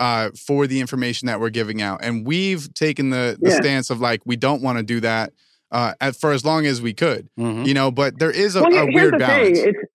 uh, 0.00 0.30
for 0.30 0.66
the 0.66 0.80
information 0.80 1.26
that 1.26 1.38
we're 1.38 1.50
giving 1.50 1.80
out? 1.82 2.00
And 2.02 2.26
we've 2.26 2.72
taken 2.74 3.10
the, 3.10 3.36
the 3.40 3.50
Yeah. 3.50 3.56
stance 3.56 3.90
of 3.90 4.00
like, 4.00 4.22
we 4.24 4.34
don't 4.34 4.60
want 4.62 4.78
to 4.78 4.82
do 4.82 4.98
that 5.00 5.32
uh, 5.70 5.92
at, 6.00 6.16
for 6.16 6.32
as 6.32 6.44
long 6.44 6.66
as 6.66 6.82
we 6.82 6.94
could, 6.94 7.28
Mhm. 7.38 7.64
you 7.64 7.74
know, 7.74 7.92
but 7.92 8.18
there 8.18 8.32
is 8.32 8.56
a, 8.56 8.62
well, 8.62 8.72
a 8.72 8.74
here- 8.74 8.84
here's 8.90 8.94
weird 8.94 9.14
the 9.14 9.18
balance. 9.18 9.58
thing. 9.60 9.68
It's 9.76 9.89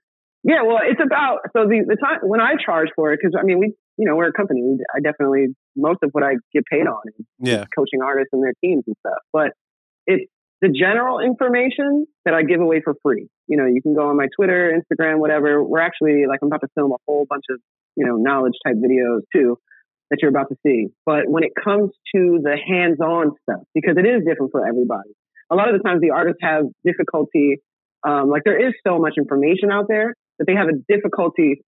yeah, 0.46 0.62
well, 0.62 0.78
it's 0.84 1.02
about 1.04 1.40
so 1.58 1.66
the 1.66 1.82
the 1.88 1.98
time 1.98 2.20
when 2.22 2.40
I 2.40 2.54
charge 2.64 2.90
for 2.96 3.12
it 3.12 3.20
because 3.20 3.34
I 3.38 3.44
mean 3.44 3.58
we 3.58 3.74
you 3.98 4.08
know 4.08 4.16
we're 4.16 4.30
a 4.30 4.34
company. 4.34 4.62
We, 4.62 4.78
I 4.96 5.00
definitely 5.02 5.48
most 5.76 6.00
of 6.04 6.12
what 6.12 6.24
I 6.24 6.34
get 6.54 6.64
paid 6.72 6.86
on 6.86 7.02
is 7.18 7.26
Yeah. 7.40 7.66
coaching 7.76 8.02
artists 8.06 8.30
and 8.32 8.44
their 8.44 8.54
teams 8.64 8.84
and 8.86 8.96
stuff. 9.00 9.18
But 9.34 9.54
it's 10.06 10.30
the 10.62 10.70
general 10.70 11.20
information 11.20 12.06
that 12.26 12.36
I 12.36 12.44
give 12.44 12.62
away 12.62 12.80
for 12.84 12.94
free. 13.02 13.28
You 13.48 13.58
know, 13.58 13.66
you 13.66 13.82
can 13.82 13.96
go 13.96 14.08
on 14.08 14.18
my 14.18 14.28
Twitter, 14.36 14.72
Instagram, 14.72 15.18
whatever. 15.18 15.64
We're 15.64 15.80
actually 15.82 16.26
like 16.30 16.40
I'm 16.44 16.48
about 16.48 16.62
to 16.62 16.70
film 16.76 16.92
a 16.92 17.02
whole 17.08 17.26
bunch 17.28 17.46
of 17.50 17.60
you 17.96 18.06
know 18.06 18.18
knowledge 18.18 18.54
type 18.64 18.76
videos 18.76 19.22
too 19.34 19.58
that 20.12 20.20
you're 20.22 20.30
about 20.30 20.50
to 20.50 20.56
see. 20.64 20.90
But 21.08 21.28
when 21.28 21.44
it 21.44 21.54
comes 21.58 21.90
to 22.14 22.40
the 22.44 22.56
hands-on 22.56 23.32
stuff, 23.42 23.64
because 23.74 23.96
it 23.98 24.06
is 24.06 24.22
different 24.28 24.52
for 24.52 24.62
everybody. 24.68 25.10
A 25.50 25.56
lot 25.56 25.74
of 25.74 25.76
the 25.76 25.82
times 25.82 26.02
the 26.02 26.12
artists 26.12 26.38
have 26.44 26.66
difficulty. 26.86 27.58
Um, 28.08 28.30
like 28.30 28.44
there 28.46 28.68
is 28.68 28.76
so 28.86 29.00
much 29.00 29.14
information 29.18 29.72
out 29.72 29.86
there 29.88 30.14
that 30.40 30.46
they 30.46 30.54
have 30.54 30.68
a 30.68 30.78
difficulty 30.92 31.62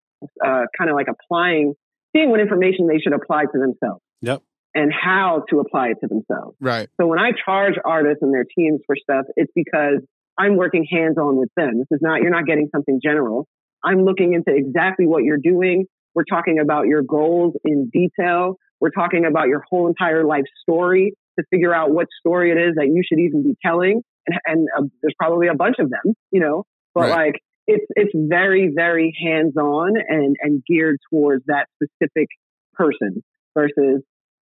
uh, 0.44 0.64
kind 0.77 0.90
of 0.90 0.96
like 0.96 1.07
applying, 1.09 1.74
seeing 2.14 2.31
what 2.31 2.40
information 2.40 2.87
they 2.87 2.98
should 2.98 3.12
apply 3.12 3.42
to 3.44 3.59
themselves. 3.59 4.03
Yep. 4.22 4.42
And 4.77 4.92
how 4.92 5.44
to 5.50 5.61
apply 5.61 5.88
it 5.90 5.98
to 6.00 6.09
themselves. 6.09 6.57
Right. 6.61 6.88
So 7.00 7.07
when 7.07 7.20
I 7.20 7.31
charge 7.44 7.74
artists 7.85 8.22
and 8.22 8.35
their 8.35 8.44
teams 8.44 8.81
for 8.87 8.96
stuff, 9.00 9.24
it's 9.37 9.53
because 9.55 10.00
I'm 10.37 10.57
working 10.57 10.85
hands 10.90 11.16
on 11.16 11.37
with 11.37 11.50
them. 11.57 11.79
This 11.79 11.87
is 11.92 12.00
not, 12.03 12.22
you're 12.22 12.33
not 12.33 12.44
getting 12.44 12.68
something 12.74 12.98
general. 13.00 13.46
I'm 13.85 14.05
looking 14.05 14.33
into 14.33 14.53
exactly 14.53 15.07
what 15.07 15.22
you're 15.22 15.38
doing. 15.38 15.85
We're 16.14 16.24
talking 16.24 16.59
about 16.59 16.87
your 16.87 17.03
goals 17.03 17.55
in 17.64 17.88
detail. 17.92 18.57
We're 18.81 18.90
talking 18.90 19.27
about 19.27 19.46
your 19.46 19.62
whole 19.70 19.87
entire 19.87 20.24
life 20.24 20.44
story 20.62 21.12
to 21.38 21.44
figure 21.50 21.72
out 21.72 21.92
what 21.92 22.07
story 22.18 22.50
it 22.50 22.59
is 22.59 22.74
that 22.74 22.87
you 22.87 23.03
should 23.07 23.20
even 23.20 23.44
be 23.44 23.55
telling. 23.64 24.03
And, 24.27 24.38
and 24.46 24.68
uh, 24.77 24.88
there's 25.03 25.14
probably 25.18 25.46
a 25.48 25.55
bunch 25.55 25.77
of 25.79 25.88
them, 25.90 26.14
you 26.33 26.40
know, 26.40 26.64
but 26.94 27.03
Right. 27.03 27.27
like 27.27 27.42
it's, 27.66 27.87
it's 27.96 28.12
very, 28.14 28.72
very 28.74 29.14
hands 29.24 29.57
on 29.57 29.94
and, 30.09 30.37
and 30.40 30.62
geared 30.68 30.98
towards 31.11 31.44
that 31.46 31.68
specific 31.77 32.29
person 32.74 33.22
versus, 33.55 34.03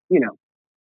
you 0.09 0.19
know, 0.19 0.37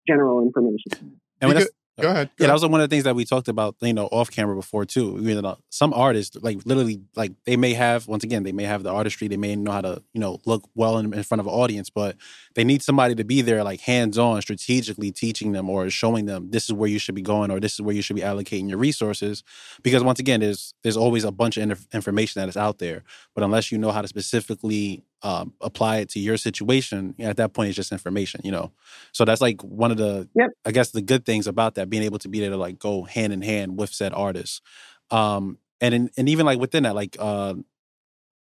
general 0.07 0.41
information. 0.41 1.19
And 1.41 1.49
You 1.97 2.03
that's, 2.03 2.25
Go. 2.25 2.43
Yeah, 2.43 2.47
that 2.47 2.53
was 2.53 2.65
one 2.65 2.81
of 2.81 2.89
the 2.89 2.93
things 2.93 3.05
that 3.05 3.15
we 3.15 3.23
talked 3.23 3.47
about, 3.47 3.75
you 3.81 3.93
know, 3.93 4.07
off 4.07 4.29
camera 4.29 4.55
before 4.55 4.85
too. 4.85 5.17
You 5.21 5.41
know, 5.41 5.57
some 5.69 5.93
artists, 5.93 6.35
like 6.41 6.59
literally, 6.65 7.01
like 7.15 7.31
they 7.45 7.55
may 7.55 7.73
have, 7.73 8.07
once 8.07 8.23
again, 8.23 8.43
they 8.43 8.51
may 8.51 8.63
have 8.63 8.83
the 8.83 8.91
artistry, 8.91 9.29
they 9.29 9.37
may 9.37 9.55
know 9.55 9.71
how 9.71 9.81
to, 9.81 10.03
you 10.13 10.19
know, 10.19 10.39
look 10.45 10.67
well 10.75 10.97
in, 10.97 11.13
in 11.13 11.23
front 11.23 11.39
of 11.39 11.47
an 11.47 11.53
audience, 11.53 11.89
but 11.89 12.17
they 12.53 12.65
need 12.65 12.83
somebody 12.83 13.15
to 13.15 13.23
be 13.23 13.41
there, 13.41 13.63
like 13.63 13.79
hands 13.79 14.17
on, 14.17 14.41
strategically 14.41 15.11
teaching 15.11 15.53
them 15.53 15.69
or 15.69 15.89
showing 15.89 16.25
them 16.25 16.51
this 16.51 16.65
is 16.65 16.73
where 16.73 16.89
you 16.89 16.99
should 16.99 17.15
be 17.15 17.21
going 17.21 17.49
or 17.49 17.61
this 17.61 17.73
is 17.73 17.81
where 17.81 17.95
you 17.95 18.01
should 18.01 18.17
be 18.17 18.21
allocating 18.21 18.67
your 18.67 18.77
resources. 18.77 19.43
Because 19.81 20.03
once 20.03 20.19
again, 20.19 20.41
there's 20.41 20.73
there's 20.83 20.97
always 20.97 21.23
a 21.23 21.31
bunch 21.31 21.55
of 21.55 21.63
inf- 21.63 21.87
information 21.93 22.41
that 22.41 22.49
is 22.49 22.57
out 22.57 22.79
there, 22.79 23.03
but 23.33 23.43
unless 23.43 23.71
you 23.71 23.77
know 23.77 23.91
how 23.91 24.01
to 24.01 24.07
specifically 24.09 25.03
um, 25.23 25.53
apply 25.61 25.97
it 25.97 26.09
to 26.09 26.19
your 26.19 26.37
situation, 26.37 27.15
at 27.19 27.37
that 27.37 27.53
point 27.53 27.69
it's 27.69 27.75
just 27.75 27.91
information, 27.91 28.41
you 28.43 28.51
know. 28.51 28.71
So 29.11 29.25
that's 29.25 29.41
like 29.41 29.61
one 29.63 29.91
of 29.91 29.97
the, 29.97 30.29
Yep. 30.35 30.49
I 30.65 30.71
guess, 30.71 30.91
the 30.91 31.01
good 31.01 31.25
things 31.25 31.47
about 31.47 31.75
that, 31.75 31.89
being 31.89 32.03
able 32.03 32.19
to 32.19 32.29
be 32.29 32.39
there 32.39 32.49
to 32.51 32.57
like 32.57 32.77
go 32.79 33.03
hand 33.03 33.33
in 33.33 33.41
hand 33.41 33.77
with 33.77 33.91
said 33.93 34.13
artists, 34.13 34.61
um, 35.11 35.57
and 35.81 35.93
in, 35.93 36.09
and 36.17 36.29
even 36.29 36.45
like 36.45 36.59
within 36.59 36.83
that, 36.83 36.95
like 36.95 37.17
uh, 37.19 37.55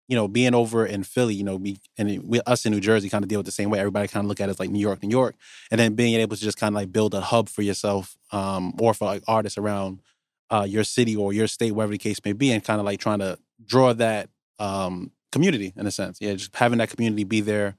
you 0.08 0.16
know, 0.16 0.28
being 0.28 0.54
over 0.54 0.86
in 0.86 1.04
Philly, 1.04 1.36
you 1.36 1.44
know, 1.44 1.56
we 1.56 1.80
and 1.98 2.22
we 2.28 2.42
us 2.42 2.66
in 2.66 2.74
New 2.74 2.82
Jersey 2.82 3.10
kind 3.10 3.24
of 3.24 3.30
deal 3.30 3.40
with 3.40 3.46
the 3.46 3.52
same 3.52 3.70
way. 3.70 3.80
Everybody 3.80 4.08
kind 4.10 4.26
of 4.26 4.28
look 4.28 4.42
at 4.42 4.50
it 4.50 4.52
as 4.52 4.60
like 4.60 4.70
New 4.70 4.80
York, 4.80 5.02
New 5.04 5.10
York, 5.10 5.36
and 5.72 5.80
then 5.80 5.96
being 5.96 6.20
able 6.20 6.36
to 6.36 6.42
just 6.42 6.58
kind 6.58 6.74
of 6.74 6.76
like 6.76 6.92
build 6.92 7.14
a 7.14 7.22
hub 7.22 7.48
for 7.48 7.62
yourself, 7.62 8.18
um, 8.32 8.74
or 8.80 8.94
for 8.94 9.06
like 9.06 9.24
artists 9.28 9.58
around 9.58 10.02
uh, 10.50 10.66
your 10.68 10.84
city 10.84 11.16
or 11.16 11.32
your 11.32 11.48
state, 11.48 11.72
wherever 11.72 11.92
the 11.94 11.98
case 11.98 12.20
may 12.26 12.34
be, 12.34 12.52
and 12.52 12.64
kind 12.64 12.80
of 12.80 12.86
like 12.86 13.00
trying 13.00 13.20
to 13.20 13.38
draw 13.66 13.94
that 13.94 14.30
um, 14.60 15.12
community 15.32 15.74
in 15.76 15.86
a 15.86 15.92
sense. 15.92 16.20
Yeah, 16.22 16.34
just 16.34 16.56
having 16.56 16.80
that 16.80 16.90
community 16.90 17.24
be 17.24 17.42
there, 17.42 17.76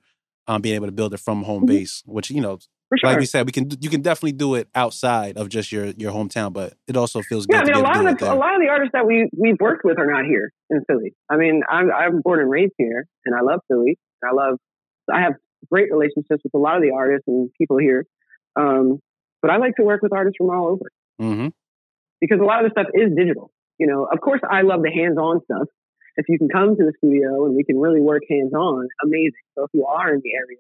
um, 0.47 0.62
being 0.62 0.75
able 0.75 0.87
to 0.87 0.93
build 0.93 1.15
it 1.15 1.21
from 1.21 1.45
home 1.45 1.62
Mhm. 1.62 1.67
base, 1.67 2.03
which 2.07 2.31
you 2.31 2.41
know, 2.41 2.59
sure. 2.99 3.11
like 3.11 3.19
we 3.19 3.27
said, 3.27 3.47
we 3.47 3.53
can 3.53 3.69
you 3.81 3.91
can 3.91 4.03
definitely 4.03 4.33
do 4.33 4.55
it 4.55 4.69
outside 4.75 5.37
of 5.37 5.49
just 5.49 5.73
your 5.73 5.87
your 5.87 6.12
hometown, 6.12 6.53
but 6.53 6.75
it 6.88 6.97
also 6.97 7.23
feels 7.23 7.47
good 7.47 7.55
yeah, 7.55 7.61
I 7.62 7.65
mean, 7.65 7.75
a 7.75 7.81
lot 7.81 8.07
of 8.07 8.19
the, 8.19 8.33
a 8.33 8.35
lot 8.35 8.55
of 8.55 8.61
the 8.61 8.69
artists 8.69 8.93
that 8.93 9.07
we 9.07 9.29
we've 9.37 9.61
worked 9.61 9.85
with 9.85 9.99
are 9.99 10.11
not 10.11 10.25
here 10.25 10.53
in 10.71 10.83
Philly. 10.88 11.15
I 11.31 11.37
mean, 11.37 11.62
I'm 11.69 11.91
I'm 11.93 12.21
born 12.23 12.41
and 12.41 12.51
raised 12.51 12.75
here, 12.79 13.07
and 13.25 13.35
I 13.35 13.41
love 13.41 13.61
Philly. 13.69 13.99
I 14.25 14.33
love. 14.33 14.59
I 15.12 15.21
have 15.21 15.35
great 15.71 15.91
relationships 15.93 16.43
with 16.45 16.55
a 16.55 16.59
lot 16.59 16.77
of 16.77 16.83
the 16.83 16.91
artists 16.91 17.25
and 17.27 17.51
people 17.59 17.79
here. 17.79 18.07
Um, 18.57 18.99
but 19.41 19.51
I 19.51 19.57
like 19.57 19.75
to 19.77 19.83
work 19.83 20.03
with 20.03 20.12
artists 20.12 20.37
from 20.38 20.51
all 20.51 20.69
over 20.69 20.91
hmm 21.19 21.49
because 22.21 22.38
a 22.41 22.45
lot 22.45 22.65
of 22.65 22.71
the 22.73 22.81
stuff 22.81 22.91
is 22.95 23.11
digital. 23.17 23.51
You 23.79 23.88
know, 23.88 24.07
of 24.11 24.21
course, 24.21 24.41
I 24.49 24.62
love 24.62 24.83
the 24.83 24.93
hands-on 24.93 25.41
stuff. 25.45 25.67
If 26.16 26.27
you 26.29 26.38
can 26.38 26.48
come 26.48 26.77
to 26.77 26.85
the 26.85 26.92
studio 26.98 27.46
and 27.46 27.57
we 27.57 27.64
can 27.64 27.79
really 27.79 28.01
work 28.01 28.22
hands-on, 28.29 28.88
amazing. 29.05 29.33
So 29.55 29.64
if 29.64 29.70
you 29.72 29.87
are 29.87 30.12
in 30.12 30.20
the 30.22 30.35
area, 30.35 30.59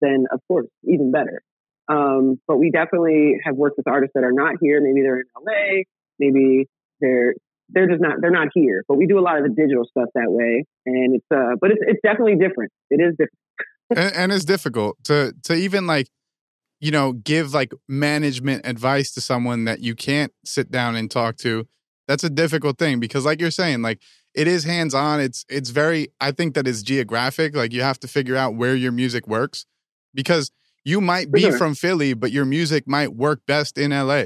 then 0.00 0.26
of 0.32 0.40
course, 0.48 0.66
even 0.84 1.12
better. 1.12 1.42
Um, 1.88 2.40
but 2.46 2.58
we 2.58 2.70
definitely 2.70 3.36
have 3.44 3.56
worked 3.56 3.76
with 3.76 3.88
artists 3.88 4.12
that 4.14 4.24
are 4.24 4.32
not 4.32 4.54
here. 4.60 4.80
Maybe 4.80 5.02
they're 5.02 5.20
in 5.20 5.26
LA. 5.36 5.82
Maybe 6.18 6.68
they're 7.00 7.34
they're 7.68 7.88
just 7.88 8.00
not 8.00 8.20
they're 8.20 8.30
not 8.30 8.48
here. 8.54 8.84
But 8.88 8.96
we 8.96 9.06
do 9.06 9.18
a 9.18 9.22
lot 9.22 9.38
of 9.38 9.44
the 9.44 9.50
digital 9.50 9.84
stuff 9.84 10.08
that 10.14 10.30
way, 10.30 10.64
and 10.86 11.16
it's 11.16 11.26
uh, 11.32 11.56
but 11.60 11.70
it's 11.70 11.80
it's 11.86 12.00
definitely 12.02 12.36
different. 12.36 12.72
It 12.90 13.00
is 13.00 13.12
different. 13.12 13.38
and, 13.90 14.14
and 14.16 14.32
it's 14.32 14.44
difficult 14.44 14.96
to 15.04 15.34
to 15.44 15.54
even 15.54 15.86
like 15.86 16.08
you 16.80 16.90
know 16.90 17.12
give 17.12 17.52
like 17.54 17.72
management 17.88 18.66
advice 18.66 19.12
to 19.12 19.20
someone 19.20 19.64
that 19.64 19.80
you 19.80 19.94
can't 19.94 20.32
sit 20.44 20.70
down 20.70 20.96
and 20.96 21.10
talk 21.10 21.36
to 21.38 21.66
that's 22.10 22.24
a 22.24 22.30
difficult 22.30 22.76
thing 22.76 22.98
because 22.98 23.24
like 23.24 23.40
you're 23.40 23.52
saying 23.52 23.82
like 23.82 24.00
it 24.34 24.46
is 24.46 24.64
hands 24.64 24.94
on 24.94 25.20
it's 25.20 25.44
it's 25.48 25.70
very 25.70 26.08
i 26.20 26.30
think 26.30 26.54
that 26.54 26.66
it's 26.66 26.82
geographic 26.82 27.54
like 27.54 27.72
you 27.72 27.82
have 27.82 27.98
to 27.98 28.08
figure 28.08 28.36
out 28.36 28.54
where 28.54 28.74
your 28.74 28.92
music 28.92 29.26
works 29.26 29.66
because 30.14 30.50
you 30.84 31.00
might 31.00 31.30
be 31.30 31.40
sure. 31.40 31.58
from 31.58 31.74
philly 31.74 32.14
but 32.14 32.30
your 32.30 32.44
music 32.44 32.86
might 32.86 33.14
work 33.14 33.40
best 33.46 33.78
in 33.78 33.90
la 33.90 34.24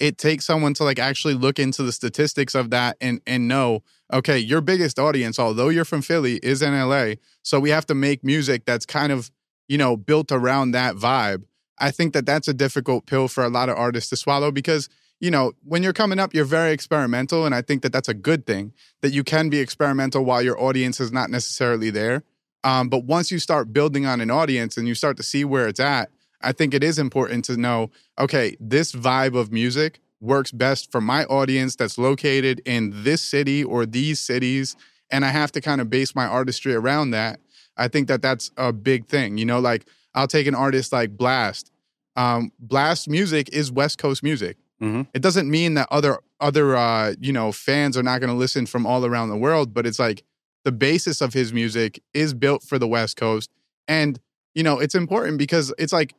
it 0.00 0.18
takes 0.18 0.44
someone 0.44 0.74
to 0.74 0.84
like 0.84 0.98
actually 0.98 1.34
look 1.34 1.58
into 1.58 1.82
the 1.82 1.92
statistics 1.92 2.54
of 2.54 2.70
that 2.70 2.96
and 3.00 3.20
and 3.26 3.46
know 3.46 3.82
okay 4.12 4.38
your 4.38 4.60
biggest 4.60 4.98
audience 4.98 5.38
although 5.38 5.68
you're 5.68 5.84
from 5.84 6.02
philly 6.02 6.36
is 6.42 6.62
in 6.62 6.72
la 6.88 7.12
so 7.42 7.60
we 7.60 7.70
have 7.70 7.86
to 7.86 7.94
make 7.94 8.24
music 8.24 8.64
that's 8.64 8.86
kind 8.86 9.12
of 9.12 9.30
you 9.68 9.78
know 9.78 9.96
built 9.96 10.32
around 10.32 10.72
that 10.72 10.96
vibe 10.96 11.44
i 11.78 11.90
think 11.90 12.12
that 12.12 12.26
that's 12.26 12.48
a 12.48 12.54
difficult 12.54 13.06
pill 13.06 13.28
for 13.28 13.44
a 13.44 13.48
lot 13.48 13.68
of 13.68 13.76
artists 13.76 14.10
to 14.10 14.16
swallow 14.16 14.50
because 14.50 14.88
you 15.20 15.30
know 15.30 15.52
when 15.64 15.82
you're 15.82 15.92
coming 15.92 16.18
up 16.18 16.34
you're 16.34 16.44
very 16.44 16.72
experimental 16.72 17.46
and 17.46 17.54
i 17.54 17.62
think 17.62 17.82
that 17.82 17.92
that's 17.92 18.08
a 18.08 18.14
good 18.14 18.46
thing 18.46 18.72
that 19.02 19.12
you 19.12 19.24
can 19.24 19.48
be 19.48 19.58
experimental 19.58 20.24
while 20.24 20.42
your 20.42 20.60
audience 20.60 21.00
is 21.00 21.12
not 21.12 21.30
necessarily 21.30 21.90
there. 21.90 22.22
Um, 22.62 22.88
but 22.88 23.04
once 23.04 23.30
you 23.30 23.38
start 23.38 23.74
building 23.74 24.06
on 24.06 24.22
an 24.22 24.30
audience 24.30 24.78
and 24.78 24.88
you 24.88 24.94
start 24.94 25.18
to 25.18 25.22
see 25.22 25.44
where 25.44 25.68
it's 25.68 25.80
at 25.80 26.10
i 26.40 26.52
think 26.52 26.74
it 26.74 26.82
is 26.82 26.98
important 26.98 27.44
to 27.46 27.56
know 27.56 27.90
okay 28.18 28.56
this 28.60 28.92
vibe 28.92 29.38
of 29.38 29.52
music 29.52 30.00
works 30.20 30.50
best 30.50 30.90
for 30.90 31.00
my 31.00 31.24
audience 31.24 31.76
that's 31.76 31.98
located 31.98 32.62
in 32.64 32.92
this 33.04 33.22
city 33.22 33.62
or 33.62 33.84
these 33.84 34.18
cities 34.18 34.76
and 35.10 35.24
i 35.24 35.28
have 35.28 35.52
to 35.52 35.60
kind 35.60 35.80
of 35.80 35.90
base 35.90 36.14
my 36.14 36.26
artistry 36.26 36.74
around 36.74 37.10
that. 37.10 37.40
I 37.76 37.88
think 37.88 38.08
that 38.08 38.22
that's 38.22 38.50
a 38.56 38.72
big 38.72 39.08
thing 39.08 39.36
you 39.36 39.44
know 39.44 39.60
like 39.60 39.86
i'll 40.14 40.28
take 40.28 40.46
an 40.46 40.54
artist 40.54 40.92
like 40.92 41.16
Blxst. 41.16 41.70
Um, 42.16 42.52
Blxst 42.64 43.08
music 43.08 43.50
is 43.52 43.70
west 43.70 43.98
coast 43.98 44.22
music 44.22 44.56
Mhm. 44.82 45.06
it 45.14 45.22
doesn't 45.22 45.48
mean 45.50 45.74
that 45.74 45.88
other 45.90 46.18
other 46.40 46.76
uh, 46.76 47.14
you 47.20 47.32
know 47.32 47.52
fans 47.52 47.96
are 47.96 48.02
not 48.02 48.20
going 48.20 48.30
to 48.30 48.36
listen 48.36 48.66
from 48.66 48.84
all 48.86 49.04
around 49.06 49.28
the 49.30 49.36
world 49.36 49.72
but 49.72 49.86
it's 49.86 49.98
like 49.98 50.24
the 50.64 50.72
basis 50.72 51.20
of 51.20 51.32
his 51.34 51.52
music 51.52 52.02
is 52.12 52.34
built 52.34 52.62
for 52.62 52.78
the 52.78 52.88
west 52.88 53.16
coast 53.16 53.50
and 53.88 54.18
you 54.54 54.62
know 54.62 54.78
it's 54.80 54.94
important 54.94 55.38
because 55.38 55.72
it's 55.78 55.92
like 55.92 56.14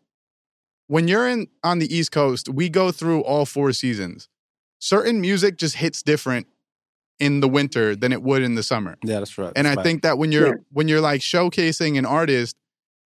when 0.87 1.07
you're 1.07 1.27
in 1.27 1.47
on 1.63 1.79
the 1.79 1.93
east 1.93 2.11
coast 2.11 2.47
we 2.49 2.69
go 2.69 2.91
through 2.91 3.21
all 3.21 3.45
four 3.45 3.71
seasons 3.73 4.29
certain 4.79 5.19
music 5.19 5.57
just 5.57 5.75
hits 5.77 6.01
different 6.03 6.47
in 7.19 7.39
the 7.39 7.47
winter 7.47 7.95
than 7.95 8.11
it 8.11 8.21
would 8.21 8.41
in 8.41 8.55
the 8.55 8.63
summer 8.63 8.95
Yeah, 9.03 9.19
that's 9.19 9.37
right. 9.37 9.51
and 9.55 9.65
That's 9.65 9.73
I 9.73 9.75
right. 9.79 9.83
think 9.83 10.01
that 10.03 10.17
when 10.17 10.31
you're 10.31 10.47
Yeah. 10.47 10.53
when 10.71 10.87
you're 10.87 11.01
like 11.01 11.21
showcasing 11.21 11.97
an 11.97 12.05
artist, 12.05 12.55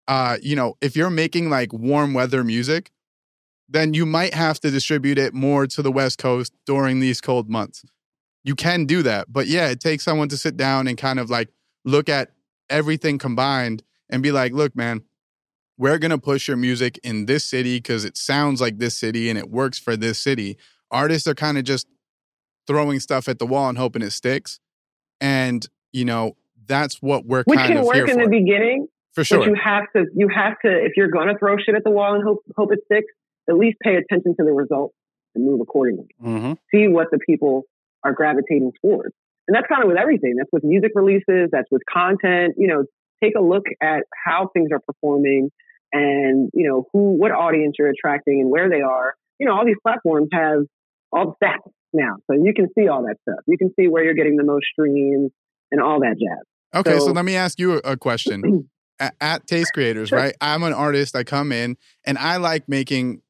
uh, 0.10 0.38
you 0.41 0.56
know, 0.58 0.75
if 0.82 0.95
you're 0.97 1.10
making 1.10 1.49
like 1.49 1.71
warm 1.71 2.13
weather 2.13 2.43
music, 2.43 2.91
then 3.74 3.94
you 3.94 4.06
might 4.06 4.34
have 4.34 4.60
to 4.62 4.72
distribute 4.72 5.18
it 5.18 5.34
more 5.34 5.68
to 5.68 5.82
the 5.82 5.92
West 5.92 6.20
Coast 6.20 6.54
during 6.66 7.00
these 7.00 7.20
cold 7.20 7.50
months. 7.50 7.84
You 8.44 8.56
can 8.56 8.86
do 8.86 9.02
that, 9.04 9.32
but 9.32 9.48
yeah, 9.48 9.70
it 9.70 9.80
takes 9.80 10.04
someone 10.04 10.30
to 10.30 10.38
sit 10.38 10.56
down 10.56 10.88
and 10.88 10.98
kind 10.98 11.20
of 11.20 11.30
like 11.30 11.50
look 11.84 12.08
at 12.08 12.32
everything 12.70 13.18
combined 13.18 13.84
and 14.10 14.22
be 14.22 14.32
like, 14.32 14.54
look, 14.54 14.76
man, 14.76 15.04
we're 15.78 15.98
gonna 15.98 16.18
push 16.18 16.48
your 16.48 16.58
music 16.58 17.00
in 17.04 17.26
this 17.26 17.44
city 17.44 17.78
because 17.78 18.06
it 18.06 18.16
sounds 18.16 18.62
like 18.62 18.78
this 18.78 18.96
city 18.98 19.30
and 19.30 19.40
it 19.40 19.50
works 19.50 19.80
for 19.80 19.98
this 19.98 20.20
city. 20.20 20.58
Artists 20.92 21.28
are 21.28 21.34
kind 21.34 21.58
of 21.58 21.64
just 21.64 21.88
throwing 22.68 23.00
stuff 23.00 23.28
at 23.28 23.40
the 23.40 23.46
wall 23.46 23.70
and 23.70 23.78
hoping 23.78 24.02
it 24.02 24.12
sticks. 24.12 24.60
And, 25.20 25.68
you 25.92 26.06
know, 26.06 26.36
that's 26.66 27.02
what 27.02 27.26
we're 27.26 27.44
Which 27.44 27.58
kind 27.58 27.74
can 27.74 27.78
of 27.78 27.86
work 27.86 28.10
in 28.10 28.16
for. 28.16 28.24
the 28.24 28.30
beginning, 28.30 28.88
for 29.14 29.24
sure. 29.24 29.40
but 29.40 29.48
you 29.48 29.56
have 29.56 29.84
to 29.96 30.06
you 30.16 30.28
have 30.30 30.60
to 30.62 30.70
if 30.70 30.94
you're 30.96 31.10
going 31.10 31.28
to 31.28 31.38
throw 31.38 31.58
shit 31.58 31.76
at 31.76 31.84
the 31.84 31.90
wall 31.90 32.14
and 32.14 32.24
hope 32.24 32.44
hope 32.56 32.72
it 32.72 32.80
sticks, 32.86 33.12
at 33.49 33.56
least 33.56 33.77
pay 33.84 33.95
attention 33.95 34.36
to 34.39 34.43
the 34.45 34.51
results 34.53 34.95
and 35.36 35.45
move 35.45 35.62
accordingly. 35.62 36.08
Mhm. 36.23 36.58
see 36.73 36.88
what 36.88 37.08
the 37.12 37.19
people 37.19 37.63
are 38.03 38.13
gravitating 38.13 38.71
towards. 38.84 39.13
And 39.47 39.56
that's 39.56 39.67
kind 39.67 39.84
of 39.84 39.88
with 39.89 39.97
everything. 39.97 40.36
That's 40.38 40.49
with 40.53 40.63
music 40.63 40.91
releases, 40.95 41.49
that's 41.51 41.69
with 41.71 41.82
content. 41.91 42.56
You 42.58 42.67
know, 42.67 42.86
take 43.23 43.34
a 43.38 43.41
look 43.41 43.63
at 43.82 44.03
how 44.25 44.47
things 44.53 44.69
are 44.71 44.79
performing 44.79 45.49
and, 45.91 46.49
you 46.53 46.67
know, 46.67 46.88
who, 46.93 47.13
what 47.17 47.32
audience 47.32 47.75
you're 47.77 47.89
attracting 47.89 48.39
and 48.41 48.49
where 48.49 48.69
they 48.69 48.82
are. 48.82 49.15
You 49.39 49.47
know, 49.47 49.53
all 49.56 49.65
these 49.65 49.77
platforms 49.84 50.29
have 50.34 50.60
all 51.12 51.36
the 51.39 51.45
stats 51.45 51.69
now. 51.93 52.15
So 52.29 52.38
you 52.41 52.53
can 52.56 52.67
see 52.77 52.88
all 52.88 53.03
that 53.03 53.17
stuff. 53.21 53.39
You 53.47 53.58
can 53.58 53.71
see 53.79 53.88
where 53.88 54.03
you're 54.03 54.13
getting 54.13 54.38
the 54.38 54.43
most 54.43 54.65
streams 54.71 55.32
and 55.71 55.82
all 55.82 55.99
that 56.01 56.15
jazz. 56.19 56.45
Okay, 56.79 56.99
so, 56.99 57.08
So- 57.08 57.12
let 57.12 57.25
me 57.25 57.36
ask 57.36 57.60
you 57.60 57.73
a, 57.73 57.77
a 57.93 57.97
question. 57.97 58.69
at, 58.99 59.15
at 59.19 59.47
Taste 59.47 59.73
Creators, 59.73 60.10
Sure. 60.10 60.19
right? 60.19 60.36
I'm 60.39 60.62
an 60.63 60.73
artist. 60.73 61.15
I 61.15 61.23
come 61.23 61.51
in 61.51 61.77
and 62.06 62.17
I 62.17 62.38
like 62.38 62.69
making 62.69 63.21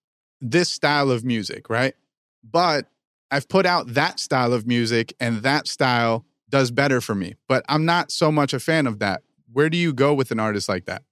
this 0.44 0.70
style 0.70 1.10
of 1.10 1.24
music, 1.24 1.70
right? 1.70 1.96
But 2.44 2.88
I've 3.32 3.48
put 3.48 3.66
out 3.66 3.94
that 3.94 4.20
style 4.20 4.54
of 4.54 4.68
music 4.68 5.14
and 5.20 5.38
that 5.38 5.68
style 5.68 6.26
does 6.50 6.70
better 6.70 7.02
for 7.02 7.16
me. 7.16 7.36
But 7.48 7.64
I'm 7.68 7.86
not 7.86 8.12
so 8.12 8.32
much 8.32 8.54
a 8.54 8.60
fan 8.60 8.86
of 8.86 9.00
that. 9.00 9.24
Where 9.52 9.70
do 9.70 9.78
you 9.78 9.94
go 9.94 10.14
with 10.14 10.32
an 10.32 10.40
artist 10.40 10.68
like 10.70 10.86
that? 10.86 11.04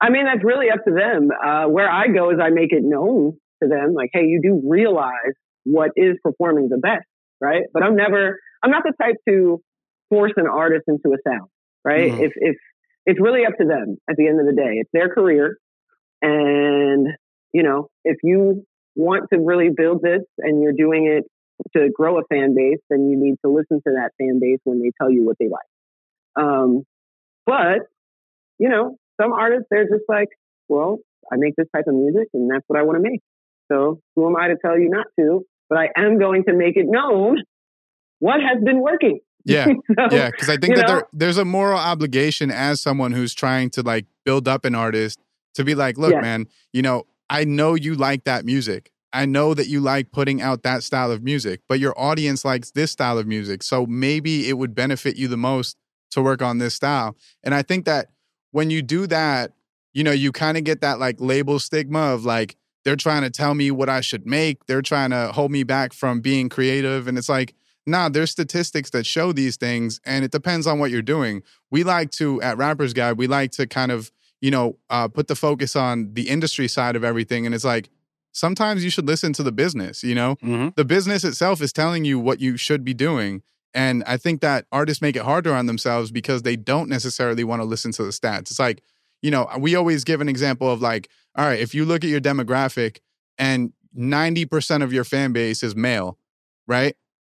I 0.00 0.10
mean, 0.10 0.24
that's 0.26 0.44
really 0.44 0.66
up 0.70 0.84
to 0.84 0.92
them. 0.92 1.30
Uh, 1.30 1.66
where 1.66 1.88
I 1.90 2.08
go 2.08 2.30
is 2.30 2.38
I 2.42 2.50
make 2.50 2.72
it 2.72 2.82
known 2.82 3.38
to 3.62 3.68
them, 3.68 3.94
like, 3.94 4.10
hey, 4.12 4.24
you 4.26 4.40
do 4.42 4.60
realize 4.68 5.32
what 5.62 5.92
is 5.96 6.16
performing 6.22 6.68
the 6.68 6.76
best, 6.78 7.06
right? 7.40 7.62
But 7.72 7.84
I'm 7.84 7.96
never, 7.96 8.38
I'm 8.62 8.70
not 8.70 8.82
the 8.82 8.92
type 9.00 9.16
to 9.28 9.62
force 10.10 10.32
an 10.36 10.46
artist 10.46 10.84
into 10.88 11.14
a 11.14 11.18
sound, 11.26 11.48
right? 11.84 12.12
Mhm. 12.12 12.20
If 12.20 12.32
if 12.36 12.56
it's 13.06 13.20
really 13.20 13.46
up 13.46 13.56
to 13.58 13.66
them 13.66 13.96
at 14.10 14.16
the 14.16 14.26
end 14.26 14.40
of 14.40 14.46
the 14.46 14.52
day, 14.52 14.74
it's 14.80 14.90
their 14.92 15.08
career, 15.08 15.56
and 16.20 17.06
you 17.54 17.62
know, 17.62 17.88
if 18.04 18.18
you 18.22 18.66
want 18.96 19.30
to 19.32 19.38
really 19.38 19.70
build 19.74 20.02
this 20.02 20.22
and 20.38 20.62
you're 20.62 20.72
doing 20.72 21.06
it 21.06 21.24
to 21.74 21.88
grow 21.94 22.18
a 22.18 22.22
fan 22.28 22.54
base, 22.54 22.80
then 22.90 23.08
you 23.08 23.16
need 23.16 23.36
to 23.44 23.50
listen 23.50 23.80
to 23.86 23.94
that 23.94 24.10
fan 24.18 24.40
base 24.40 24.58
when 24.64 24.82
they 24.82 24.90
tell 25.00 25.10
you 25.10 25.24
what 25.24 25.36
they 25.38 25.48
like. 25.48 26.44
Um, 26.44 26.82
but 27.46 27.86
you 28.58 28.68
know, 28.68 28.96
some 29.20 29.32
artists 29.32 29.66
they're 29.70 29.84
just 29.84 30.04
like, 30.08 30.28
well, 30.68 30.98
I 31.32 31.36
make 31.38 31.54
this 31.56 31.68
type 31.74 31.84
of 31.86 31.94
music 31.94 32.28
and 32.34 32.50
that's 32.50 32.64
what 32.66 32.78
I 32.78 32.82
want 32.82 33.02
to 33.02 33.08
make. 33.10 33.20
So 33.70 34.00
who 34.14 34.26
am 34.28 34.36
I 34.36 34.48
to 34.48 34.56
tell 34.60 34.78
you 34.78 34.90
not 34.90 35.06
to? 35.18 35.46
But 35.70 35.78
I 35.78 35.88
am 35.96 36.18
going 36.18 36.44
to 36.44 36.52
make 36.52 36.76
it 36.76 36.86
known 36.86 37.38
what 38.18 38.40
has 38.40 38.62
been 38.62 38.80
working. 38.80 39.20
Yeah. 39.44 39.66
So, 39.98 40.14
Yeah, 40.16 40.30
because 40.30 40.48
I 40.48 40.56
think 40.56 40.76
that 40.76 40.86
there, 40.86 41.06
there's 41.12 41.38
a 41.38 41.44
moral 41.44 41.78
obligation 41.78 42.50
as 42.50 42.80
someone 42.80 43.12
who's 43.12 43.34
trying 43.34 43.70
to 43.70 43.82
like 43.82 44.06
build 44.24 44.48
up 44.48 44.64
an 44.64 44.74
artist 44.74 45.20
to 45.54 45.64
be 45.64 45.74
like, 45.74 45.96
look, 45.98 46.12
Yeah. 46.12 46.20
man, 46.20 46.46
you 46.72 46.82
know, 46.82 47.04
I 47.30 47.44
know 47.44 47.74
you 47.74 47.94
like 47.94 48.24
that 48.24 48.44
music. 48.44 48.90
I 49.12 49.26
know 49.26 49.54
that 49.54 49.68
you 49.68 49.80
like 49.80 50.10
putting 50.10 50.42
out 50.42 50.62
that 50.64 50.82
style 50.82 51.12
of 51.12 51.22
music, 51.22 51.60
but 51.68 51.78
your 51.78 51.98
audience 51.98 52.44
likes 52.44 52.72
this 52.72 52.90
style 52.90 53.16
of 53.16 53.26
music. 53.26 53.62
So 53.62 53.86
maybe 53.86 54.48
it 54.48 54.58
would 54.58 54.74
benefit 54.74 55.16
you 55.16 55.28
the 55.28 55.36
most 55.36 55.76
to 56.10 56.22
work 56.22 56.42
on 56.42 56.58
this 56.58 56.74
style. 56.74 57.16
And 57.42 57.54
I 57.54 57.62
think 57.62 57.84
that 57.84 58.08
when 58.50 58.70
you 58.70 58.82
do 58.82 59.06
that, 59.06 59.52
you 59.92 60.02
know, 60.02 60.10
you 60.10 60.32
kind 60.32 60.56
of 60.56 60.64
get 60.64 60.80
that 60.80 60.98
like 60.98 61.16
label 61.20 61.58
stigma 61.60 62.12
of 62.12 62.24
like 62.24 62.56
they're 62.84 62.96
trying 62.96 63.22
to 63.22 63.30
tell 63.30 63.54
me 63.54 63.70
what 63.70 63.88
I 63.88 64.00
should 64.00 64.26
make. 64.26 64.66
They're 64.66 64.82
trying 64.82 65.10
to 65.10 65.30
hold 65.32 65.50
me 65.50 65.62
back 65.62 65.92
from 65.92 66.20
being 66.20 66.48
creative. 66.48 67.06
And 67.06 67.16
it's 67.16 67.28
like, 67.28 67.54
nah, 67.86 68.08
there's 68.08 68.30
statistics 68.30 68.90
that 68.90 69.06
show 69.06 69.32
these 69.32 69.56
things, 69.56 70.00
and 70.04 70.24
it 70.24 70.30
depends 70.30 70.66
on 70.66 70.78
what 70.78 70.90
you're 70.90 71.02
doing. 71.02 71.42
We 71.70 71.84
like 71.84 72.10
to, 72.12 72.40
at 72.42 72.56
Rappers 72.56 72.94
Guide, 72.94 73.18
we 73.18 73.26
like 73.26 73.50
to 73.52 73.66
kind 73.66 73.92
of, 73.92 74.10
you 74.44 74.50
know, 74.50 74.76
uh, 74.90 75.08
put 75.08 75.26
the 75.26 75.34
focus 75.34 75.74
on 75.74 76.12
the 76.12 76.28
industry 76.28 76.68
side 76.68 76.96
of 76.96 77.02
everything. 77.02 77.46
And 77.46 77.54
it's 77.54 77.64
like, 77.64 77.88
sometimes 78.32 78.84
you 78.84 78.90
should 78.90 79.06
listen 79.06 79.32
to 79.32 79.42
the 79.42 79.50
business, 79.50 80.04
you 80.04 80.14
know? 80.14 80.36
Mm-hmm. 80.42 80.68
The 80.76 80.84
business 80.84 81.24
itself 81.24 81.62
is 81.62 81.72
telling 81.72 82.04
you 82.04 82.18
what 82.18 82.40
you 82.42 82.58
should 82.58 82.84
be 82.84 82.92
doing. 82.92 83.42
And 83.72 84.04
I 84.06 84.18
think 84.18 84.42
that 84.42 84.66
artists 84.70 85.00
make 85.00 85.16
it 85.16 85.22
harder 85.22 85.54
on 85.54 85.64
themselves 85.64 86.10
because 86.10 86.42
they 86.42 86.56
don't 86.56 86.90
necessarily 86.90 87.42
want 87.42 87.62
to 87.62 87.64
listen 87.64 87.90
to 87.92 88.02
the 88.04 88.10
stats. 88.10 88.50
It's 88.50 88.58
like, 88.58 88.82
you 89.22 89.30
know, 89.30 89.48
we 89.58 89.76
always 89.76 90.04
give 90.04 90.20
an 90.20 90.28
example 90.28 90.70
of 90.70 90.82
like, 90.82 91.08
all 91.34 91.46
right, 91.46 91.58
if 91.58 91.74
you 91.74 91.86
look 91.86 92.04
at 92.04 92.10
your 92.10 92.20
demographic 92.20 92.98
and 93.38 93.72
90% 93.96 94.82
of 94.82 94.92
your 94.92 95.04
fan 95.04 95.32
base 95.32 95.62
is 95.62 95.74
male, 95.74 96.18
right? 96.66 96.94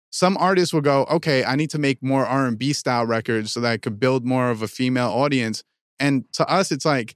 Some 0.09 0.37
artists 0.37 0.73
will 0.73 0.81
go, 0.81 1.05
okay, 1.11 1.45
I 1.45 1.55
need 1.55 1.69
to 1.69 1.77
make 1.77 2.01
more 2.01 2.25
R&B 2.25 2.73
style 2.73 3.05
records 3.05 3.51
so 3.51 3.61
that 3.61 3.71
I 3.71 3.77
could 3.77 3.99
build 3.99 4.25
more 4.25 4.49
of 4.49 4.63
a 4.63 4.67
female 4.67 5.09
audience. 5.09 5.63
And 5.99 6.25
to 6.33 6.47
us, 6.49 6.71
it's 6.71 6.85
like, 6.85 7.15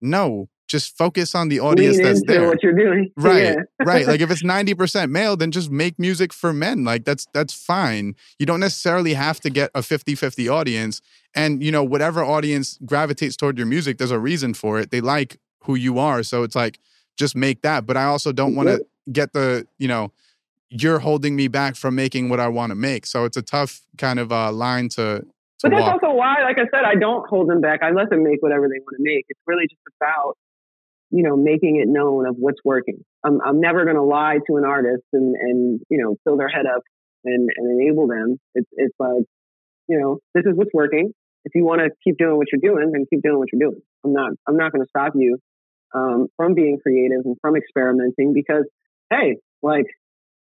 no, 0.00 0.48
just 0.68 0.96
focus 0.98 1.34
on 1.34 1.48
the 1.48 1.60
audience 1.60 1.96
Lean 1.96 2.04
that's 2.06 2.22
there. 2.26 2.46
what 2.48 2.62
you're 2.62 2.72
doing. 2.74 3.10
Right, 3.16 3.42
Yeah. 3.44 3.54
right. 3.84 4.06
Like 4.06 4.20
if 4.20 4.30
it's 4.32 4.42
90% 4.42 5.10
male, 5.10 5.36
then 5.36 5.50
just 5.52 5.70
make 5.70 5.98
music 5.98 6.32
for 6.32 6.52
men. 6.52 6.84
Like 6.84 7.04
that's 7.04 7.26
that's 7.32 7.54
fine. 7.54 8.14
You 8.38 8.46
don't 8.46 8.60
necessarily 8.60 9.14
have 9.14 9.38
to 9.40 9.50
get 9.50 9.70
a 9.74 9.80
50-50 9.80 10.52
audience. 10.52 11.00
And 11.34 11.62
you 11.62 11.70
know, 11.70 11.84
whatever 11.84 12.24
audience 12.24 12.78
gravitates 12.84 13.36
toward 13.36 13.58
your 13.58 13.66
music, 13.66 13.98
there's 13.98 14.10
a 14.10 14.18
reason 14.18 14.54
for 14.54 14.78
it. 14.80 14.90
They 14.90 15.00
like 15.00 15.38
who 15.62 15.76
you 15.76 15.98
are. 15.98 16.22
So 16.22 16.42
it's 16.42 16.56
like 16.56 16.78
just 17.16 17.36
make 17.36 17.62
that. 17.62 17.86
But 17.86 17.96
I 17.96 18.04
also 18.04 18.32
don't 18.32 18.54
want 18.56 18.68
to 18.68 18.84
get 19.12 19.32
the, 19.32 19.66
you 19.78 19.86
know, 19.88 20.12
you're 20.68 20.98
holding 20.98 21.36
me 21.36 21.46
back 21.46 21.76
from 21.76 21.94
making 21.94 22.28
what 22.28 22.40
I 22.40 22.48
want 22.48 22.70
to 22.70 22.74
make. 22.74 23.06
So 23.06 23.24
it's 23.24 23.36
a 23.36 23.42
tough 23.42 23.82
kind 23.98 24.18
of 24.18 24.32
uh 24.32 24.50
line 24.50 24.88
to 24.90 25.24
But 25.62 25.72
that's 25.72 25.82
walk. 25.82 26.02
also 26.02 26.14
why, 26.14 26.42
like 26.42 26.58
I 26.58 26.68
said, 26.70 26.84
I 26.84 26.94
don't 26.94 27.26
hold 27.28 27.48
them 27.48 27.60
back. 27.60 27.80
I 27.82 27.90
let 27.90 28.10
them 28.10 28.22
make 28.22 28.42
whatever 28.42 28.68
they 28.68 28.78
want 28.78 28.96
to 28.98 29.02
make. 29.02 29.24
It's 29.28 29.40
really 29.46 29.64
just 29.64 29.80
about, 30.00 30.36
you 31.10 31.22
know, 31.22 31.36
making 31.36 31.76
it 31.76 31.88
known 31.88 32.26
of 32.26 32.36
what's 32.36 32.60
working. 32.64 33.04
I'm, 33.24 33.40
I'm 33.44 33.60
never 33.60 33.84
going 33.84 33.96
to 33.96 34.02
lie 34.02 34.38
to 34.46 34.56
an 34.56 34.64
artist 34.64 35.04
and, 35.12 35.34
and, 35.34 35.80
you 35.88 36.02
know, 36.02 36.16
fill 36.24 36.36
their 36.36 36.48
head 36.48 36.66
up 36.66 36.82
and, 37.24 37.48
and 37.56 37.80
enable 37.80 38.06
them. 38.06 38.38
It's, 38.54 38.68
it's 38.72 38.94
like, 38.98 39.24
you 39.88 39.98
know, 39.98 40.18
this 40.34 40.44
is 40.44 40.56
what's 40.56 40.74
working. 40.74 41.12
If 41.44 41.54
you 41.54 41.64
want 41.64 41.80
to 41.80 41.90
keep 42.04 42.18
doing 42.18 42.36
what 42.36 42.48
you're 42.52 42.60
doing, 42.60 42.90
then 42.92 43.06
keep 43.08 43.22
doing 43.22 43.38
what 43.38 43.48
you're 43.52 43.70
doing. 43.70 43.80
I'm 44.04 44.12
not, 44.12 44.32
I'm 44.46 44.56
not 44.56 44.72
going 44.72 44.84
to 44.84 44.88
stop 44.88 45.12
you, 45.14 45.38
um, 45.94 46.26
from 46.36 46.54
being 46.54 46.78
creative 46.82 47.22
and 47.24 47.36
from 47.40 47.56
experimenting 47.56 48.32
because, 48.34 48.64
hey, 49.10 49.36
like, 49.62 49.86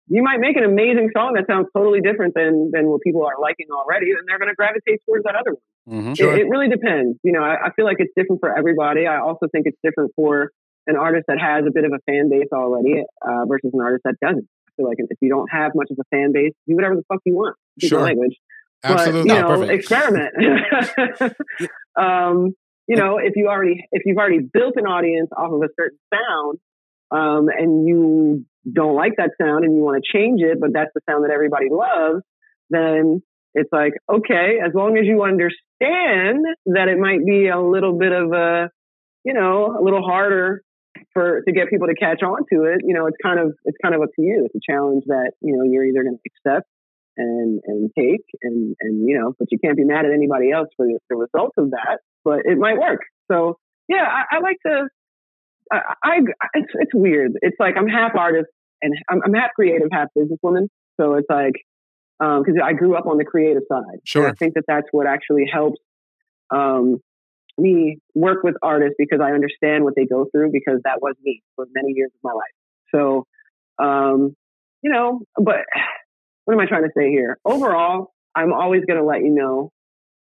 you 0.10 0.24
might 0.24 0.40
make 0.40 0.58
an 0.58 0.64
amazing 0.64 1.12
song 1.16 1.34
that 1.36 1.46
sounds 1.48 1.68
totally 1.76 2.02
different 2.02 2.34
than 2.34 2.72
than 2.74 2.88
what 2.90 3.02
people 3.02 3.24
are 3.26 3.40
liking 3.40 3.68
already, 3.72 4.12
and 4.12 4.28
they're 4.28 4.40
going 4.40 4.50
to 4.50 4.56
gravitate 4.56 5.02
towards 5.06 5.24
that 5.24 5.36
other 5.36 5.54
one. 5.54 5.64
Mm-hmm. 5.88 6.14
Sure. 6.16 6.34
It, 6.34 6.42
it 6.42 6.50
really 6.50 6.68
depends. 6.68 7.18
You 7.24 7.32
know, 7.32 7.44
I, 7.44 7.68
I 7.68 7.72
feel 7.76 7.86
like 7.86 7.98
it's 8.00 8.12
different 8.16 8.40
for 8.42 8.56
everybody. 8.58 9.08
I 9.08 9.20
also 9.20 9.48
think 9.52 9.66
it's 9.68 9.78
different 9.84 10.12
for 10.16 10.52
an 10.88 10.96
artist 10.98 11.26
that 11.28 11.40
has 11.40 11.66
a 11.68 11.72
bit 11.72 11.86
of 11.86 11.92
a 11.94 12.00
fan 12.10 12.30
base 12.30 12.48
already 12.52 13.04
uh, 13.22 13.46
versus 13.46 13.70
an 13.74 13.82
artist 13.82 14.02
that 14.06 14.16
doesn't. 14.22 14.48
I 14.68 14.72
feel 14.76 14.88
like 14.88 14.98
if 15.00 15.18
you 15.22 15.30
don't 15.30 15.50
have 15.52 15.72
much 15.76 15.90
of 15.92 15.98
a 16.00 16.04
fan 16.16 16.32
base, 16.34 16.54
do 16.68 16.76
whatever 16.76 16.96
the 16.96 17.04
fuck 17.08 17.20
you 17.26 17.36
want. 17.36 17.56
Excuse 17.78 17.92
my 17.92 17.98
Sure. 17.98 18.06
language. 18.06 18.38
Absolutely. 18.84 19.22
But, 19.30 19.36
you 19.36 19.42
No, 19.42 19.42
know, 19.42 19.60
perfect. 19.60 19.74
experiment. 19.80 21.34
um, 22.00 22.54
you 22.88 22.96
know, 22.96 23.18
if 23.18 23.34
you 23.36 23.48
already 23.48 23.86
if 23.92 24.04
you've 24.06 24.18
already 24.18 24.40
built 24.40 24.74
an 24.78 24.86
audience 24.86 25.30
off 25.38 25.52
of 25.52 25.62
a 25.62 25.68
certain 25.80 26.00
sound, 26.14 26.58
um, 27.12 27.48
and 27.50 27.88
you 27.88 28.46
don't 28.72 28.96
like 28.96 29.14
that 29.18 29.32
sound 29.42 29.66
and 29.66 29.76
you 29.76 29.82
want 29.82 30.04
to 30.04 30.18
change 30.18 30.42
it, 30.42 30.60
but 30.60 30.72
that's 30.74 30.92
the 30.94 31.02
sound 31.10 31.24
that 31.24 31.32
everybody 31.32 31.68
loves, 31.72 32.24
then 32.70 33.22
it's 33.54 33.70
like 33.72 33.94
okay, 34.10 34.60
as 34.64 34.74
long 34.74 34.98
as 34.98 35.06
you 35.06 35.24
understand 35.24 36.46
that 36.68 36.88
it 36.88 36.98
might 37.00 37.26
be 37.26 37.48
a 37.48 37.60
little 37.60 37.98
bit 37.98 38.12
of 38.12 38.32
a, 38.32 38.70
you 39.24 39.34
know, 39.34 39.76
a 39.80 39.82
little 39.82 40.04
harder 40.04 40.62
for 41.14 41.42
to 41.42 41.52
get 41.52 41.70
people 41.70 41.88
to 41.88 41.96
catch 41.96 42.22
on 42.22 42.46
to 42.54 42.64
it. 42.64 42.82
You 42.86 42.94
know, 42.94 43.08
it's 43.08 43.18
kind 43.24 43.40
of 43.40 43.54
it's 43.66 43.78
kind 43.82 43.96
of 43.96 44.02
up 44.02 44.10
to 44.16 44.22
you. 44.22 44.46
It's 44.46 44.56
a 44.56 44.72
challenge 44.72 45.04
that 45.08 45.32
you 45.42 45.58
know 45.58 45.64
you're 45.64 45.86
either 45.86 46.04
going 46.04 46.18
to 46.18 46.30
accept 46.30 46.68
and 47.18 47.60
and 47.66 47.92
take 47.98 48.26
and 48.42 48.76
and 48.80 49.08
you 49.08 49.20
know, 49.20 49.34
but 49.38 49.48
you 49.52 49.60
can't 49.64 49.78
be 49.78 49.84
mad 49.84 50.06
at 50.06 50.12
anybody 50.12 50.52
else 50.52 50.70
for 50.78 50.86
the, 50.86 51.00
the 51.10 51.16
results 51.16 51.56
of 51.58 51.72
that. 51.72 52.00
But 52.24 52.42
it 52.46 52.58
might 52.58 52.78
work. 52.78 53.02
So 53.32 53.58
yeah, 53.88 54.06
I, 54.06 54.38
I 54.38 54.40
like 54.42 54.58
to. 54.66 54.88
I, 55.72 55.82
I 56.04 56.18
it's 56.56 56.72
it's 56.74 56.94
weird. 56.94 57.32
It's 57.42 57.58
like 57.60 57.76
I'm 57.78 57.88
half 57.88 58.16
artist 58.16 58.50
and 58.82 58.94
I'm, 59.10 59.22
I'm 59.26 59.34
half 59.34 59.52
creative, 59.56 59.90
half 59.92 60.08
businesswoman. 60.18 60.68
So 61.00 61.16
it's 61.16 61.30
like 61.30 61.54
because 62.20 62.56
I 62.64 62.74
grew 62.74 62.96
up 62.96 63.06
on 63.06 63.18
the 63.18 63.26
creative 63.26 63.64
side. 63.72 64.00
Sure. 64.04 64.26
And 64.26 64.32
I 64.32 64.36
think 64.36 64.56
that 64.56 64.64
that's 64.68 64.88
what 64.92 65.08
actually 65.08 65.46
helps 65.52 65.80
um, 66.52 66.98
me 67.58 68.00
work 68.16 68.44
with 68.44 68.56
artists 68.62 68.96
because 68.98 69.20
I 69.22 69.32
understand 69.32 69.84
what 69.84 69.94
they 69.96 70.06
go 70.06 70.26
through 70.32 70.52
because 70.52 70.82
that 70.84 71.02
was 71.02 71.16
me 71.24 71.42
for 71.56 71.66
many 71.74 71.94
years 71.96 72.12
of 72.14 72.20
my 72.24 72.34
life. 72.34 72.56
So, 72.94 73.26
um, 73.78 74.36
you 74.82 74.92
know, 74.92 75.22
but 75.36 75.66
what 76.46 76.54
am 76.54 76.60
I 76.60 76.66
trying 76.66 76.84
to 76.84 76.92
say 76.98 77.10
here? 77.10 77.38
Overall, 77.46 78.12
I'm 78.36 78.54
always 78.54 78.84
going 78.86 79.00
to 79.00 79.06
let 79.06 79.22
you 79.22 79.30
know. 79.30 79.72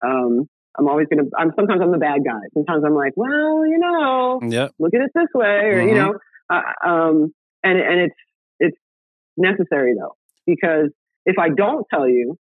Um, 0.05 0.49
I'm 0.79 0.89
always 0.89 1.07
going 1.13 1.25
to, 1.25 1.31
I'm 1.37 1.53
sometimes 1.57 1.81
I'm 1.83 1.93
the 1.93 1.99
bad 1.99 2.21
guy. 2.25 2.41
Sometimes 2.55 2.83
I'm 2.87 2.95
like, 2.95 3.13
well, 3.17 3.67
you 3.67 3.79
know, 3.79 4.41
look 4.79 4.95
at 4.95 5.01
it 5.03 5.11
this 5.15 5.27
way, 5.35 5.47
or, 5.47 5.83
you 5.83 5.95
Mhm. 5.95 5.97
know, 5.97 6.15
uh, 6.51 6.89
um, 6.89 7.35
and, 7.63 7.79
and 7.79 8.01
it's, 8.01 8.15
it's 8.59 8.77
necessary 9.37 9.95
though, 9.99 10.17
because 10.47 10.89
if 11.27 11.39
I 11.39 11.49
don't 11.51 11.87
tell 11.93 12.09
you 12.09 12.39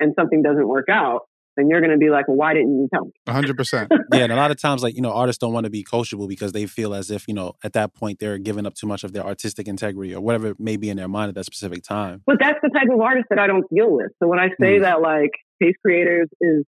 and 0.00 0.14
something 0.18 0.42
doesn't 0.42 0.66
work 0.66 0.86
out, 0.90 1.22
then 1.56 1.68
you're 1.68 1.80
going 1.80 1.92
to 1.92 1.98
be 1.98 2.10
like, 2.10 2.26
well, 2.26 2.36
why 2.36 2.52
didn't 2.52 2.76
you 2.80 2.88
tell 2.92 3.04
me? 3.04 3.12
100%. 3.28 3.88
yeah, 4.12 4.24
and 4.24 4.32
a 4.32 4.36
lot 4.36 4.50
of 4.50 4.60
times, 4.60 4.82
like 4.82 4.96
you 4.96 5.00
know, 5.00 5.12
artists 5.12 5.38
don't 5.38 5.52
want 5.52 5.64
to 5.64 5.70
be 5.70 5.84
coachable 5.84 6.26
because 6.28 6.50
they 6.50 6.66
feel 6.66 6.92
as 6.94 7.12
if 7.12 7.28
you 7.28 7.34
know 7.34 7.52
at 7.62 7.74
that 7.74 7.94
point 7.94 8.18
they're 8.18 8.38
giving 8.38 8.66
up 8.66 8.74
too 8.74 8.88
much 8.88 9.04
of 9.04 9.12
their 9.12 9.24
artistic 9.24 9.68
integrity 9.68 10.12
or 10.12 10.20
whatever 10.20 10.48
it 10.48 10.58
may 10.58 10.76
be 10.76 10.90
in 10.90 10.96
their 10.96 11.06
mind 11.06 11.28
at 11.28 11.36
that 11.36 11.44
specific 11.44 11.84
time. 11.84 12.22
But 12.26 12.38
that's 12.40 12.58
the 12.60 12.70
type 12.74 12.88
of 12.92 13.00
artist 13.00 13.26
that 13.30 13.38
I 13.38 13.46
don't 13.46 13.64
deal 13.72 13.88
with. 13.88 14.10
So 14.20 14.26
when 14.28 14.40
I 14.40 14.48
say 14.60 14.78
Mm. 14.78 14.82
that 14.82 15.00
like 15.00 15.30
Taste 15.62 15.76
Creators 15.84 16.28
is 16.40 16.64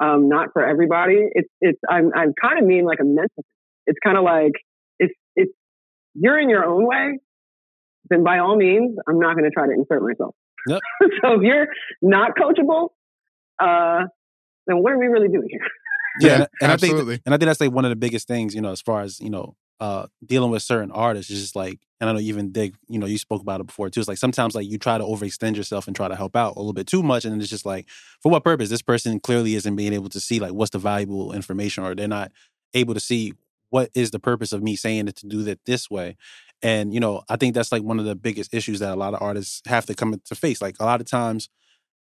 um, 0.00 0.28
not 0.28 0.48
for 0.52 0.66
everybody, 0.66 1.18
it's 1.32 1.48
it's 1.60 1.78
I'm 1.88 2.10
I'm 2.14 2.32
kind 2.40 2.58
of 2.58 2.64
mean 2.64 2.84
like 2.84 2.98
a 3.00 3.04
mental. 3.04 3.44
It's 3.86 3.98
kind 4.02 4.16
of 4.16 4.24
like 4.24 4.52
it's 4.98 5.14
it's 5.36 5.52
you're 6.14 6.38
in 6.38 6.48
your 6.48 6.64
own 6.64 6.86
way, 6.86 7.18
then 8.08 8.24
by 8.24 8.38
all 8.38 8.56
means, 8.56 8.96
I'm 9.08 9.18
not 9.18 9.36
going 9.36 9.44
to 9.44 9.50
try 9.50 9.66
to 9.66 9.72
insert 9.72 10.02
myself. 10.02 10.34
Yep. 10.68 10.80
so 11.22 11.34
if 11.34 11.42
you're 11.42 11.66
not 12.02 12.32
coachable, 12.36 12.88
uh, 13.58 14.06
then 14.66 14.82
what 14.82 14.92
are 14.92 14.98
we 14.98 15.06
really 15.06 15.28
doing 15.28 15.48
here? 15.48 15.66
Yeah, 16.20 16.34
and, 16.34 16.48
and 16.62 16.72
I 16.72 16.76
think 16.76 16.98
and 16.98 17.34
I 17.34 17.38
think 17.38 17.46
that's 17.46 17.60
like 17.60 17.72
one 17.72 17.84
of 17.84 17.90
the 17.90 17.96
biggest 17.96 18.26
things, 18.26 18.54
you 18.54 18.60
know, 18.60 18.72
as 18.72 18.80
far 18.80 19.00
as 19.02 19.20
you 19.20 19.30
know, 19.30 19.54
uh, 19.80 20.06
dealing 20.24 20.50
with 20.50 20.62
certain 20.62 20.90
artists 20.90 21.30
is 21.30 21.40
just 21.40 21.56
like, 21.56 21.78
and 22.00 22.08
I 22.08 22.12
know 22.12 22.18
even 22.18 22.52
dig, 22.52 22.76
you 22.88 22.98
know, 22.98 23.06
you 23.06 23.18
spoke 23.18 23.42
about 23.42 23.60
it 23.60 23.66
before 23.66 23.88
too. 23.88 24.00
It's 24.00 24.08
like 24.08 24.18
sometimes 24.18 24.54
like 24.54 24.68
you 24.68 24.78
try 24.78 24.98
to 24.98 25.04
overextend 25.04 25.56
yourself 25.56 25.86
and 25.86 25.96
try 25.96 26.08
to 26.08 26.16
help 26.16 26.36
out 26.36 26.56
a 26.56 26.58
little 26.58 26.72
bit 26.74 26.86
too 26.86 27.02
much, 27.02 27.24
and 27.24 27.40
it's 27.40 27.50
just 27.50 27.66
like, 27.66 27.88
for 28.22 28.30
what 28.30 28.44
purpose? 28.44 28.68
This 28.68 28.82
person 28.82 29.20
clearly 29.20 29.54
isn't 29.54 29.76
being 29.76 29.92
able 29.92 30.10
to 30.10 30.20
see 30.20 30.38
like 30.38 30.52
what's 30.52 30.70
the 30.70 30.78
valuable 30.78 31.32
information, 31.32 31.84
or 31.84 31.94
they're 31.94 32.08
not 32.08 32.30
able 32.74 32.94
to 32.94 33.00
see 33.00 33.32
what 33.70 33.90
is 33.94 34.10
the 34.10 34.18
purpose 34.18 34.52
of 34.52 34.62
me 34.62 34.76
saying 34.76 35.08
it 35.08 35.16
to 35.16 35.26
do 35.26 35.42
that 35.44 35.60
this 35.64 35.90
way. 35.90 36.16
And 36.62 36.92
you 36.92 37.00
know, 37.00 37.22
I 37.28 37.36
think 37.36 37.54
that's 37.54 37.72
like 37.72 37.82
one 37.82 37.98
of 37.98 38.04
the 38.04 38.16
biggest 38.16 38.52
issues 38.52 38.80
that 38.80 38.92
a 38.92 38.96
lot 38.96 39.14
of 39.14 39.22
artists 39.22 39.62
have 39.66 39.86
to 39.86 39.94
come 39.94 40.20
to 40.22 40.34
face. 40.34 40.60
Like 40.60 40.76
a 40.78 40.84
lot 40.84 41.00
of 41.00 41.06
times, 41.06 41.48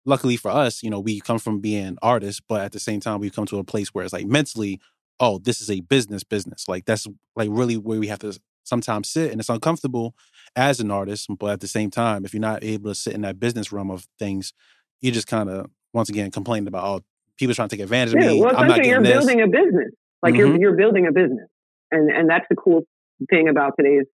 luckily 0.06 0.38
for 0.38 0.52
us, 0.52 0.84
you 0.84 0.90
know, 0.90 1.00
we 1.00 1.20
come 1.20 1.40
from 1.40 1.60
being 1.60 1.98
artists, 2.02 2.42
but 2.48 2.62
at 2.62 2.72
the 2.72 2.80
same 2.80 3.00
time, 3.00 3.20
we've 3.20 3.34
come 3.34 3.46
to 3.48 3.58
a 3.60 3.64
place 3.64 3.90
where 3.90 4.04
it's 4.04 4.14
like 4.14 4.28
mentally, 4.28 4.80
oh, 5.24 5.40
this 5.40 5.62
is 5.62 5.70
a 5.72 5.80
business 5.80 6.24
business. 6.24 6.66
Like 6.68 6.86
that's 6.86 7.08
like 7.36 7.50
really 7.52 7.78
where 7.78 8.00
we 8.00 8.08
have 8.08 8.20
to 8.20 8.38
sometimes 8.64 9.10
sit, 9.10 9.32
and 9.32 9.40
it's 9.40 9.50
uncomfortable 9.50 10.16
as 10.56 10.80
an 10.82 10.92
artist. 10.92 11.28
But 11.40 11.52
at 11.52 11.60
the 11.62 11.68
same 11.68 11.90
time, 11.90 12.26
if 12.26 12.34
you're 12.34 12.42
not 12.42 12.64
able 12.64 12.92
to 12.92 12.96
sit 12.96 13.14
in 13.14 13.22
that 13.22 13.40
business 13.40 13.72
realm 13.72 13.90
of 13.90 14.06
things, 14.20 14.54
you 15.02 15.12
just 15.12 15.28
kind 15.28 15.50
of 15.50 15.70
once 15.94 16.10
again 16.10 16.30
complaining 16.30 16.68
about 16.68 16.86
oh, 16.86 17.04
people 17.38 17.56
trying 17.56 17.70
to 17.70 17.76
take 17.76 17.84
advantage 17.84 18.14
of 18.14 18.20
Yeah, 18.20 18.32
me. 18.32 18.42
well, 18.42 18.56
I'm 18.56 18.68
not 18.68 18.86
you're 18.86 19.02
this. 19.02 19.26
building 19.26 19.42
a 19.42 19.48
business. 19.48 19.92
Like 20.22 20.36
you're 20.36 20.50
Mhm. 20.50 20.60
you're 20.60 20.76
building 20.76 21.08
a 21.08 21.12
business, 21.12 21.48
and 21.92 22.10
and 22.12 22.30
that's 22.30 22.46
the 22.50 22.56
cool 22.56 22.82
thing 23.30 23.48
about 23.48 23.74
today's 23.80 24.06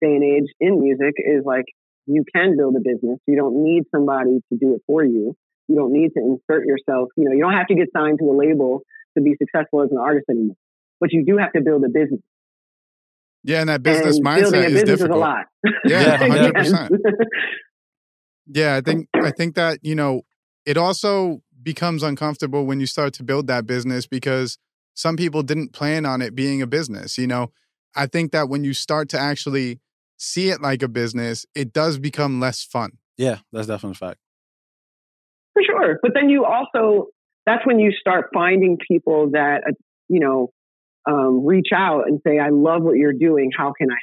day 0.00 0.14
and 0.14 0.22
age 0.24 0.48
in 0.60 0.80
music 0.80 1.14
is 1.18 1.44
like 1.44 1.64
you 2.06 2.24
can 2.34 2.56
build 2.56 2.76
a 2.76 2.80
business. 2.80 3.18
You 3.26 3.36
don't 3.36 3.62
need 3.64 3.84
somebody 3.94 4.38
to 4.52 4.58
do 4.58 4.74
it 4.74 4.82
for 4.86 5.02
you. 5.04 5.34
You 5.68 5.74
don't 5.76 5.92
need 5.92 6.10
to 6.16 6.20
insert 6.20 6.66
yourself. 6.66 7.08
You 7.16 7.24
know, 7.24 7.32
you 7.32 7.40
don't 7.40 7.54
have 7.54 7.68
to 7.68 7.74
get 7.74 7.88
signed 7.96 8.18
to 8.20 8.26
a 8.30 8.36
label 8.36 8.82
to 9.14 9.22
be 9.22 9.34
successful 9.38 9.82
as 9.82 9.90
an 9.90 9.98
artist 9.98 10.26
anymore. 10.28 10.56
But 11.00 11.12
you 11.12 11.24
do 11.24 11.36
have 11.38 11.52
to 11.52 11.60
build 11.60 11.84
a 11.84 11.88
business. 11.88 12.20
Yeah, 13.42 13.60
and 13.60 13.68
that 13.68 13.82
business 13.82 14.16
and 14.16 14.24
building 14.24 14.44
mindset 14.44 14.64
a 14.64 14.66
is 14.66 14.72
business 14.72 15.00
difficult. 15.00 15.10
is 15.10 15.16
a 15.16 15.18
lot. 15.18 15.44
Yeah, 15.84 16.24
Yeah, 16.24 16.50
100%. 16.50 16.90
Yeah, 18.46 18.76
I 18.76 18.80
think 18.82 19.08
I 19.14 19.30
think 19.30 19.54
that, 19.54 19.78
you 19.82 19.94
know, 19.94 20.22
it 20.66 20.76
also 20.76 21.42
becomes 21.62 22.02
uncomfortable 22.02 22.66
when 22.66 22.78
you 22.78 22.86
start 22.86 23.14
to 23.14 23.22
build 23.22 23.46
that 23.46 23.66
business 23.66 24.06
because 24.06 24.58
some 24.94 25.16
people 25.16 25.42
didn't 25.42 25.72
plan 25.72 26.04
on 26.04 26.20
it 26.20 26.34
being 26.34 26.60
a 26.60 26.66
business. 26.66 27.16
You 27.16 27.26
know, 27.26 27.52
I 27.96 28.06
think 28.06 28.32
that 28.32 28.48
when 28.48 28.62
you 28.64 28.74
start 28.74 29.08
to 29.10 29.18
actually 29.18 29.80
see 30.18 30.50
it 30.50 30.60
like 30.60 30.82
a 30.82 30.88
business, 30.88 31.46
it 31.54 31.72
does 31.72 31.98
become 31.98 32.38
less 32.40 32.62
fun. 32.62 32.98
Yeah, 33.16 33.38
that's 33.52 33.66
definitely 33.66 33.92
a 33.92 34.08
fact. 34.08 34.20
For 35.54 35.62
sure. 35.62 35.98
But 36.02 36.12
then 36.14 36.28
you 36.28 36.44
also, 36.44 37.08
that's 37.46 37.66
when 37.66 37.78
you 37.78 37.92
start 37.92 38.30
finding 38.32 38.78
people 38.78 39.30
that, 39.32 39.62
uh, 39.68 39.72
you 40.08 40.20
know, 40.20 40.50
um, 41.06 41.44
reach 41.44 41.68
out 41.74 42.04
and 42.06 42.20
say, 42.26 42.38
I 42.38 42.48
love 42.50 42.82
what 42.82 42.96
you're 42.96 43.12
doing. 43.12 43.50
How 43.56 43.72
can 43.76 43.90
I, 43.90 43.96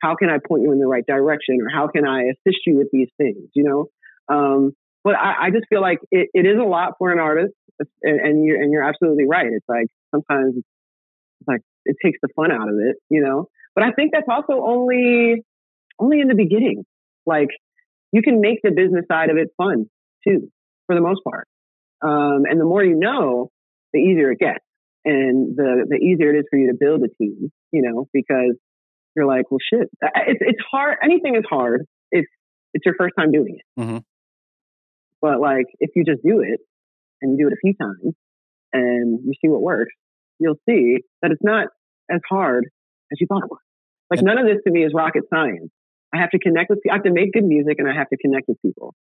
how 0.00 0.14
can 0.14 0.30
I 0.30 0.38
point 0.46 0.62
you 0.62 0.72
in 0.72 0.78
the 0.78 0.86
right 0.86 1.04
direction? 1.06 1.58
Or 1.62 1.68
how 1.68 1.88
can 1.88 2.06
I 2.06 2.22
assist 2.22 2.58
you 2.66 2.78
with 2.78 2.88
these 2.92 3.08
things? 3.18 3.50
You 3.54 3.64
know? 3.64 4.34
Um, 4.34 4.72
but 5.04 5.14
I, 5.16 5.46
I, 5.46 5.50
just 5.50 5.64
feel 5.68 5.80
like 5.80 5.98
it, 6.10 6.28
it 6.34 6.46
is 6.46 6.58
a 6.60 6.64
lot 6.64 6.94
for 6.98 7.10
an 7.10 7.18
artist 7.18 7.54
and, 8.02 8.20
and 8.20 8.44
you're, 8.44 8.60
and 8.60 8.72
you're 8.72 8.82
absolutely 8.82 9.24
right. 9.26 9.46
It's 9.46 9.64
like 9.68 9.86
sometimes 10.10 10.56
it's 10.56 11.48
like 11.48 11.60
it 11.84 11.96
takes 12.04 12.18
the 12.22 12.28
fun 12.36 12.52
out 12.52 12.68
of 12.68 12.74
it, 12.78 12.96
you 13.08 13.22
know? 13.22 13.48
But 13.74 13.84
I 13.84 13.92
think 13.92 14.12
that's 14.12 14.26
also 14.28 14.62
only, 14.64 15.44
only 15.98 16.20
in 16.20 16.28
the 16.28 16.34
beginning. 16.34 16.84
Like 17.26 17.48
you 18.12 18.22
can 18.22 18.40
make 18.40 18.60
the 18.62 18.70
business 18.70 19.04
side 19.10 19.30
of 19.30 19.36
it 19.36 19.48
fun 19.56 19.86
too, 20.26 20.50
for 20.86 20.94
the 20.94 21.00
most 21.00 21.20
part. 21.24 21.46
Um, 22.02 22.42
and 22.48 22.60
the 22.60 22.64
more 22.64 22.84
you 22.84 22.96
know, 22.96 23.50
the 23.92 24.00
easier 24.00 24.30
it 24.32 24.38
gets 24.38 24.64
and 25.04 25.56
the, 25.56 25.86
the 25.88 25.96
easier 25.96 26.34
it 26.34 26.40
is 26.40 26.44
for 26.50 26.58
you 26.58 26.68
to 26.68 26.76
build 26.78 27.02
a 27.02 27.08
team, 27.22 27.50
you 27.72 27.82
know, 27.82 28.06
because 28.12 28.56
you're 29.16 29.26
like, 29.26 29.50
well, 29.50 29.58
shit, 29.72 29.88
it's, 30.02 30.40
it's 30.40 30.62
hard. 30.70 30.98
Anything 31.02 31.34
is 31.34 31.44
hard 31.48 31.86
if 32.12 32.24
it's 32.74 32.84
your 32.84 32.94
first 32.98 33.14
time 33.18 33.32
doing 33.32 33.58
it. 33.58 33.80
Mm-hmm. 33.80 33.98
But 35.20 35.40
like, 35.40 35.66
if 35.80 35.90
you 35.96 36.04
just 36.04 36.22
do 36.22 36.40
it 36.40 36.60
and 37.20 37.32
you 37.32 37.44
do 37.44 37.48
it 37.48 37.54
a 37.54 37.60
few 37.60 37.74
times 37.74 38.14
and 38.72 39.20
you 39.24 39.32
see 39.40 39.48
what 39.48 39.62
works, 39.62 39.94
you'll 40.38 40.60
see 40.68 40.98
that 41.22 41.32
it's 41.32 41.42
not 41.42 41.68
as 42.10 42.20
hard 42.28 42.66
as 43.10 43.18
you 43.20 43.26
thought 43.26 43.42
it 43.42 43.50
was. 43.50 43.60
Like, 44.10 44.22
none 44.22 44.38
of 44.38 44.46
this 44.46 44.62
to 44.64 44.70
me 44.70 44.84
is 44.84 44.92
rocket 44.94 45.24
science. 45.28 45.70
I 46.14 46.18
have 46.18 46.30
to 46.30 46.38
connect 46.38 46.70
with, 46.70 46.80
people. 46.82 46.92
I 46.92 46.96
have 46.96 47.04
to 47.04 47.12
make 47.12 47.32
good 47.32 47.44
music 47.44 47.76
and 47.78 47.88
I 47.88 47.94
have 47.94 48.08
to 48.08 48.16
connect 48.16 48.48
with 48.48 48.60
people. 48.62 48.94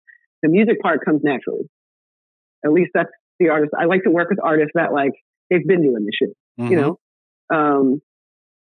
The 0.42 0.48
music 0.48 0.80
part 0.82 1.04
comes 1.04 1.20
naturally. 1.22 1.68
At 2.66 2.72
least 2.72 2.90
that's 2.92 3.11
the 3.38 3.48
artist. 3.50 3.72
I 3.79 3.85
like 3.87 4.02
to 4.02 4.11
work 4.11 4.29
with 4.31 4.38
artists 4.42 4.72
that 4.74 4.92
like, 4.92 5.12
they've 5.48 5.66
been 5.66 5.83
doing 5.83 6.05
this 6.05 6.14
shit, 6.18 6.37
Mm-hmm. 6.59 6.72
you 6.72 6.76
know? 6.81 6.98
Um, 7.55 8.02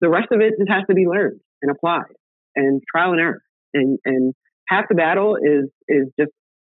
the 0.00 0.08
rest 0.08 0.28
of 0.30 0.40
it 0.40 0.54
just 0.58 0.70
has 0.70 0.84
to 0.88 0.94
be 0.94 1.06
learned 1.06 1.40
and 1.62 1.70
applied 1.70 2.14
and 2.54 2.82
trial 2.90 3.12
and 3.12 3.20
error. 3.20 3.42
And, 3.74 3.98
and 4.04 4.34
half 4.68 4.84
the 4.88 4.94
battle 4.94 5.36
is, 5.36 5.70
is 5.88 6.08
just 6.20 6.30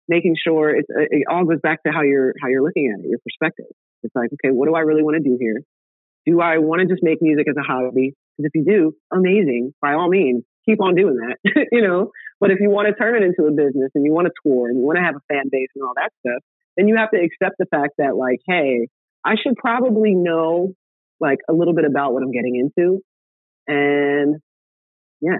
making 0.07 0.35
sure 0.41 0.75
it's, 0.75 0.87
it 0.89 1.23
all 1.29 1.45
goes 1.45 1.59
back 1.61 1.83
to 1.83 1.91
how 1.91 2.01
you're, 2.01 2.33
how 2.41 2.47
you're 2.47 2.63
looking 2.63 2.91
at 2.93 3.03
it, 3.03 3.09
your 3.09 3.19
perspective. 3.19 3.67
It's 4.01 4.15
like, 4.15 4.29
okay, 4.33 4.51
what 4.51 4.67
do 4.67 4.75
I 4.75 4.81
really 4.81 5.03
want 5.03 5.17
to 5.21 5.23
do 5.23 5.37
here? 5.39 5.61
Do 6.25 6.41
I 6.41 6.57
want 6.57 6.81
to 6.81 6.87
just 6.87 7.03
make 7.03 7.21
music 7.21 7.47
as 7.49 7.55
a 7.57 7.63
hobby? 7.63 8.15
Because 8.37 8.51
if 8.51 8.55
you 8.55 8.63
do, 8.65 8.93
amazing. 9.13 9.73
By 9.81 9.93
all 9.93 10.07
means, 10.09 10.43
keep 10.65 10.81
on 10.81 10.95
doing 10.95 11.17
that, 11.17 11.67
you 11.71 11.81
know. 11.81 12.11
But 12.39 12.51
if 12.51 12.59
you 12.61 12.69
want 12.69 12.87
to 12.87 12.95
turn 12.95 13.21
it 13.21 13.25
into 13.25 13.47
a 13.47 13.51
business 13.51 13.91
and 13.93 14.05
you 14.05 14.13
want 14.13 14.27
to 14.27 14.33
tour 14.43 14.69
and 14.69 14.79
you 14.79 14.85
want 14.85 14.97
to 14.97 15.03
have 15.03 15.15
a 15.15 15.23
fan 15.27 15.49
base 15.51 15.67
and 15.75 15.83
all 15.83 15.93
that 15.95 16.11
stuff, 16.23 16.41
then 16.79 16.87
you 16.87 16.95
have 16.95 17.11
to 17.11 17.17
accept 17.17 17.57
the 17.59 17.65
fact 17.65 17.95
that, 17.97 18.15
like, 18.15 18.39
hey, 18.47 18.87
I 19.25 19.35
should 19.41 19.55
probably 19.57 20.15
know 20.15 20.73
like 21.19 21.39
a 21.49 21.53
little 21.53 21.73
bit 21.73 21.85
about 21.85 22.13
what 22.13 22.23
I'm 22.23 22.31
getting 22.31 22.55
into. 22.55 23.01
And 23.67 24.37
yeah, 25.21 25.39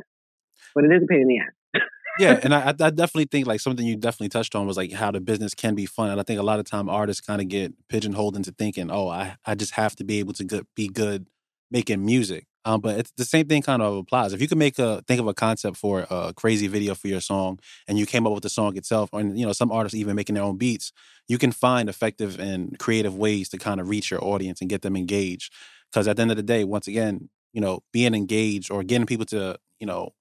but 0.76 0.84
it 0.84 0.92
is 0.92 1.04
a 1.04 1.08
pain 1.08 1.22
in 1.22 1.28
the 1.28 1.40
ass. 1.40 1.82
yeah, 2.20 2.40
and 2.44 2.54
I, 2.54 2.70
I 2.70 2.90
definitely 2.90 3.26
think 3.32 3.48
like 3.48 3.62
something 3.62 3.86
you 3.86 3.96
definitely 3.96 4.30
touched 4.30 4.54
on 4.56 4.68
was 4.68 4.78
like 4.78 4.92
how 4.92 5.12
the 5.12 5.22
business 5.22 5.56
can 5.56 5.76
be 5.76 5.86
fun, 5.86 6.10
and 6.10 6.20
I 6.20 6.24
think 6.24 6.40
a 6.40 6.44
lot 6.44 6.60
of 6.60 6.66
time 6.66 6.90
artists 6.90 7.26
kind 7.26 7.42
of 7.42 7.48
get 7.48 7.74
pigeonholed 7.88 8.36
into 8.36 8.52
thinking, 8.52 8.92
oh, 8.92 9.08
I 9.08 9.38
I 9.46 9.56
just 9.56 9.76
have 9.76 9.96
to 9.98 10.04
be 10.04 10.20
able 10.20 10.34
to 10.34 10.44
good, 10.44 10.68
be 10.76 10.88
good 10.88 11.28
making 11.72 12.06
music. 12.06 12.46
Um, 12.66 12.82
but 12.82 13.00
it's 13.00 13.12
the 13.12 13.26
same 13.26 13.48
thing 13.48 13.62
kind 13.62 13.82
of 13.82 13.96
applies. 13.96 14.34
If 14.34 14.42
you 14.42 14.48
can 14.48 14.58
make 14.58 14.78
a 14.80 15.02
think 15.08 15.20
of 15.20 15.28
a 15.28 15.34
concept 15.34 15.78
for 15.78 16.06
a 16.10 16.34
crazy 16.36 16.68
video 16.68 16.94
for 16.94 17.08
your 17.08 17.22
song, 17.22 17.60
and 17.88 17.98
you 17.98 18.06
came 18.06 18.28
up 18.28 18.34
with 18.34 18.44
the 18.44 18.50
song 18.50 18.78
itself, 18.78 19.10
and 19.14 19.40
you 19.40 19.46
know 19.46 19.54
some 19.54 19.72
artists 19.72 19.96
even 19.96 20.16
making 20.16 20.36
their 20.36 20.44
own 20.44 20.58
beats, 20.58 20.92
you 21.28 21.38
can 21.38 21.52
find 21.52 21.88
effective 21.90 22.40
and 22.40 22.78
creative 22.78 23.16
ways 23.16 23.50
to 23.50 23.58
kind 23.58 23.80
of 23.80 23.90
reach 23.90 24.12
your 24.12 24.24
audience 24.24 24.62
and 24.62 24.70
get 24.70 24.82
them 24.82 24.96
engaged. 24.96 25.54
Because 25.92 26.08
at 26.08 26.18
the 26.18 26.22
end 26.22 26.32
of 26.32 26.38
the 26.38 26.44
day, 26.44 26.64
once 26.64 26.88
again, 26.88 27.30
you 27.54 27.62
know, 27.62 27.80
being 27.94 28.14
engaged 28.14 28.70
or 28.72 28.84
getting 28.84 29.08
people 29.08 29.26
to 29.28 29.58
you 29.80 29.88
know 29.88 30.14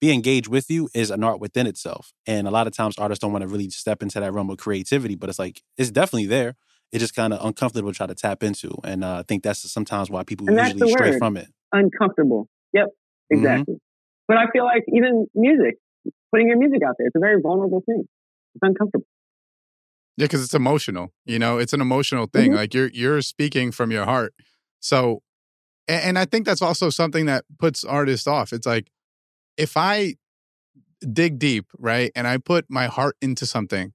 be 0.00 0.12
engaged 0.12 0.48
with 0.48 0.70
you 0.70 0.88
is 0.94 1.10
an 1.10 1.22
art 1.22 1.40
within 1.40 1.66
itself. 1.66 2.12
And 2.26 2.48
a 2.48 2.50
lot 2.50 2.66
of 2.66 2.72
times 2.72 2.96
artists 2.98 3.20
don't 3.20 3.32
want 3.32 3.42
to 3.42 3.48
really 3.48 3.68
step 3.68 4.02
into 4.02 4.18
that 4.20 4.32
realm 4.32 4.48
of 4.48 4.56
creativity, 4.56 5.14
but 5.14 5.28
it's 5.28 5.38
like 5.38 5.62
it's 5.76 5.90
definitely 5.90 6.26
there. 6.26 6.56
It's 6.92 7.00
just 7.00 7.14
kind 7.14 7.32
of 7.32 7.44
uncomfortable 7.44 7.92
to 7.92 7.96
try 7.96 8.06
to 8.06 8.14
tap 8.14 8.42
into, 8.42 8.72
and 8.84 9.04
uh, 9.04 9.18
I 9.18 9.22
think 9.22 9.42
that's 9.42 9.70
sometimes 9.70 10.10
why 10.10 10.24
people 10.24 10.46
usually 10.50 10.90
stray 10.90 11.10
word. 11.10 11.18
from 11.18 11.36
it. 11.36 11.48
Uncomfortable. 11.72 12.48
Yep, 12.72 12.88
Mhm. 13.32 13.36
exactly. 13.38 13.76
But 14.28 14.36
I 14.36 14.46
feel 14.52 14.64
like 14.64 14.84
even 14.88 15.26
music, 15.34 15.76
putting 16.32 16.48
your 16.48 16.58
music 16.58 16.82
out 16.86 16.94
there, 16.98 17.06
it's 17.08 17.16
a 17.16 17.20
very 17.20 17.40
vulnerable 17.40 17.82
thing. 17.86 18.04
It's 18.54 18.62
uncomfortable. 18.62 19.06
Yeah, 20.16 20.24
because 20.26 20.42
it's 20.44 20.54
emotional. 20.54 21.12
You 21.24 21.38
know, 21.38 21.58
it's 21.58 21.72
an 21.72 21.80
emotional 21.80 22.26
thing. 22.26 22.52
Mhm. 22.52 22.56
Like 22.56 22.74
you're 22.74 22.88
you're 22.88 23.22
speaking 23.22 23.72
from 23.72 23.90
your 23.90 24.04
heart. 24.04 24.34
So, 24.80 25.22
and, 25.88 26.02
and 26.04 26.18
I 26.18 26.24
think 26.24 26.46
that's 26.46 26.62
also 26.62 26.90
something 26.90 27.26
that 27.26 27.44
puts 27.58 27.84
artists 27.84 28.26
off. 28.26 28.52
It's 28.52 28.66
like 28.66 28.90
if 29.56 29.76
I 29.76 30.16
dig 31.12 31.38
deep, 31.38 31.66
right, 31.78 32.12
and 32.14 32.26
I 32.26 32.36
put 32.38 32.66
my 32.68 32.86
heart 32.86 33.16
into 33.22 33.46
something, 33.46 33.92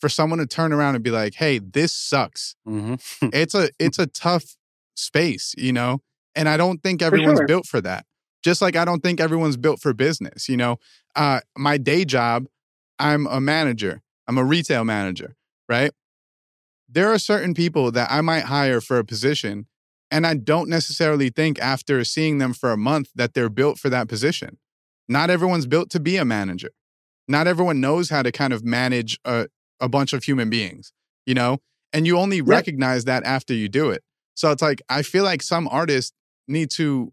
for 0.00 0.08
someone 0.08 0.38
to 0.38 0.46
turn 0.46 0.72
around 0.72 0.94
and 0.94 1.02
be 1.04 1.10
like, 1.10 1.34
"Hey, 1.34 1.58
this 1.58 1.92
sucks." 1.92 2.56
hmm 2.64 2.94
It's 3.22 3.54
a 3.54 3.70
it's 3.78 3.98
a 3.98 4.06
tough 4.06 4.56
space, 4.94 5.54
you 5.58 5.72
know. 5.72 6.02
And 6.34 6.48
I 6.48 6.56
don't 6.56 6.82
think 6.82 7.02
everyone's 7.02 7.38
sure. 7.38 7.46
built 7.46 7.66
for 7.66 7.80
that. 7.80 8.06
Just 8.42 8.60
like 8.60 8.76
I 8.76 8.84
don't 8.84 9.00
think 9.00 9.20
everyone's 9.20 9.56
built 9.56 9.80
for 9.80 9.94
business. 9.94 10.48
You 10.48 10.56
know, 10.56 10.76
uh, 11.16 11.40
my 11.56 11.78
day 11.78 12.04
job, 12.04 12.46
I'm 12.98 13.26
a 13.26 13.40
manager. 13.40 14.02
I'm 14.26 14.38
a 14.38 14.44
retail 14.44 14.84
manager, 14.84 15.36
right? 15.68 15.92
There 16.88 17.12
are 17.12 17.18
certain 17.18 17.54
people 17.54 17.90
that 17.92 18.10
I 18.10 18.20
might 18.20 18.44
hire 18.44 18.80
for 18.80 18.98
a 18.98 19.04
position, 19.04 19.66
and 20.10 20.26
I 20.26 20.34
don't 20.34 20.68
necessarily 20.68 21.30
think 21.30 21.58
after 21.58 22.04
seeing 22.04 22.38
them 22.38 22.52
for 22.52 22.70
a 22.70 22.76
month 22.76 23.10
that 23.14 23.34
they're 23.34 23.48
built 23.48 23.78
for 23.78 23.88
that 23.90 24.08
position. 24.08 24.58
Not 25.08 25.30
everyone's 25.30 25.66
built 25.66 25.90
to 25.90 26.00
be 26.00 26.16
a 26.16 26.24
manager. 26.24 26.70
Not 27.26 27.46
everyone 27.46 27.80
knows 27.80 28.10
how 28.10 28.22
to 28.22 28.30
kind 28.30 28.52
of 28.52 28.64
manage 28.64 29.18
a, 29.24 29.48
a 29.80 29.88
bunch 29.88 30.12
of 30.12 30.24
human 30.24 30.50
beings, 30.50 30.92
you 31.26 31.34
know? 31.34 31.58
And 31.92 32.06
you 32.06 32.18
only 32.18 32.40
recognize 32.40 33.04
that 33.04 33.24
after 33.24 33.54
you 33.54 33.68
do 33.68 33.90
it. 33.90 34.02
So 34.34 34.50
it's 34.50 34.62
like, 34.62 34.82
I 34.88 35.02
feel 35.02 35.24
like 35.24 35.42
some 35.42 35.68
artists 35.68 36.12
need 36.48 36.70
to 36.72 37.12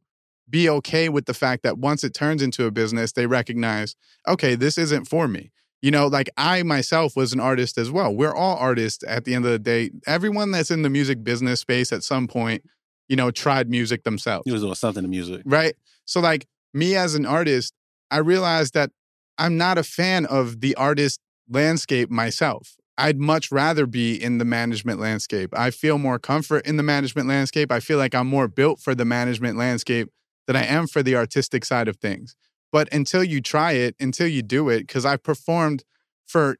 be 0.50 0.70
okay 0.70 1.10
with 1.10 1.26
the 1.26 1.34
fact 1.34 1.63
that 1.63 1.78
once 1.78 2.04
it 2.04 2.13
turns 2.13 2.41
into 2.41 2.65
a 2.65 2.72
business, 2.72 3.13
they 3.13 3.26
recognize, 3.26 3.96
okay, 4.28 4.56
this 4.56 4.78
isn't 4.78 5.06
for 5.06 5.28
me. 5.28 5.52
You 5.82 5.89
know, 5.89 6.08
like 6.08 6.30
I 6.38 6.62
myself 6.63 7.15
was 7.15 7.34
an 7.34 7.39
artist 7.39 7.78
as 7.78 7.89
well. 7.89 8.13
We're 8.13 8.36
all 8.36 8.58
artists 8.58 9.04
at 9.08 9.26
the 9.26 9.34
end 9.34 9.46
of 9.46 9.52
the 9.52 9.60
day. 9.60 9.89
Everyone 10.06 10.52
that's 10.52 10.70
in 10.70 10.84
the 10.84 10.89
music 10.89 11.24
business 11.24 11.60
space 11.62 11.91
at 11.91 12.04
some 12.04 12.28
point, 12.28 12.63
you 13.08 13.15
know, 13.15 13.32
tried 13.32 13.70
music 13.70 14.04
themselves 14.04 14.44
He 14.46 14.52
was 14.52 14.62
doing 14.62 14.76
something 14.76 15.04
to 15.04 15.10
music. 15.10 15.41
right? 15.46 15.74
So 16.06 16.20
like 16.20 16.48
me 16.74 16.96
as 16.96 17.15
an 17.15 17.26
artist, 17.26 17.74
I 18.12 18.17
realized 18.17 18.74
that 18.76 18.91
I'm 19.38 19.58
not 19.58 19.78
a 19.78 19.84
fan 19.84 20.26
of 20.26 20.62
the 20.62 20.76
artist 20.76 21.20
landscape 21.50 22.12
myself. 22.12 22.76
I'd 23.01 23.19
much 23.19 23.51
rather 23.51 23.87
be 23.87 24.13
in 24.13 24.37
the 24.37 24.45
management 24.45 24.99
landscape. 24.99 25.57
I 25.57 25.71
feel 25.71 25.97
more 25.97 26.19
comfort 26.19 26.67
in 26.67 26.77
the 26.77 26.83
management 26.83 27.27
landscape. 27.27 27.71
I 27.71 27.79
feel 27.79 27.97
like 27.97 28.13
I'm 28.13 28.27
more 28.27 28.47
built 28.47 28.79
for 28.79 28.93
the 28.93 29.05
management 29.05 29.57
landscape 29.57 30.09
than 30.45 30.55
I 30.55 30.65
am 30.65 30.85
for 30.85 31.01
the 31.01 31.15
artistic 31.15 31.65
side 31.65 31.87
of 31.87 31.97
things. 31.97 32.35
But 32.71 32.93
until 32.93 33.23
you 33.23 33.41
try 33.41 33.71
it, 33.71 33.95
until 33.99 34.27
you 34.27 34.43
do 34.43 34.69
it, 34.69 34.81
because 34.81 35.03
I've 35.03 35.23
performed 35.23 35.83
for 36.27 36.57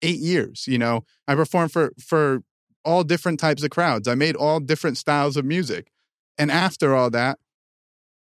eight 0.00 0.20
years, 0.20 0.66
you 0.68 0.78
know, 0.78 1.04
I 1.26 1.34
performed 1.34 1.72
for 1.72 1.92
for 2.00 2.42
all 2.84 3.02
different 3.02 3.40
types 3.40 3.64
of 3.64 3.70
crowds. 3.70 4.06
I 4.06 4.14
made 4.14 4.36
all 4.36 4.60
different 4.60 4.96
styles 4.96 5.36
of 5.36 5.44
music. 5.44 5.90
And 6.38 6.52
after 6.52 6.94
all 6.94 7.10
that, 7.10 7.38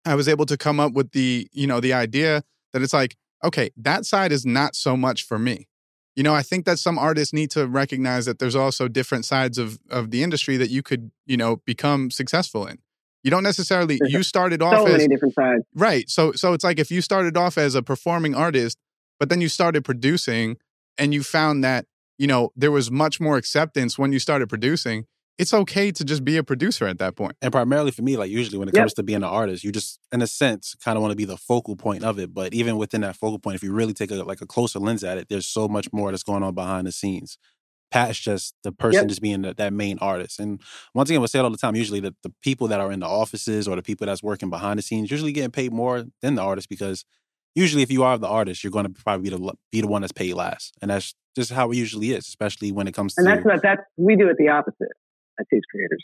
I 0.06 0.15
was 0.15 0.28
able 0.28 0.45
to 0.47 0.58
come 0.58 0.82
up 0.82 0.91
with 0.91 1.12
the, 1.12 1.47
you 1.54 1.65
know, 1.65 1.80
the 1.80 1.93
idea 1.93 2.43
that 2.73 2.82
it's 2.82 2.93
like, 2.93 3.15
okay, 3.43 3.71
that 3.78 4.06
side 4.06 4.32
is 4.34 4.45
not 4.45 4.76
so 4.76 4.97
much 4.97 5.23
for 5.23 5.39
me. 5.39 5.67
You 6.16 6.24
know, 6.24 6.36
I 6.36 6.43
think 6.43 6.66
that 6.66 6.78
some 6.78 6.99
artists 6.99 7.34
need 7.34 7.49
to 7.51 7.68
recognize 7.68 8.26
that 8.26 8.39
there's 8.39 8.55
also 8.55 8.88
different 8.88 9.26
sides 9.26 9.57
of 9.57 9.80
of 9.89 10.11
the 10.11 10.24
industry 10.24 10.57
that 10.57 10.70
you 10.70 10.84
could, 10.84 11.11
you 11.26 11.38
know, 11.38 11.57
become 11.66 12.11
successful 12.11 12.68
in. 12.68 12.80
You 13.24 13.32
don't 13.32 13.43
necessarily 13.43 13.97
There's 13.99 14.14
you 14.14 14.24
started 14.24 14.61
off 14.61 14.76
So 14.76 14.86
as 14.88 14.93
many 14.93 15.07
different 15.07 15.34
sides. 15.34 15.64
Right. 15.74 16.09
So 16.09 16.34
so 16.34 16.53
it's 16.53 16.64
like 16.64 16.80
if 16.80 16.91
you 16.91 17.01
started 17.01 17.38
off 17.38 17.57
as 17.57 17.76
a 17.76 17.82
performing 17.82 18.36
artist, 18.36 18.78
but 19.20 19.30
then 19.30 19.41
you 19.41 19.49
started 19.49 19.84
producing 19.84 20.57
and 20.97 21.14
you 21.14 21.24
found 21.24 21.64
that, 21.64 21.86
you 22.18 22.28
know, 22.28 22.51
there 22.55 22.72
was 22.72 22.91
much 22.91 23.20
more 23.20 23.38
acceptance 23.38 23.97
when 23.97 24.11
you 24.11 24.20
started 24.20 24.49
producing, 24.49 25.05
it's 25.38 25.54
okay 25.54 25.92
to 25.92 26.04
just 26.04 26.24
be 26.24 26.38
a 26.38 26.44
producer 26.44 26.86
at 26.88 27.00
that 27.00 27.16
point. 27.16 27.36
And 27.42 27.52
primarily 27.52 27.92
for 27.92 28.04
me, 28.04 28.18
like 28.18 28.30
usually 28.30 28.58
when 28.60 28.70
it 28.70 28.76
Yep. 28.76 28.76
comes 28.76 28.94
to 28.96 29.04
being 29.04 29.18
an 29.18 29.24
artist, 29.24 29.64
you 29.64 29.72
just, 29.72 30.00
in 30.12 30.22
a 30.22 30.28
sense, 30.28 30.76
kind 30.84 30.96
of 30.96 31.02
want 31.02 31.12
to 31.12 31.16
be 31.16 31.26
the 31.26 31.38
focal 31.38 31.76
point 31.76 32.04
of 32.04 32.20
it. 32.20 32.34
But 32.34 32.54
even 32.54 32.78
within 32.78 33.02
that 33.02 33.16
focal 33.16 33.40
point, 33.40 33.56
if 33.56 33.64
you 33.64 33.74
really 33.74 33.94
take 33.94 34.12
a 34.12 34.16
like 34.24 34.42
a 34.42 34.46
closer 34.46 34.80
lens 34.80 35.04
at 35.04 35.18
it, 35.18 35.30
there's 35.30 35.48
so 35.48 35.68
much 35.68 35.92
more 35.92 36.12
that's 36.12 36.24
going 36.24 36.44
on 36.44 36.54
behind 36.54 36.86
the 36.88 36.92
scenes, 36.92 37.38
Pat's 37.92 38.20
just 38.20 38.56
the 38.64 38.72
person 38.72 39.08
Yep. 39.08 39.10
just 39.10 39.22
being 39.22 39.42
the, 39.44 39.54
that 39.56 39.74
main 39.74 39.98
artist. 40.00 40.40
And 40.40 40.62
once 40.94 41.10
again, 41.10 41.22
we 41.22 41.28
say 41.28 41.40
it 41.40 41.44
all 41.44 41.50
the 41.52 41.58
time. 41.58 41.76
Usually, 41.76 42.00
the, 42.00 42.16
the 42.24 42.34
people 42.44 42.68
that 42.70 42.80
are 42.80 42.92
in 42.92 43.00
the 43.00 43.08
offices 43.08 43.68
or 43.68 43.76
the 43.76 43.84
people 43.84 44.08
that's 44.08 44.24
working 44.24 44.50
behind 44.52 44.80
the 44.80 44.84
scenes 44.84 45.12
usually 45.12 45.32
getting 45.32 45.52
paid 45.52 45.74
more 45.74 46.06
than 46.22 46.36
the 46.36 46.42
artist 46.44 46.70
because 46.70 47.06
usually, 47.56 47.84
if 47.84 47.92
you 47.92 48.04
are 48.04 48.18
the 48.18 48.28
artist, 48.28 48.64
you're 48.64 48.72
going 48.72 48.86
to 48.86 49.04
probably 49.04 49.30
be 49.30 49.36
the 49.36 49.54
be 49.72 49.82
the 49.82 49.88
one 49.88 50.02
that's 50.02 50.12
paid 50.14 50.34
last, 50.36 50.76
and 50.82 50.92
that's 50.92 51.16
just 51.36 51.52
how 51.52 51.72
it 51.72 51.78
usually 51.78 52.12
is, 52.12 52.28
especially 52.28 52.72
when 52.72 52.88
it 52.88 52.94
comes 52.94 53.16
And 53.18 53.26
to. 53.26 53.32
And 53.32 53.38
that's 53.38 53.46
what 53.46 53.62
that's 53.64 53.82
we 53.98 54.16
do 54.16 54.28
it 54.30 54.38
the 54.38 54.50
opposite 54.50 54.92
at 55.40 55.46
Taste 55.52 55.66
Creators. 55.72 56.04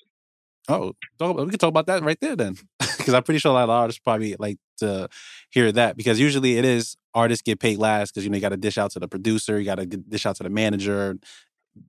Oh, 0.67 0.93
talk 1.17 1.31
about, 1.31 1.45
we 1.45 1.49
can 1.49 1.59
talk 1.59 1.69
about 1.69 1.87
that 1.87 2.03
right 2.03 2.19
there 2.21 2.35
then, 2.35 2.55
because 2.79 3.13
I'm 3.13 3.23
pretty 3.23 3.39
sure 3.39 3.51
a 3.51 3.55
lot 3.55 3.63
of 3.63 3.69
artists 3.71 3.99
probably 3.99 4.35
like 4.37 4.57
to 4.77 5.09
hear 5.49 5.71
that 5.71 5.97
because 5.97 6.19
usually 6.19 6.57
it 6.57 6.65
is 6.65 6.95
artists 7.15 7.41
get 7.41 7.59
paid 7.59 7.79
last 7.79 8.13
because 8.13 8.23
you 8.23 8.29
know 8.29 8.35
you 8.35 8.41
got 8.41 8.49
to 8.49 8.57
dish 8.57 8.77
out 8.77 8.91
to 8.91 8.99
the 8.99 9.07
producer, 9.07 9.57
you 9.57 9.65
got 9.65 9.79
to 9.79 9.85
dish 9.85 10.25
out 10.27 10.35
to 10.35 10.43
the 10.43 10.49
manager, 10.49 11.17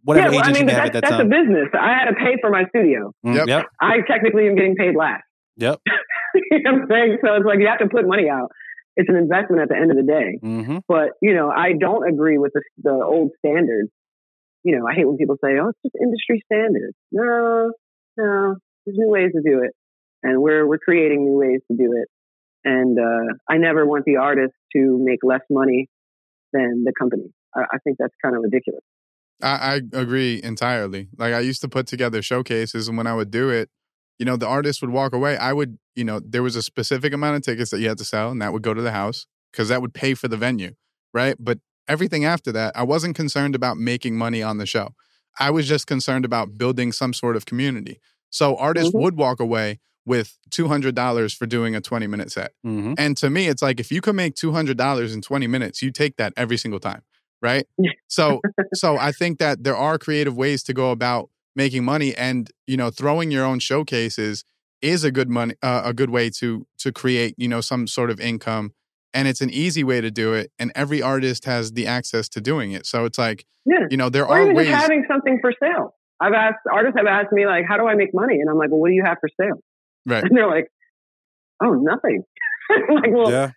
whatever 0.04 0.32
yeah, 0.32 0.40
well, 0.40 0.48
I 0.48 0.52
mean, 0.52 0.68
you 0.68 0.74
have 0.74 0.86
at 0.86 0.92
that's, 0.92 1.10
that 1.10 1.16
that's 1.18 1.22
a 1.22 1.24
business. 1.24 1.68
I 1.78 1.92
had 1.92 2.04
to 2.06 2.14
pay 2.14 2.36
for 2.40 2.50
my 2.50 2.64
studio. 2.68 3.12
Mm, 3.24 3.34
Yep. 3.36 3.48
Yep. 3.48 3.66
I 3.80 3.96
technically 4.08 4.46
am 4.46 4.54
getting 4.56 4.76
paid 4.76 4.94
last. 4.96 5.24
Yep. 5.56 5.80
you 6.34 6.62
know 6.62 6.72
what 6.72 6.82
I'm 6.82 6.88
saying? 6.88 7.18
So 7.24 7.34
it's 7.34 7.44
like 7.46 7.58
you 7.58 7.66
have 7.66 7.80
to 7.80 7.88
put 7.88 8.06
money 8.06 8.28
out. 8.28 8.50
It's 8.96 9.08
an 9.08 9.16
investment 9.16 9.62
at 9.62 9.68
the 9.68 9.76
end 9.76 9.90
of 9.90 9.96
the 9.96 10.02
day. 10.02 10.38
hmm 10.40 10.78
But 10.88 11.10
you 11.22 11.34
know, 11.34 11.50
I 11.50 11.72
don't 11.78 12.08
agree 12.08 12.38
with 12.38 12.52
the, 12.54 12.62
the 12.82 12.92
old 12.92 13.30
standards. 13.38 13.90
You 14.62 14.78
know, 14.78 14.86
I 14.86 14.94
hate 14.94 15.06
when 15.06 15.16
people 15.16 15.36
say, 15.42 15.58
"Oh, 15.60 15.70
it's 15.70 15.78
just 15.84 15.96
industry 16.00 16.42
standards." 16.44 16.96
No, 17.12 17.72
no, 18.16 18.56
there's 18.84 18.98
new 18.98 19.08
ways 19.08 19.32
to 19.34 19.42
do 19.42 19.62
it, 19.62 19.72
and 20.22 20.40
we're 20.40 20.66
we're 20.66 20.78
creating 20.78 21.24
new 21.24 21.38
ways 21.38 21.60
to 21.70 21.76
do 21.76 21.92
it. 21.96 22.08
And 22.64 22.98
uh, 22.98 23.34
I 23.48 23.56
never 23.56 23.86
want 23.86 24.04
the 24.04 24.16
artist 24.16 24.52
to 24.76 24.98
make 25.00 25.20
less 25.22 25.40
money 25.50 25.88
than 26.52 26.84
the 26.84 26.92
company. 26.98 27.32
I, 27.54 27.60
I 27.60 27.78
think 27.84 27.96
that's 27.98 28.14
kind 28.22 28.36
of 28.36 28.42
ridiculous. 28.42 28.82
I, 29.42 29.80
I 29.92 29.98
agree 29.98 30.40
entirely. 30.42 31.08
Like 31.16 31.32
I 31.32 31.40
used 31.40 31.62
to 31.62 31.68
put 31.68 31.86
together 31.86 32.22
showcases, 32.22 32.88
and 32.88 32.96
when 32.96 33.06
I 33.06 33.14
would 33.14 33.30
do 33.30 33.48
it, 33.48 33.70
you 34.18 34.26
know, 34.26 34.36
the 34.36 34.46
artist 34.46 34.82
would 34.82 34.90
walk 34.90 35.14
away. 35.14 35.36
I 35.38 35.52
would, 35.52 35.78
you 35.94 36.04
know, 36.04 36.20
there 36.20 36.42
was 36.42 36.56
a 36.56 36.62
specific 36.62 37.14
amount 37.14 37.36
of 37.36 37.42
tickets 37.42 37.70
that 37.70 37.80
you 37.80 37.88
had 37.88 37.98
to 37.98 38.04
sell, 38.04 38.30
and 38.30 38.42
that 38.42 38.52
would 38.52 38.62
go 38.62 38.74
to 38.74 38.82
the 38.82 38.92
house 38.92 39.26
because 39.50 39.68
that 39.70 39.80
would 39.80 39.94
pay 39.94 40.14
for 40.14 40.28
the 40.28 40.36
venue, 40.36 40.74
right? 41.14 41.36
But 41.38 41.58
everything 41.88 42.24
after 42.24 42.52
that, 42.52 42.76
I 42.76 42.82
wasn't 42.82 43.16
concerned 43.16 43.54
about 43.54 43.76
making 43.78 44.16
money 44.16 44.42
on 44.42 44.58
the 44.58 44.66
show. 44.66 44.94
I 45.38 45.50
was 45.50 45.68
just 45.68 45.86
concerned 45.86 46.24
about 46.24 46.58
building 46.58 46.92
some 46.92 47.12
sort 47.12 47.36
of 47.36 47.46
community. 47.46 48.00
So 48.30 48.56
artists 48.56 48.92
Mhm. 48.92 49.00
would 49.00 49.16
walk 49.16 49.40
away 49.40 49.80
with 50.06 50.38
two 50.50 50.68
hundred 50.68 50.94
dollars 50.94 51.32
for 51.34 51.46
doing 51.46 51.74
a 51.76 51.80
twenty 51.80 52.06
minute 52.06 52.32
set. 52.32 52.52
hmm 52.64 52.94
And 52.96 53.16
to 53.18 53.30
me, 53.30 53.48
it's 53.48 53.62
like 53.62 53.80
if 53.80 53.90
you 53.92 54.00
can 54.00 54.16
make 54.16 54.34
two 54.34 54.52
hundred 54.52 54.76
dollars 54.76 55.14
in 55.14 55.20
twenty 55.22 55.46
minutes, 55.46 55.82
you 55.82 55.90
take 55.92 56.16
that 56.16 56.32
every 56.36 56.56
single 56.56 56.80
time, 56.80 57.02
right? 57.42 57.66
So, 58.08 58.40
so 58.74 58.96
I 58.98 59.12
think 59.12 59.38
that 59.38 59.62
there 59.64 59.76
are 59.76 59.98
creative 59.98 60.36
ways 60.36 60.62
to 60.64 60.72
go 60.74 60.90
about 60.90 61.30
making 61.56 61.84
money, 61.84 62.14
and 62.14 62.50
you 62.66 62.76
know, 62.76 62.90
throwing 62.90 63.30
your 63.30 63.44
own 63.44 63.58
showcases 63.58 64.44
is 64.82 65.04
a 65.04 65.10
good 65.10 65.28
money, 65.28 65.54
uh, 65.62 65.82
a 65.84 65.92
good 65.92 66.10
way 66.10 66.30
to 66.30 66.66
to 66.78 66.92
create 66.92 67.34
you 67.38 67.48
know 67.48 67.60
some 67.60 67.86
sort 67.86 68.10
of 68.10 68.20
income, 68.20 68.72
and 69.14 69.26
it's 69.28 69.40
an 69.40 69.50
easy 69.50 69.82
way 69.84 70.00
to 70.00 70.10
do 70.10 70.32
it, 70.34 70.50
and 70.58 70.72
every 70.74 71.00
artist 71.02 71.44
has 71.44 71.72
the 71.72 71.86
access 71.86 72.28
to 72.30 72.40
doing 72.40 72.72
it. 72.72 72.86
So 72.86 73.04
it's 73.04 73.18
like 73.18 73.44
Yeah. 73.66 73.86
you 73.90 73.96
know 73.96 74.08
there 74.08 74.26
Or 74.26 74.38
are 74.38 74.42
even 74.42 74.54
ways. 74.56 74.68
just 74.68 74.80
having 74.82 75.04
something 75.08 75.38
for 75.40 75.52
sale. 75.62 75.94
I've 76.20 76.34
asked 76.34 76.58
artists 76.72 76.96
have 76.98 77.06
asked 77.06 77.32
me 77.32 77.46
like, 77.46 77.64
"How 77.68 77.76
do 77.76 77.86
I 77.86 77.94
make 77.94 78.10
money?" 78.14 78.40
And 78.40 78.48
I'm 78.50 78.56
like, 78.58 78.70
"Well, 78.70 78.80
what 78.80 78.88
do 78.88 78.94
you 78.94 79.04
have 79.04 79.18
for 79.20 79.28
sale?" 79.40 79.60
Right. 80.06 80.22
And 80.24 80.36
they're 80.36 80.46
like, 80.48 80.68
"Oh, 81.62 81.72
nothing." 81.74 82.22
I'm 82.70 82.94
like, 83.02 83.10
well, 83.12 83.30
Yeah. 83.30 83.50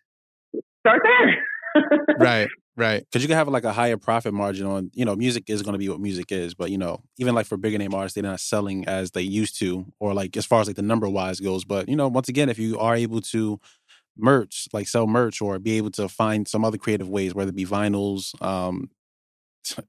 start 0.80 1.01
there. 1.04 2.16
right, 2.20 2.47
right. 2.78 3.04
Because 3.04 3.22
you 3.22 3.28
can 3.28 3.38
have 3.38 3.47
like 3.47 3.64
a 3.64 3.74
higher 3.74 3.97
profit 3.97 4.34
margin 4.34 4.66
on, 4.66 4.91
you 4.93 5.06
know, 5.06 5.16
music 5.16 5.45
is 5.49 5.62
going 5.62 5.74
to 5.74 5.80
be 5.80 5.89
what 5.89 5.99
music 5.99 6.32
is. 6.32 6.54
But, 6.54 6.72
you 6.72 6.78
know, 6.78 7.01
even 7.18 7.34
like 7.36 7.45
for 7.45 7.58
bigger 7.58 7.78
name 7.78 7.93
artists, 7.93 8.16
they're 8.16 8.24
not 8.24 8.39
selling 8.39 8.86
as 8.88 9.12
they 9.12 9.22
used 9.22 9.58
to, 9.60 9.86
or 9.99 10.14
like 10.14 10.36
as 10.38 10.45
far 10.45 10.62
as 10.62 10.68
like 10.68 10.76
the 10.76 10.82
number 10.82 11.10
wise 11.10 11.39
goes. 11.39 11.66
But, 11.66 11.89
you 11.89 11.95
know, 11.95 12.08
once 12.08 12.30
again, 12.30 12.49
if 12.49 12.60
you 12.60 12.80
are 12.80 12.95
able 12.95 13.22
to 13.22 13.60
merch, 14.18 14.68
like 14.74 14.88
sell 14.88 15.07
merch 15.07 15.41
or 15.41 15.59
be 15.59 15.78
able 15.78 15.91
to 15.91 16.07
find 16.07 16.47
some 16.47 16.64
other 16.64 16.78
creative 16.78 17.09
ways, 17.09 17.34
whether 17.34 17.49
it 17.49 17.55
be 17.55 17.66
vinyls, 17.66 18.39
um, 18.41 18.89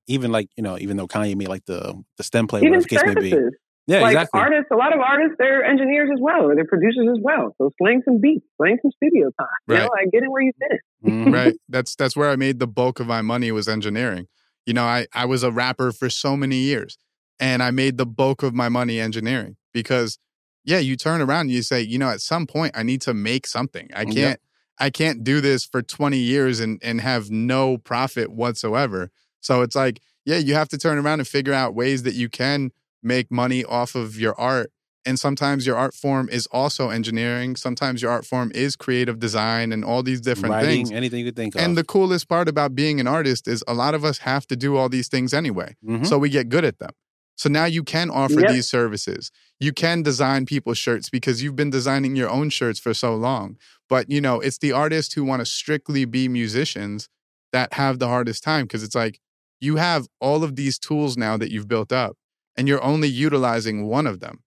even 0.06 0.30
like, 0.32 0.48
you 0.56 0.62
know, 0.62 0.78
even 0.78 0.96
though 0.96 1.08
Kanye 1.08 1.36
made 1.36 1.48
like 1.48 1.64
the, 1.66 2.00
the 2.16 2.22
stem 2.22 2.46
play, 2.46 2.60
Even 2.60 2.70
whatever 2.72 2.82
the 2.82 2.88
case 2.88 3.02
may 3.06 3.14
be. 3.20 3.30
services. 3.30 3.58
Yeah, 3.86 4.00
like 4.00 4.12
exactly. 4.14 4.40
artists, 4.40 4.68
a 4.72 4.76
lot 4.76 4.94
of 4.94 5.00
artists, 5.00 5.34
they're 5.38 5.62
engineers 5.62 6.08
as 6.10 6.18
well, 6.18 6.44
or 6.48 6.54
they're 6.54 6.64
producers 6.64 7.06
as 7.12 7.18
well. 7.20 7.54
So 7.58 7.70
sling 7.76 8.00
some 8.06 8.18
beats, 8.18 8.46
sling 8.56 8.78
some 8.80 8.90
studio 8.92 9.30
time. 9.38 9.46
You 9.68 9.74
know, 9.74 9.80
Right. 9.82 9.90
like 10.04 10.10
get 10.12 10.22
it 10.22 10.30
where 10.30 10.42
you 10.42 10.52
fit 10.58 10.72
it. 10.76 10.80
Mhm. 11.04 11.32
right 11.34 11.54
that's 11.68 11.94
that's 11.96 12.16
where 12.16 12.30
i 12.30 12.36
made 12.36 12.58
the 12.60 12.66
bulk 12.66 12.98
of 12.98 13.06
my 13.06 13.20
money 13.20 13.52
was 13.52 13.68
engineering 13.68 14.26
you 14.64 14.72
know 14.72 14.84
i 14.84 15.06
i 15.12 15.26
was 15.26 15.42
a 15.42 15.50
rapper 15.50 15.92
for 15.92 16.08
so 16.08 16.34
many 16.34 16.56
years 16.56 16.96
and 17.38 17.62
i 17.62 17.70
made 17.70 17.98
the 17.98 18.06
bulk 18.06 18.42
of 18.42 18.54
my 18.54 18.70
money 18.70 18.98
engineering 18.98 19.56
because 19.74 20.18
yeah 20.64 20.78
you 20.78 20.96
turn 20.96 21.20
around 21.20 21.42
and 21.42 21.50
you 21.52 21.62
say 21.62 21.80
you 21.80 21.98
know 21.98 22.08
at 22.08 22.20
some 22.20 22.46
point 22.46 22.72
i 22.76 22.82
need 22.82 23.00
to 23.02 23.14
make 23.14 23.46
something 23.46 23.88
i 23.94 24.04
can't 24.04 24.40
i 24.78 24.90
can't 24.90 25.22
do 25.24 25.40
this 25.40 25.64
for 25.64 25.82
20 25.82 26.16
years 26.18 26.60
and 26.60 26.80
and 26.82 27.00
have 27.00 27.30
no 27.30 27.78
profit 27.78 28.30
whatsoever 28.32 29.10
so 29.40 29.62
it's 29.62 29.76
like 29.76 30.00
yeah 30.24 30.36
you 30.38 30.54
have 30.54 30.68
to 30.68 30.78
turn 30.78 30.98
around 30.98 31.20
and 31.20 31.28
figure 31.28 31.52
out 31.52 31.74
ways 31.74 32.02
that 32.02 32.14
you 32.14 32.28
can 32.28 32.70
make 33.02 33.30
money 33.30 33.64
off 33.64 33.94
of 33.94 34.16
your 34.18 34.38
art 34.40 34.70
and 35.06 35.20
sometimes 35.20 35.66
your 35.66 35.76
art 35.76 35.94
form 35.94 36.28
is 36.30 36.46
also 36.46 36.88
engineering 36.88 37.54
sometimes 37.56 38.00
your 38.00 38.10
art 38.10 38.24
form 38.24 38.50
is 38.54 38.74
creative 38.74 39.18
design 39.18 39.70
and 39.72 39.84
all 39.84 40.02
these 40.02 40.20
different 40.22 40.54
Writing, 40.54 40.86
things 40.86 40.92
anything 40.92 41.18
you 41.20 41.26
could 41.26 41.36
think 41.36 41.54
of. 41.54 41.60
and 41.60 41.76
the 41.76 41.84
coolest 41.84 42.26
part 42.28 42.48
about 42.48 42.74
being 42.74 43.00
an 43.00 43.06
artist 43.06 43.46
is 43.46 43.62
a 43.68 43.74
lot 43.74 43.94
of 43.94 44.02
us 44.04 44.18
have 44.18 44.46
to 44.46 44.56
do 44.56 44.76
all 44.76 44.88
these 44.88 45.08
things 45.08 45.34
anyway. 45.34 45.76
Mhm. 45.86 46.06
So 46.06 46.16
we 46.18 46.30
get 46.30 46.48
good 46.48 46.64
at 46.64 46.78
them. 46.78 46.90
So 47.36 47.48
now 47.50 47.64
you 47.66 47.82
can 47.82 48.08
offer 48.10 48.40
Yep. 48.40 48.48
these 48.48 48.66
services. 48.68 49.30
You 49.60 49.72
can 49.72 50.02
design 50.02 50.46
people's 50.46 50.78
shirts 50.78 51.08
because 51.08 51.42
you've 51.42 51.56
been 51.56 51.70
designing 51.70 52.16
your 52.16 52.28
own 52.28 52.50
shirts 52.50 52.78
for 52.78 52.92
so 52.92 53.14
long. 53.14 53.56
But 53.88 54.10
you 54.10 54.20
know, 54.20 54.40
it's 54.40 54.58
the 54.58 54.72
artists 54.72 55.14
who 55.14 55.24
want 55.24 55.40
to 55.40 55.46
strictly 55.46 56.04
be 56.04 56.28
musicians 56.28 57.08
that 57.52 57.74
have 57.74 57.98
the 57.98 58.08
hardest 58.08 58.42
time 58.42 58.64
because 58.64 58.82
it's 58.82 58.94
like 58.94 59.20
you 59.60 59.76
have 59.76 60.06
all 60.20 60.42
of 60.42 60.56
these 60.56 60.78
tools 60.78 61.16
now 61.16 61.36
that 61.36 61.50
you've 61.50 61.68
built 61.68 61.92
up 61.92 62.16
and 62.56 62.68
you're 62.68 62.82
only 62.82 63.08
utilizing 63.08 63.86
one 63.86 64.06
of 64.06 64.20
them. 64.20 64.42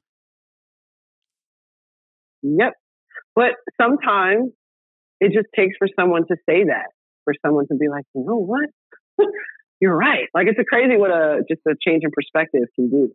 Yep. 2.44 2.74
But 3.36 3.52
sometimes 3.80 4.52
it 5.20 5.32
just 5.34 5.48
takes 5.56 5.76
for 5.78 5.88
someone 6.00 6.24
to 6.28 6.36
say 6.48 6.66
that, 6.66 6.88
for 7.24 7.34
someone 7.46 7.68
to 7.68 7.76
be 7.76 7.90
like, 7.90 8.06
you 8.14 8.26
know 8.26 8.38
what? 8.38 8.70
You're 9.80 9.96
right. 9.96 10.28
Like 10.34 10.48
it's 10.48 10.60
a 10.60 10.64
crazy 10.64 10.98
what 10.98 11.12
a 11.12 11.42
just 11.50 11.62
a 11.68 11.76
change 11.82 12.04
in 12.04 12.12
perspective 12.12 12.64
can 12.76 12.90
do. 12.90 13.12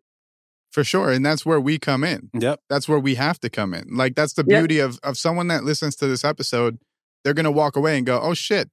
For 0.73 0.83
sure. 0.85 1.11
And 1.11 1.25
that's 1.25 1.45
where 1.47 1.61
we 1.61 1.79
come 1.79 2.03
in. 2.03 2.31
Yep. 2.33 2.61
that's 2.69 2.89
where 2.89 2.99
we 2.99 3.15
have 3.17 3.39
to 3.41 3.51
come 3.51 3.75
in. 3.75 3.95
Like 3.95 4.15
that's 4.17 4.33
the 4.33 4.45
Yep. 4.47 4.59
beauty 4.61 4.79
of 4.81 4.99
of 5.03 5.17
someone 5.19 5.49
that 5.49 5.65
listens 5.65 5.95
to 5.97 6.07
this 6.09 6.25
episode. 6.25 6.79
They're 7.23 7.35
gonna 7.35 7.53
walk 7.53 7.77
away 7.77 7.97
and 7.99 8.05
go, 8.07 8.19
"Oh 8.21 8.35
shit, 8.35 8.71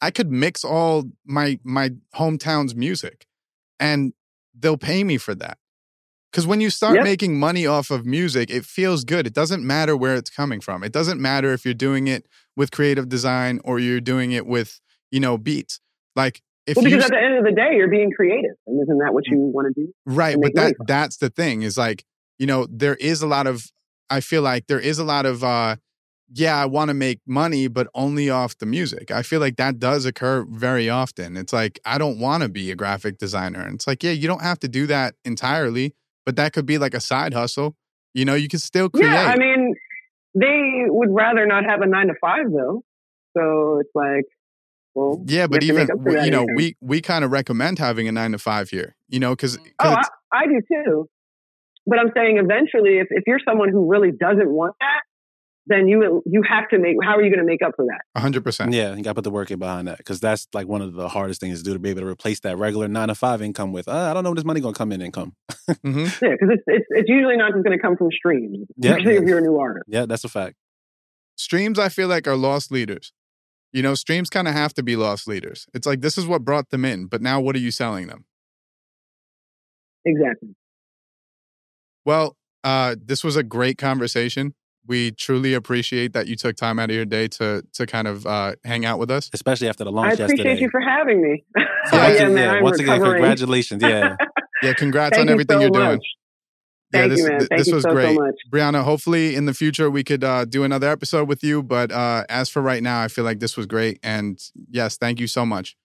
I 0.00 0.10
could 0.10 0.32
mix 0.32 0.64
all 0.64 1.10
my 1.24 1.60
my 1.62 1.90
hometown's 2.16 2.74
music, 2.74 3.26
and 3.78 4.14
they'll 4.58 4.78
pay 4.78 5.04
me 5.04 5.18
for 5.18 5.34
that." 5.36 5.58
Because 6.32 6.46
when 6.48 6.60
you 6.60 6.70
start 6.70 6.96
Yep. 6.96 7.04
making 7.04 7.38
money 7.38 7.64
off 7.66 7.90
of 7.92 8.04
music, 8.04 8.50
it 8.50 8.64
feels 8.64 9.04
good. 9.04 9.24
It 9.26 9.34
doesn't 9.34 9.64
matter 9.64 9.96
where 9.96 10.16
it's 10.16 10.30
coming 10.30 10.60
from. 10.60 10.82
It 10.82 10.92
doesn't 10.92 11.20
matter 11.20 11.52
if 11.52 11.64
you're 11.64 11.74
doing 11.74 12.08
it 12.08 12.26
with 12.56 12.72
creative 12.72 13.08
design 13.08 13.60
or 13.64 13.78
you're 13.78 14.00
doing 14.00 14.32
it 14.32 14.46
with 14.46 14.80
you 15.12 15.20
know 15.20 15.36
beats. 15.38 15.78
Like 16.16 16.42
if 16.66 16.76
Well, 16.76 16.84
you 16.84 16.90
because 16.90 17.04
at 17.06 17.10
the 17.10 17.22
end 17.22 17.38
of 17.38 17.44
the 17.44 17.52
day, 17.52 17.76
you're 17.76 17.90
being 17.90 18.10
creative, 18.10 18.56
and 18.66 18.80
isn't 18.82 18.98
that 18.98 19.12
what 19.12 19.26
you 19.26 19.38
want 19.38 19.74
to 19.74 19.82
do? 19.82 19.92
Right, 20.06 20.34
but 20.34 20.54
make 20.54 20.56
money 20.56 20.74
that 20.78 20.86
that's 20.86 21.16
the 21.18 21.30
thing 21.30 21.62
is 21.62 21.76
like, 21.76 22.04
you 22.38 22.46
know, 22.46 22.66
there 22.70 22.94
is 22.96 23.22
a 23.22 23.26
lot 23.26 23.46
of 23.46 23.70
I 24.10 24.20
feel 24.20 24.42
like 24.42 24.66
there 24.66 24.80
is 24.80 24.98
a 24.98 25.04
lot 25.04 25.26
of 25.26 25.44
uh 25.44 25.76
yeah, 26.32 26.60
I 26.60 26.64
want 26.64 26.88
to 26.88 26.94
make 26.94 27.20
money 27.26 27.68
but 27.68 27.88
only 27.94 28.30
off 28.30 28.56
the 28.58 28.66
music. 28.66 29.10
I 29.10 29.22
feel 29.22 29.40
like 29.40 29.56
that 29.56 29.78
does 29.78 30.04
occur 30.04 30.44
very 30.48 30.88
often. 30.88 31.36
It's 31.36 31.52
like 31.52 31.80
I 31.84 31.98
don't 31.98 32.18
want 32.18 32.42
to 32.42 32.48
be 32.48 32.70
a 32.70 32.76
graphic 32.76 33.18
designer. 33.18 33.60
And 33.60 33.74
it's 33.74 33.86
like, 33.86 34.02
yeah, 34.02 34.12
you 34.12 34.26
don't 34.26 34.42
have 34.42 34.58
to 34.60 34.68
do 34.68 34.86
that 34.86 35.14
entirely, 35.24 35.94
but 36.24 36.36
that 36.36 36.52
could 36.52 36.66
be 36.66 36.78
like 36.78 36.94
a 36.94 37.00
side 37.00 37.34
hustle. 37.34 37.76
You 38.14 38.24
know, 38.24 38.34
you 38.34 38.48
can 38.48 38.60
still 38.60 38.88
create. 38.88 39.10
Yeah, 39.10 39.26
I 39.26 39.36
mean, 39.36 39.74
they 40.34 40.84
would 40.86 41.10
rather 41.10 41.46
not 41.46 41.64
have 41.64 41.82
a 41.82 41.86
nine 41.86 42.06
to 42.08 42.14
five 42.20 42.46
though. 42.50 42.82
So 43.36 43.80
it's 43.80 43.90
like, 43.94 44.24
well, 44.94 45.22
yeah, 45.26 45.46
but 45.46 45.62
you 45.64 45.76
have 45.76 45.86
to 45.88 45.92
even 45.92 45.96
make 45.96 45.96
up 45.96 46.02
for 46.04 46.12
that 46.12 46.24
you 46.24 46.30
know, 46.30 46.42
income. 46.42 46.56
we 46.56 46.76
we 46.80 47.00
kind 47.00 47.24
of 47.24 47.32
recommend 47.32 47.78
having 47.78 48.08
a 48.08 48.12
9 48.12 48.32
to 48.32 48.38
5 48.38 48.70
here, 48.70 48.96
you 49.08 49.20
know, 49.20 49.34
cuz 49.36 49.58
oh, 49.80 49.88
I, 49.88 50.02
I 50.32 50.46
do 50.46 50.60
too. 50.70 51.08
But 51.86 51.98
I'm 51.98 52.10
saying 52.16 52.38
eventually, 52.38 52.98
if, 52.98 53.08
if 53.10 53.24
you're 53.26 53.40
someone 53.46 53.68
who 53.70 53.90
really 53.90 54.10
doesn't 54.10 54.48
want 54.50 54.74
that, 54.80 55.02
then 55.66 55.88
you 55.88 56.22
you 56.26 56.42
have 56.48 56.68
to 56.70 56.78
make. 56.78 56.96
How 57.02 57.16
are 57.16 57.22
you 57.22 57.28
going 57.30 57.40
to 57.40 57.46
make 57.46 57.60
up 57.62 57.72
for 57.76 57.84
that? 57.86 58.20
100%. 58.20 58.72
Yeah, 58.72 58.94
you 58.94 59.02
got 59.02 59.10
to 59.10 59.14
put 59.16 59.24
the 59.24 59.30
work 59.30 59.50
in 59.50 59.58
behind 59.58 59.88
that 59.88 59.98
because 59.98 60.20
that's 60.20 60.46
like 60.54 60.66
one 60.66 60.80
of 60.82 60.94
the 60.94 61.08
hardest 61.08 61.40
things 61.40 61.58
to 61.58 61.64
do 61.64 61.72
to 61.74 61.78
be 61.78 61.90
able 61.90 62.02
to 62.02 62.06
replace 62.06 62.40
that 62.40 62.56
regular 62.58 62.88
nine 62.88 63.08
to 63.08 63.14
five 63.14 63.42
income 63.42 63.72
with. 63.72 63.88
Uh, 63.88 63.92
I 64.10 64.14
don't 64.14 64.24
know 64.24 64.30
when 64.30 64.36
this 64.36 64.44
money 64.44 64.60
gonna 64.60 64.74
come 64.74 64.92
in 64.92 65.00
income. 65.02 65.34
Mhm. 65.68 66.22
Yeah, 66.22 66.30
because 66.32 66.48
it's, 66.52 66.62
it's 66.66 66.86
it's 66.90 67.08
usually 67.08 67.36
not 67.36 67.52
just 67.52 67.64
going 67.64 67.76
to 67.76 67.82
come 67.82 67.96
from 67.96 68.08
streams. 68.12 68.66
Yeah. 68.76 68.96
Usually, 68.96 69.16
if 69.16 69.24
you're 69.24 69.38
a 69.38 69.42
new 69.42 69.58
artist. 69.58 69.84
Yeah, 69.88 70.06
that's 70.06 70.24
a 70.24 70.28
fact. 70.28 70.56
streams 71.36 71.78
i 71.78 71.88
feel 71.88 72.06
like 72.08 72.28
are 72.28 72.36
loss 72.36 72.70
leaders 72.70 73.12
you 73.74 73.82
know 73.82 73.94
streams 73.94 74.30
kind 74.30 74.48
of 74.48 74.54
have 74.54 74.72
to 74.72 74.82
be 74.82 74.96
loss 74.96 75.26
leaders 75.26 75.66
it's 75.74 75.86
like 75.86 76.00
this 76.00 76.16
is 76.16 76.26
what 76.26 76.42
brought 76.46 76.70
them 76.70 76.86
in 76.86 77.04
but 77.06 77.20
now 77.20 77.38
what 77.38 77.54
are 77.54 77.60
you 77.60 77.70
selling 77.70 78.06
them 78.06 78.24
Exactly. 80.04 80.54
Well, 82.04 82.36
uh, 82.62 82.96
this 83.02 83.24
was 83.24 83.36
a 83.36 83.42
great 83.42 83.78
conversation. 83.78 84.54
We 84.86 85.12
truly 85.12 85.54
appreciate 85.54 86.12
that 86.12 86.26
you 86.26 86.36
took 86.36 86.56
time 86.56 86.78
out 86.78 86.90
of 86.90 86.96
your 86.96 87.06
day 87.06 87.26
to 87.28 87.64
to 87.72 87.86
kind 87.86 88.06
of 88.06 88.26
uh, 88.26 88.56
hang 88.64 88.84
out 88.84 88.98
with 88.98 89.10
us. 89.10 89.30
especially 89.32 89.68
after 89.68 89.84
the 89.84 89.90
launch. 89.90 90.06
I 90.06 90.08
launch 90.08 90.20
appreciate 90.20 90.44
yesterday. 90.44 90.60
you 90.62 90.70
for 90.70 90.80
having 90.80 91.22
me. 91.22 91.44
So 91.56 91.62
Yeah, 91.96 92.02
once, 92.02 92.18
yeah, 92.18 92.24
again, 92.24 92.34
man, 92.34 92.54
I'm 92.56 92.62
once 92.62 92.78
again, 92.78 93.00
congratulations. 93.00 93.82
Yeah. 93.82 94.16
Yeah, 94.62 94.72
congrats 94.74 95.16
Thank 95.16 95.22
on 95.22 95.28
you 95.28 95.32
everything 95.32 95.56
so 95.56 95.60
you're 95.62 95.70
doing. 95.70 96.00
Much. 96.94 97.00
Thank 97.02 97.10
this, 97.10 97.20
you, 97.20 97.28
man. 97.28 97.38
th- 97.40 97.48
Thank 97.48 97.58
this 97.60 97.68
you 97.68 97.74
was 97.74 97.82
so, 97.84 97.92
great. 97.92 98.14
so 98.16 98.22
much. 98.22 98.34
Brianna, 98.50 98.82
hopefully 98.84 99.34
in 99.34 99.46
the 99.46 99.54
future 99.54 99.90
we 99.90 100.04
could 100.04 100.24
uh, 100.24 100.44
do 100.44 100.64
another 100.64 100.88
episode 100.88 101.28
with 101.28 101.42
you. 101.42 101.62
But 101.62 101.92
uh, 101.92 102.24
as 102.28 102.48
for 102.48 102.62
right 102.62 102.82
now, 102.82 103.02
I 103.02 103.08
feel 103.08 103.24
like 103.24 103.40
this 103.40 103.56
was 103.56 103.66
great. 103.66 103.98
And 104.02 104.38
yes, 104.70 104.96
thank 104.96 105.20
you 105.20 105.26
so 105.26 105.44
much. 105.44 105.76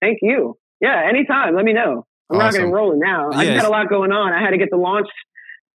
Thank 0.00 0.18
you. 0.22 0.56
Yeah, 0.80 1.02
anytime. 1.08 1.54
Let 1.54 1.64
me 1.64 1.72
know. 1.74 2.06
I'm 2.30 2.38
rocking 2.38 2.48
Awesome. 2.60 2.64
and 2.64 2.72
rolling 2.72 3.00
now. 3.00 3.30
I 3.32 3.42
Yes. 3.42 3.54
just 3.54 3.64
had 3.64 3.68
a 3.68 3.72
lot 3.72 3.88
going 3.90 4.12
on. 4.12 4.32
I 4.32 4.40
had 4.40 4.50
to 4.50 4.58
get 4.58 4.70
the 4.70 4.76
launch 4.76 5.08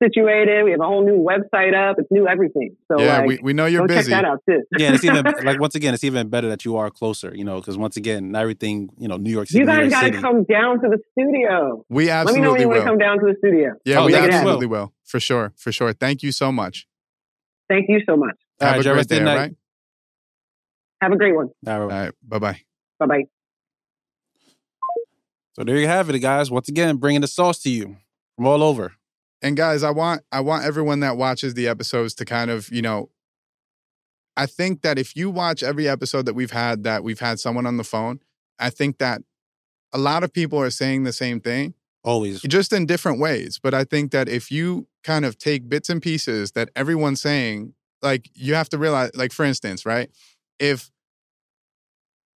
situated. 0.03 0.63
We 0.65 0.71
have 0.71 0.79
a 0.81 0.85
whole 0.85 1.05
new 1.05 1.17
website 1.23 1.73
up. 1.73 1.97
It's 1.99 2.09
new 2.11 2.27
everything. 2.27 2.75
So 2.91 2.99
yeah, 2.99 3.19
like, 3.19 3.27
we, 3.27 3.39
we 3.41 3.53
know 3.53 3.65
you're 3.65 3.87
go 3.87 3.95
busy. 3.95 4.11
check 4.11 4.21
that 4.23 4.25
out 4.25 4.39
too. 4.49 4.61
Yeah, 4.77 4.87
and 4.87 4.95
it's 4.95 5.03
even 5.03 5.23
like 5.43 5.59
once 5.59 5.75
again, 5.75 5.93
it's 5.93 6.03
even 6.03 6.29
better 6.29 6.49
that 6.49 6.65
you 6.65 6.75
are 6.77 6.89
closer, 6.89 7.33
you 7.35 7.43
know, 7.43 7.59
because 7.59 7.77
once 7.77 7.95
again, 7.97 8.31
not 8.31 8.41
everything, 8.41 8.89
you 8.97 9.07
know, 9.07 9.17
New 9.17 9.31
York 9.31 9.47
City. 9.47 9.59
You 9.59 9.65
guys 9.65 9.89
got 9.91 10.01
to 10.11 10.21
come 10.21 10.43
down 10.43 10.81
to 10.81 10.89
the 10.89 10.99
studio. 11.11 11.85
We 11.89 12.07
Let 12.07 12.27
me 12.33 12.41
know 12.41 12.51
when 12.51 12.61
absolutely 12.61 12.61
you 12.61 12.67
want 12.69 12.77
to 12.77 12.83
will. 12.83 12.85
come 12.91 12.97
down 12.97 13.19
to 13.19 13.25
the 13.25 13.35
studio. 13.37 13.73
Yeah, 13.85 13.99
Oh, 13.99 14.05
we 14.07 14.15
absolutely 14.15 14.67
will. 14.67 14.93
For 15.05 15.19
sure. 15.19 15.53
For 15.57 15.71
sure. 15.71 15.93
Thank 15.93 16.23
you 16.23 16.31
so 16.31 16.51
much. 16.51 16.87
Thank 17.69 17.85
you 17.89 18.01
so 18.07 18.15
much. 18.17 18.35
All 18.61 18.67
Have 18.67 18.77
right, 18.77 18.85
a 18.85 18.93
great 18.93 19.07
day, 19.07 19.17
good 19.19 19.25
night. 19.25 19.35
right? 19.37 19.55
Have 21.01 21.11
a 21.11 21.17
great 21.17 21.35
one. 21.35 21.49
All 21.67 21.79
right. 21.87 21.93
All 21.95 22.03
right. 22.05 22.11
Bye 22.27 22.39
bye. 22.39 22.59
Bye 22.99 23.05
bye. 23.07 23.23
So 25.53 25.63
there 25.63 25.77
you 25.77 25.87
have 25.87 26.09
it, 26.09 26.19
guys. 26.19 26.49
Once 26.49 26.67
again, 26.69 26.97
bringing 26.97 27.21
the 27.21 27.27
sauce 27.27 27.59
to 27.63 27.69
you 27.69 27.97
from 28.35 28.47
all 28.47 28.63
over. 28.63 28.93
And 29.43 29.57
guys, 29.57 29.83
I 29.83 29.91
want 29.91 30.21
I 30.31 30.39
want 30.39 30.63
everyone 30.63 31.01
that 31.01 31.17
watches 31.17 31.53
the 31.53 31.67
episodes 31.67 32.15
to 32.15 32.25
kind 32.25 32.49
of, 32.49 32.69
you 32.71 32.81
know, 32.81 33.09
I 34.37 34.45
think 34.45 34.81
that 34.81 34.97
if 34.97 35.15
you 35.15 35.29
watch 35.29 35.61
every 35.61 35.87
episode 35.87 36.25
that 36.25 36.33
we've 36.33 36.51
had 36.51 36.83
that 36.85 37.03
we've 37.03 37.19
had 37.19 37.39
someone 37.39 37.65
on 37.67 37.75
the 37.77 37.83
phone, 37.83 38.21
I 38.57 38.69
think 38.69 38.97
that 38.99 39.21
a 39.91 39.97
lot 39.97 40.23
of 40.23 40.33
people 40.33 40.59
are 40.59 40.71
saying 40.71 41.03
the 41.03 41.13
same 41.13 41.39
thing, 41.41 41.73
Always. 42.03 42.41
just 42.41 42.71
in 42.73 42.85
different 42.85 43.19
ways. 43.19 43.59
But 43.61 43.73
I 43.73 43.83
think 43.83 44.11
that 44.11 44.27
if 44.29 44.49
you 44.49 44.87
kind 45.03 45.25
of 45.25 45.37
take 45.37 45.67
bits 45.69 45.89
and 45.89 46.01
pieces 46.01 46.53
that 46.53 46.69
everyone's 46.75 47.21
saying, 47.21 47.73
like 48.01 48.29
you 48.33 48.55
have 48.55 48.69
to 48.69 48.77
realize, 48.77 49.11
like 49.13 49.33
for 49.33 49.43
instance, 49.45 49.85
right? 49.85 50.09
If 50.57 50.89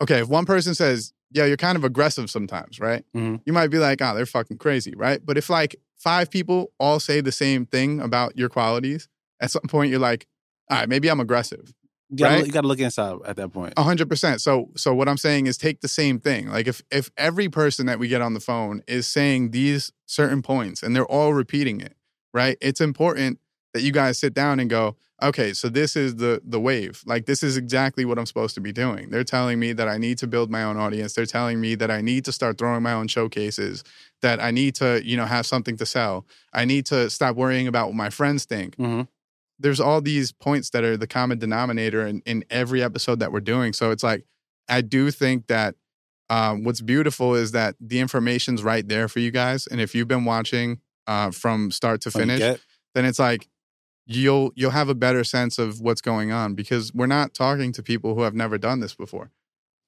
okay, 0.02 0.20
if 0.20 0.28
one 0.28 0.44
person 0.44 0.74
says, 0.74 1.12
"Yeah, 1.30 1.44
you're 1.46 1.56
kind 1.56 1.76
of 1.78 1.84
aggressive 1.84 2.30
sometimes," 2.30 2.80
right? 2.80 3.04
Mhm. 3.14 3.40
You 3.46 3.52
might 3.52 3.68
be 3.68 3.78
like, 3.78 4.02
"Oh, 4.02 4.12
they're 4.14 4.26
fucking 4.26 4.58
crazy," 4.58 4.92
right? 4.96 5.24
But 5.24 5.38
if 5.38 5.48
like 5.48 5.76
five 6.06 6.30
people 6.30 6.70
all 6.78 7.00
say 7.00 7.20
the 7.20 7.32
same 7.32 7.66
thing 7.66 8.00
about 8.00 8.38
your 8.38 8.48
qualities, 8.48 9.08
at 9.40 9.50
some 9.50 9.62
point 9.62 9.90
you're 9.90 9.98
like, 9.98 10.28
"All 10.70 10.78
right, 10.78 10.88
maybe 10.88 11.08
I'm 11.08 11.18
aggressive." 11.18 11.74
You 12.10 12.18
gotta, 12.18 12.34
right? 12.36 12.46
you 12.46 12.52
gotta 12.52 12.68
look 12.68 12.78
inside 12.78 13.16
at 13.26 13.34
that 13.34 13.52
point. 13.52 13.76
Hundred 13.76 14.08
percent. 14.08 14.40
So 14.40 14.70
so 14.76 14.94
what 14.94 15.08
I'm 15.08 15.16
saying 15.16 15.48
is 15.48 15.58
take 15.58 15.80
the 15.80 15.88
same 15.88 16.20
thing. 16.20 16.48
Like 16.48 16.68
if 16.68 16.80
if 16.92 17.10
every 17.16 17.48
person 17.48 17.86
that 17.86 17.98
we 17.98 18.06
get 18.06 18.22
on 18.22 18.34
the 18.34 18.40
phone 18.40 18.82
is 18.86 19.08
saying 19.08 19.50
these 19.50 19.90
certain 20.06 20.42
points 20.42 20.84
and 20.84 20.94
they're 20.94 21.04
all 21.06 21.34
repeating 21.34 21.80
it, 21.80 21.96
right? 22.32 22.56
It's 22.60 22.80
important 22.80 23.40
that 23.76 23.82
you 23.82 23.92
guys 23.92 24.18
sit 24.18 24.34
down 24.34 24.58
and 24.58 24.70
go, 24.70 24.96
okay, 25.22 25.52
so 25.52 25.68
this 25.68 25.96
is 25.96 26.16
the 26.16 26.40
the 26.44 26.58
wave. 26.58 27.02
Like 27.06 27.26
this 27.26 27.42
is 27.42 27.56
exactly 27.56 28.04
what 28.04 28.18
I'm 28.18 28.26
supposed 28.26 28.54
to 28.54 28.60
be 28.60 28.72
doing. 28.72 29.10
They're 29.10 29.24
telling 29.24 29.58
me 29.58 29.72
that 29.74 29.88
I 29.88 29.98
need 29.98 30.18
to 30.18 30.26
build 30.26 30.50
my 30.50 30.62
own 30.62 30.76
audience. 30.76 31.12
They're 31.12 31.26
telling 31.26 31.60
me 31.60 31.74
that 31.76 31.90
I 31.90 32.00
need 32.00 32.24
to 32.24 32.32
start 32.32 32.58
throwing 32.58 32.82
my 32.82 32.92
own 32.92 33.08
showcases, 33.08 33.84
that 34.22 34.42
I 34.42 34.50
need 34.50 34.74
to, 34.76 35.02
you 35.04 35.16
know, 35.16 35.26
have 35.26 35.46
something 35.46 35.76
to 35.76 35.86
sell. 35.86 36.26
I 36.52 36.64
need 36.64 36.86
to 36.86 37.10
stop 37.10 37.36
worrying 37.36 37.68
about 37.68 37.88
what 37.88 37.96
my 37.96 38.10
friends 38.10 38.44
think 38.44 38.76
hmm 38.76 39.02
there's 39.58 39.80
all 39.80 40.00
these 40.00 40.32
points 40.32 40.70
that 40.70 40.84
are 40.84 40.96
the 40.96 41.06
common 41.06 41.38
denominator 41.38 42.06
in, 42.06 42.20
in 42.26 42.44
every 42.50 42.82
episode 42.82 43.20
that 43.20 43.32
we're 43.32 43.40
doing. 43.40 43.72
So 43.72 43.90
it's 43.90 44.02
like, 44.02 44.24
I 44.68 44.80
do 44.82 45.10
think 45.10 45.46
that 45.46 45.76
um, 46.28 46.64
what's 46.64 46.80
beautiful 46.80 47.34
is 47.34 47.52
that 47.52 47.76
the 47.80 48.00
information's 48.00 48.62
right 48.62 48.86
there 48.86 49.08
for 49.08 49.20
you 49.20 49.30
guys. 49.30 49.66
And 49.66 49.80
if 49.80 49.94
you've 49.94 50.08
been 50.08 50.24
watching 50.24 50.80
uh, 51.06 51.30
from 51.30 51.70
start 51.70 52.00
to 52.02 52.10
finish, 52.10 52.40
then 52.94 53.04
it's 53.04 53.18
like 53.18 53.48
you'll 54.06 54.52
you'll 54.54 54.70
have 54.70 54.88
a 54.88 54.94
better 54.94 55.24
sense 55.24 55.58
of 55.58 55.80
what's 55.80 56.00
going 56.00 56.32
on 56.32 56.54
because 56.54 56.92
we're 56.94 57.06
not 57.06 57.34
talking 57.34 57.72
to 57.72 57.82
people 57.82 58.14
who 58.14 58.22
have 58.22 58.34
never 58.34 58.58
done 58.58 58.80
this 58.80 58.94
before. 58.94 59.30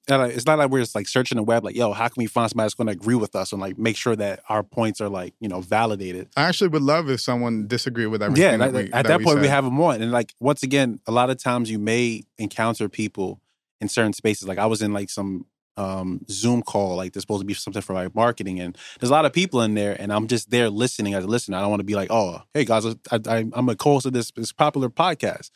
And 0.07 0.31
It's 0.31 0.45
not 0.45 0.57
like 0.57 0.71
we're 0.71 0.79
just 0.79 0.95
like 0.95 1.07
searching 1.07 1.35
the 1.35 1.43
web, 1.43 1.63
like, 1.63 1.75
yo, 1.75 1.93
how 1.93 2.07
can 2.07 2.21
we 2.21 2.25
find 2.25 2.49
somebody 2.49 2.65
that's 2.65 2.73
going 2.73 2.87
to 2.87 2.93
agree 2.93 3.15
with 3.15 3.35
us 3.35 3.51
and 3.51 3.61
like 3.61 3.77
make 3.77 3.95
sure 3.95 4.15
that 4.15 4.41
our 4.49 4.63
points 4.63 5.01
are 5.01 5.09
like, 5.09 5.35
you 5.39 5.47
know, 5.47 5.61
validated. 5.61 6.29
I 6.35 6.43
actually 6.43 6.69
would 6.69 6.81
love 6.81 7.09
if 7.09 7.21
someone 7.21 7.67
disagreed 7.67 8.07
with 8.07 8.23
everything. 8.23 8.43
Yeah, 8.43 8.57
that 8.57 8.73
like, 8.73 8.85
we, 8.87 8.91
at 8.91 9.05
that, 9.05 9.19
we 9.19 9.25
point 9.25 9.39
we 9.39 9.47
have 9.47 9.65
them 9.65 9.79
on, 9.79 10.01
and 10.01 10.11
like 10.11 10.33
once 10.39 10.63
again, 10.63 10.99
a 11.05 11.11
lot 11.11 11.29
of 11.29 11.37
times 11.37 11.69
you 11.69 11.79
may 11.79 12.23
encounter 12.37 12.89
people 12.89 13.39
in 13.81 13.87
certain 13.87 14.13
spaces. 14.13 14.47
Like 14.47 14.57
I 14.57 14.65
was 14.65 14.81
in 14.81 14.93
like 14.93 15.09
some 15.09 15.45
um, 15.79 16.25
Zoom 16.29 16.61
call, 16.61 16.97
like 16.97 17.13
there's 17.13 17.23
supposed 17.23 17.41
to 17.41 17.45
be 17.45 17.53
something 17.53 17.81
for 17.81 17.93
like 17.93 18.13
marketing, 18.13 18.59
and 18.59 18.77
there's 18.99 19.09
a 19.09 19.13
lot 19.13 19.25
of 19.25 19.31
people 19.31 19.61
in 19.61 19.75
there, 19.75 19.95
and 19.99 20.11
I'm 20.11 20.27
just 20.27 20.51
there 20.51 20.69
listening 20.69 21.13
as 21.13 21.23
a 21.23 21.27
listener. 21.27 21.57
I 21.57 21.61
don't 21.61 21.69
want 21.69 21.79
to 21.79 21.85
be 21.85 21.95
like, 21.95 22.11
oh, 22.11 22.41
hey 22.53 22.65
guys, 22.65 22.85
I, 22.85 22.95
I, 23.11 23.45
I'm 23.53 23.69
a 23.69 23.75
co-host 23.75 24.05
of 24.05 24.13
this, 24.13 24.29
this 24.31 24.51
popular 24.51 24.89
podcast. 24.89 25.51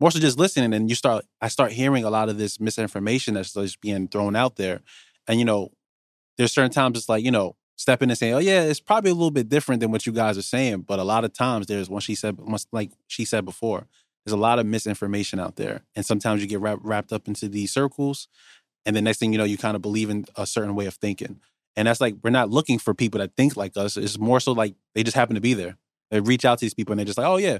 More 0.00 0.10
so 0.10 0.18
just 0.18 0.38
listening, 0.38 0.74
and 0.74 0.88
you 0.88 0.96
start, 0.96 1.24
I 1.40 1.48
start 1.48 1.72
hearing 1.72 2.02
a 2.02 2.10
lot 2.10 2.28
of 2.28 2.38
this 2.38 2.58
misinformation 2.58 3.34
that's 3.34 3.52
just 3.52 3.80
being 3.80 4.08
thrown 4.08 4.34
out 4.34 4.56
there, 4.56 4.80
and 5.28 5.38
you 5.38 5.44
know, 5.44 5.70
there's 6.36 6.52
certain 6.52 6.72
times 6.72 6.98
it's 6.98 7.08
like 7.08 7.24
you 7.24 7.30
know 7.30 7.54
stepping 7.76 8.06
in 8.06 8.10
and 8.10 8.18
saying, 8.18 8.34
"Oh 8.34 8.38
yeah, 8.38 8.62
it's 8.62 8.80
probably 8.80 9.12
a 9.12 9.14
little 9.14 9.30
bit 9.30 9.48
different 9.48 9.80
than 9.80 9.92
what 9.92 10.06
you 10.06 10.12
guys 10.12 10.36
are 10.36 10.42
saying." 10.42 10.82
But 10.82 10.98
a 10.98 11.04
lot 11.04 11.24
of 11.24 11.32
times, 11.32 11.66
there's 11.66 11.88
what 11.88 12.02
she 12.02 12.16
said, 12.16 12.36
like 12.72 12.90
she 13.06 13.24
said 13.24 13.44
before, 13.44 13.86
there's 14.24 14.34
a 14.34 14.36
lot 14.36 14.58
of 14.58 14.66
misinformation 14.66 15.40
out 15.40 15.56
there, 15.56 15.82
and 15.96 16.04
sometimes 16.04 16.42
you 16.42 16.48
get 16.48 16.60
wrap, 16.60 16.80
wrapped 16.82 17.12
up 17.12 17.28
into 17.28 17.48
these 17.48 17.72
circles, 17.72 18.28
and 18.88 18.96
the 18.96 19.02
next 19.02 19.18
thing 19.18 19.32
you 19.32 19.38
know, 19.38 19.44
you 19.44 19.58
kind 19.58 19.76
of 19.76 19.82
believe 19.82 20.08
in 20.08 20.24
a 20.34 20.46
certain 20.46 20.74
way 20.74 20.86
of 20.86 20.94
thinking, 20.94 21.40
and 21.76 21.86
that's 21.86 22.00
like 22.00 22.16
we're 22.24 22.30
not 22.30 22.48
looking 22.48 22.78
for 22.78 22.94
people 22.94 23.20
that 23.20 23.36
think 23.36 23.54
like 23.54 23.76
us. 23.76 23.98
It's 23.98 24.18
more 24.18 24.40
so 24.40 24.52
like 24.52 24.74
they 24.94 25.02
just 25.02 25.16
happen 25.16 25.34
to 25.34 25.42
be 25.42 25.52
there. 25.54 25.76
They 26.10 26.20
reach 26.20 26.46
out 26.46 26.58
to 26.58 26.64
these 26.64 26.74
people, 26.74 26.94
and 26.94 26.98
they're 26.98 27.06
just 27.06 27.18
like, 27.18 27.26
"Oh 27.26 27.36
yeah." 27.36 27.58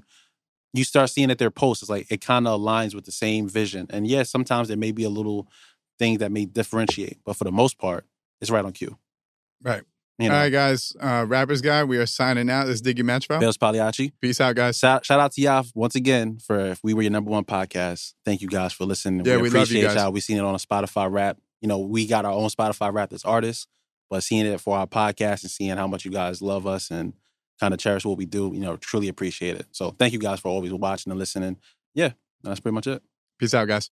You 0.74 0.84
start 0.84 1.10
seeing 1.10 1.28
that 1.28 1.38
their 1.38 1.50
posts 1.50 1.82
is 1.84 1.90
like 1.90 2.06
it 2.10 2.20
kind 2.22 2.48
of 2.48 2.60
aligns 2.60 2.94
with 2.94 3.04
the 3.04 3.12
same 3.12 3.48
vision, 3.48 3.86
and 3.90 4.06
yes, 4.06 4.30
sometimes 4.30 4.68
there 4.68 4.76
may 4.78 4.92
be 4.92 5.04
a 5.04 5.10
little 5.10 5.48
thing 5.98 6.18
that 6.18 6.32
may 6.32 6.46
differentiate, 6.46 7.18
but 7.24 7.36
for 7.36 7.44
the 7.44 7.52
most 7.52 7.78
part, 7.78 8.06
it's 8.40 8.50
right 8.50 8.64
on 8.64 8.72
cue. 8.72 8.98
Right. 9.62 9.82
You 10.18 10.28
know, 10.28 10.34
All 10.34 10.40
right, 10.40 10.50
guys. 10.50 10.92
Uh, 11.00 11.24
Rappers 11.28 11.60
Guide, 11.60 11.84
we 11.84 11.96
are 11.96 12.06
signing 12.06 12.50
out. 12.50 12.66
This 12.66 12.80
is 12.80 12.82
Diggy 12.82 13.04
Matchfile. 13.04 13.40
Bailz 13.40 13.56
Pagliacci. 13.56 14.12
Peace 14.20 14.40
out, 14.40 14.56
guys. 14.56 14.76
Shout, 14.76 15.06
shout 15.06 15.20
out 15.20 15.30
to 15.32 15.40
y'all 15.40 15.64
once 15.76 15.94
again 15.94 16.38
for 16.44 16.58
if 16.58 16.80
we 16.82 16.92
were 16.92 17.02
your 17.02 17.12
number 17.12 17.30
one 17.30 17.44
podcast. 17.44 18.14
Thank 18.24 18.40
you 18.40 18.48
guys 18.48 18.72
for 18.72 18.84
listening. 18.84 19.24
Yeah, 19.24 19.36
we 19.36 19.42
love 19.42 19.52
you 19.52 19.58
appreciate 19.60 19.82
guys. 19.82 19.94
y'all. 19.94 20.10
We 20.12 20.20
seen 20.20 20.36
it 20.36 20.44
on 20.44 20.56
a 20.56 20.58
Spotify 20.58 21.08
rap. 21.08 21.38
You 21.60 21.68
know, 21.68 21.78
we 21.78 22.04
got 22.08 22.24
our 22.24 22.32
own 22.32 22.48
Spotify 22.48 22.92
rap 22.92 23.12
as 23.12 23.24
artists, 23.24 23.68
but 24.10 24.24
seeing 24.24 24.44
it 24.44 24.60
for 24.60 24.76
our 24.76 24.88
podcast 24.88 25.42
and 25.42 25.50
seeing 25.52 25.76
how 25.76 25.86
much 25.86 26.04
you 26.04 26.10
guys 26.10 26.42
love 26.42 26.66
us 26.66 26.90
and 26.90 27.12
kind 27.60 27.72
of 27.72 27.78
cherish 27.78 28.04
what 28.04 28.18
we 28.18 28.26
do, 28.26 28.50
you 28.52 28.60
know, 28.60 28.76
truly 28.76 29.06
appreciate 29.06 29.56
it. 29.56 29.66
So 29.70 29.90
thank 29.92 30.12
you 30.12 30.18
guys 30.18 30.40
for 30.40 30.48
always 30.48 30.72
watching 30.72 31.12
and 31.12 31.18
listening. 31.18 31.58
Yeah, 31.94 32.10
that's 32.42 32.58
pretty 32.58 32.74
much 32.74 32.88
it. 32.88 33.02
Peace 33.38 33.54
out, 33.54 33.68
guys. 33.68 33.90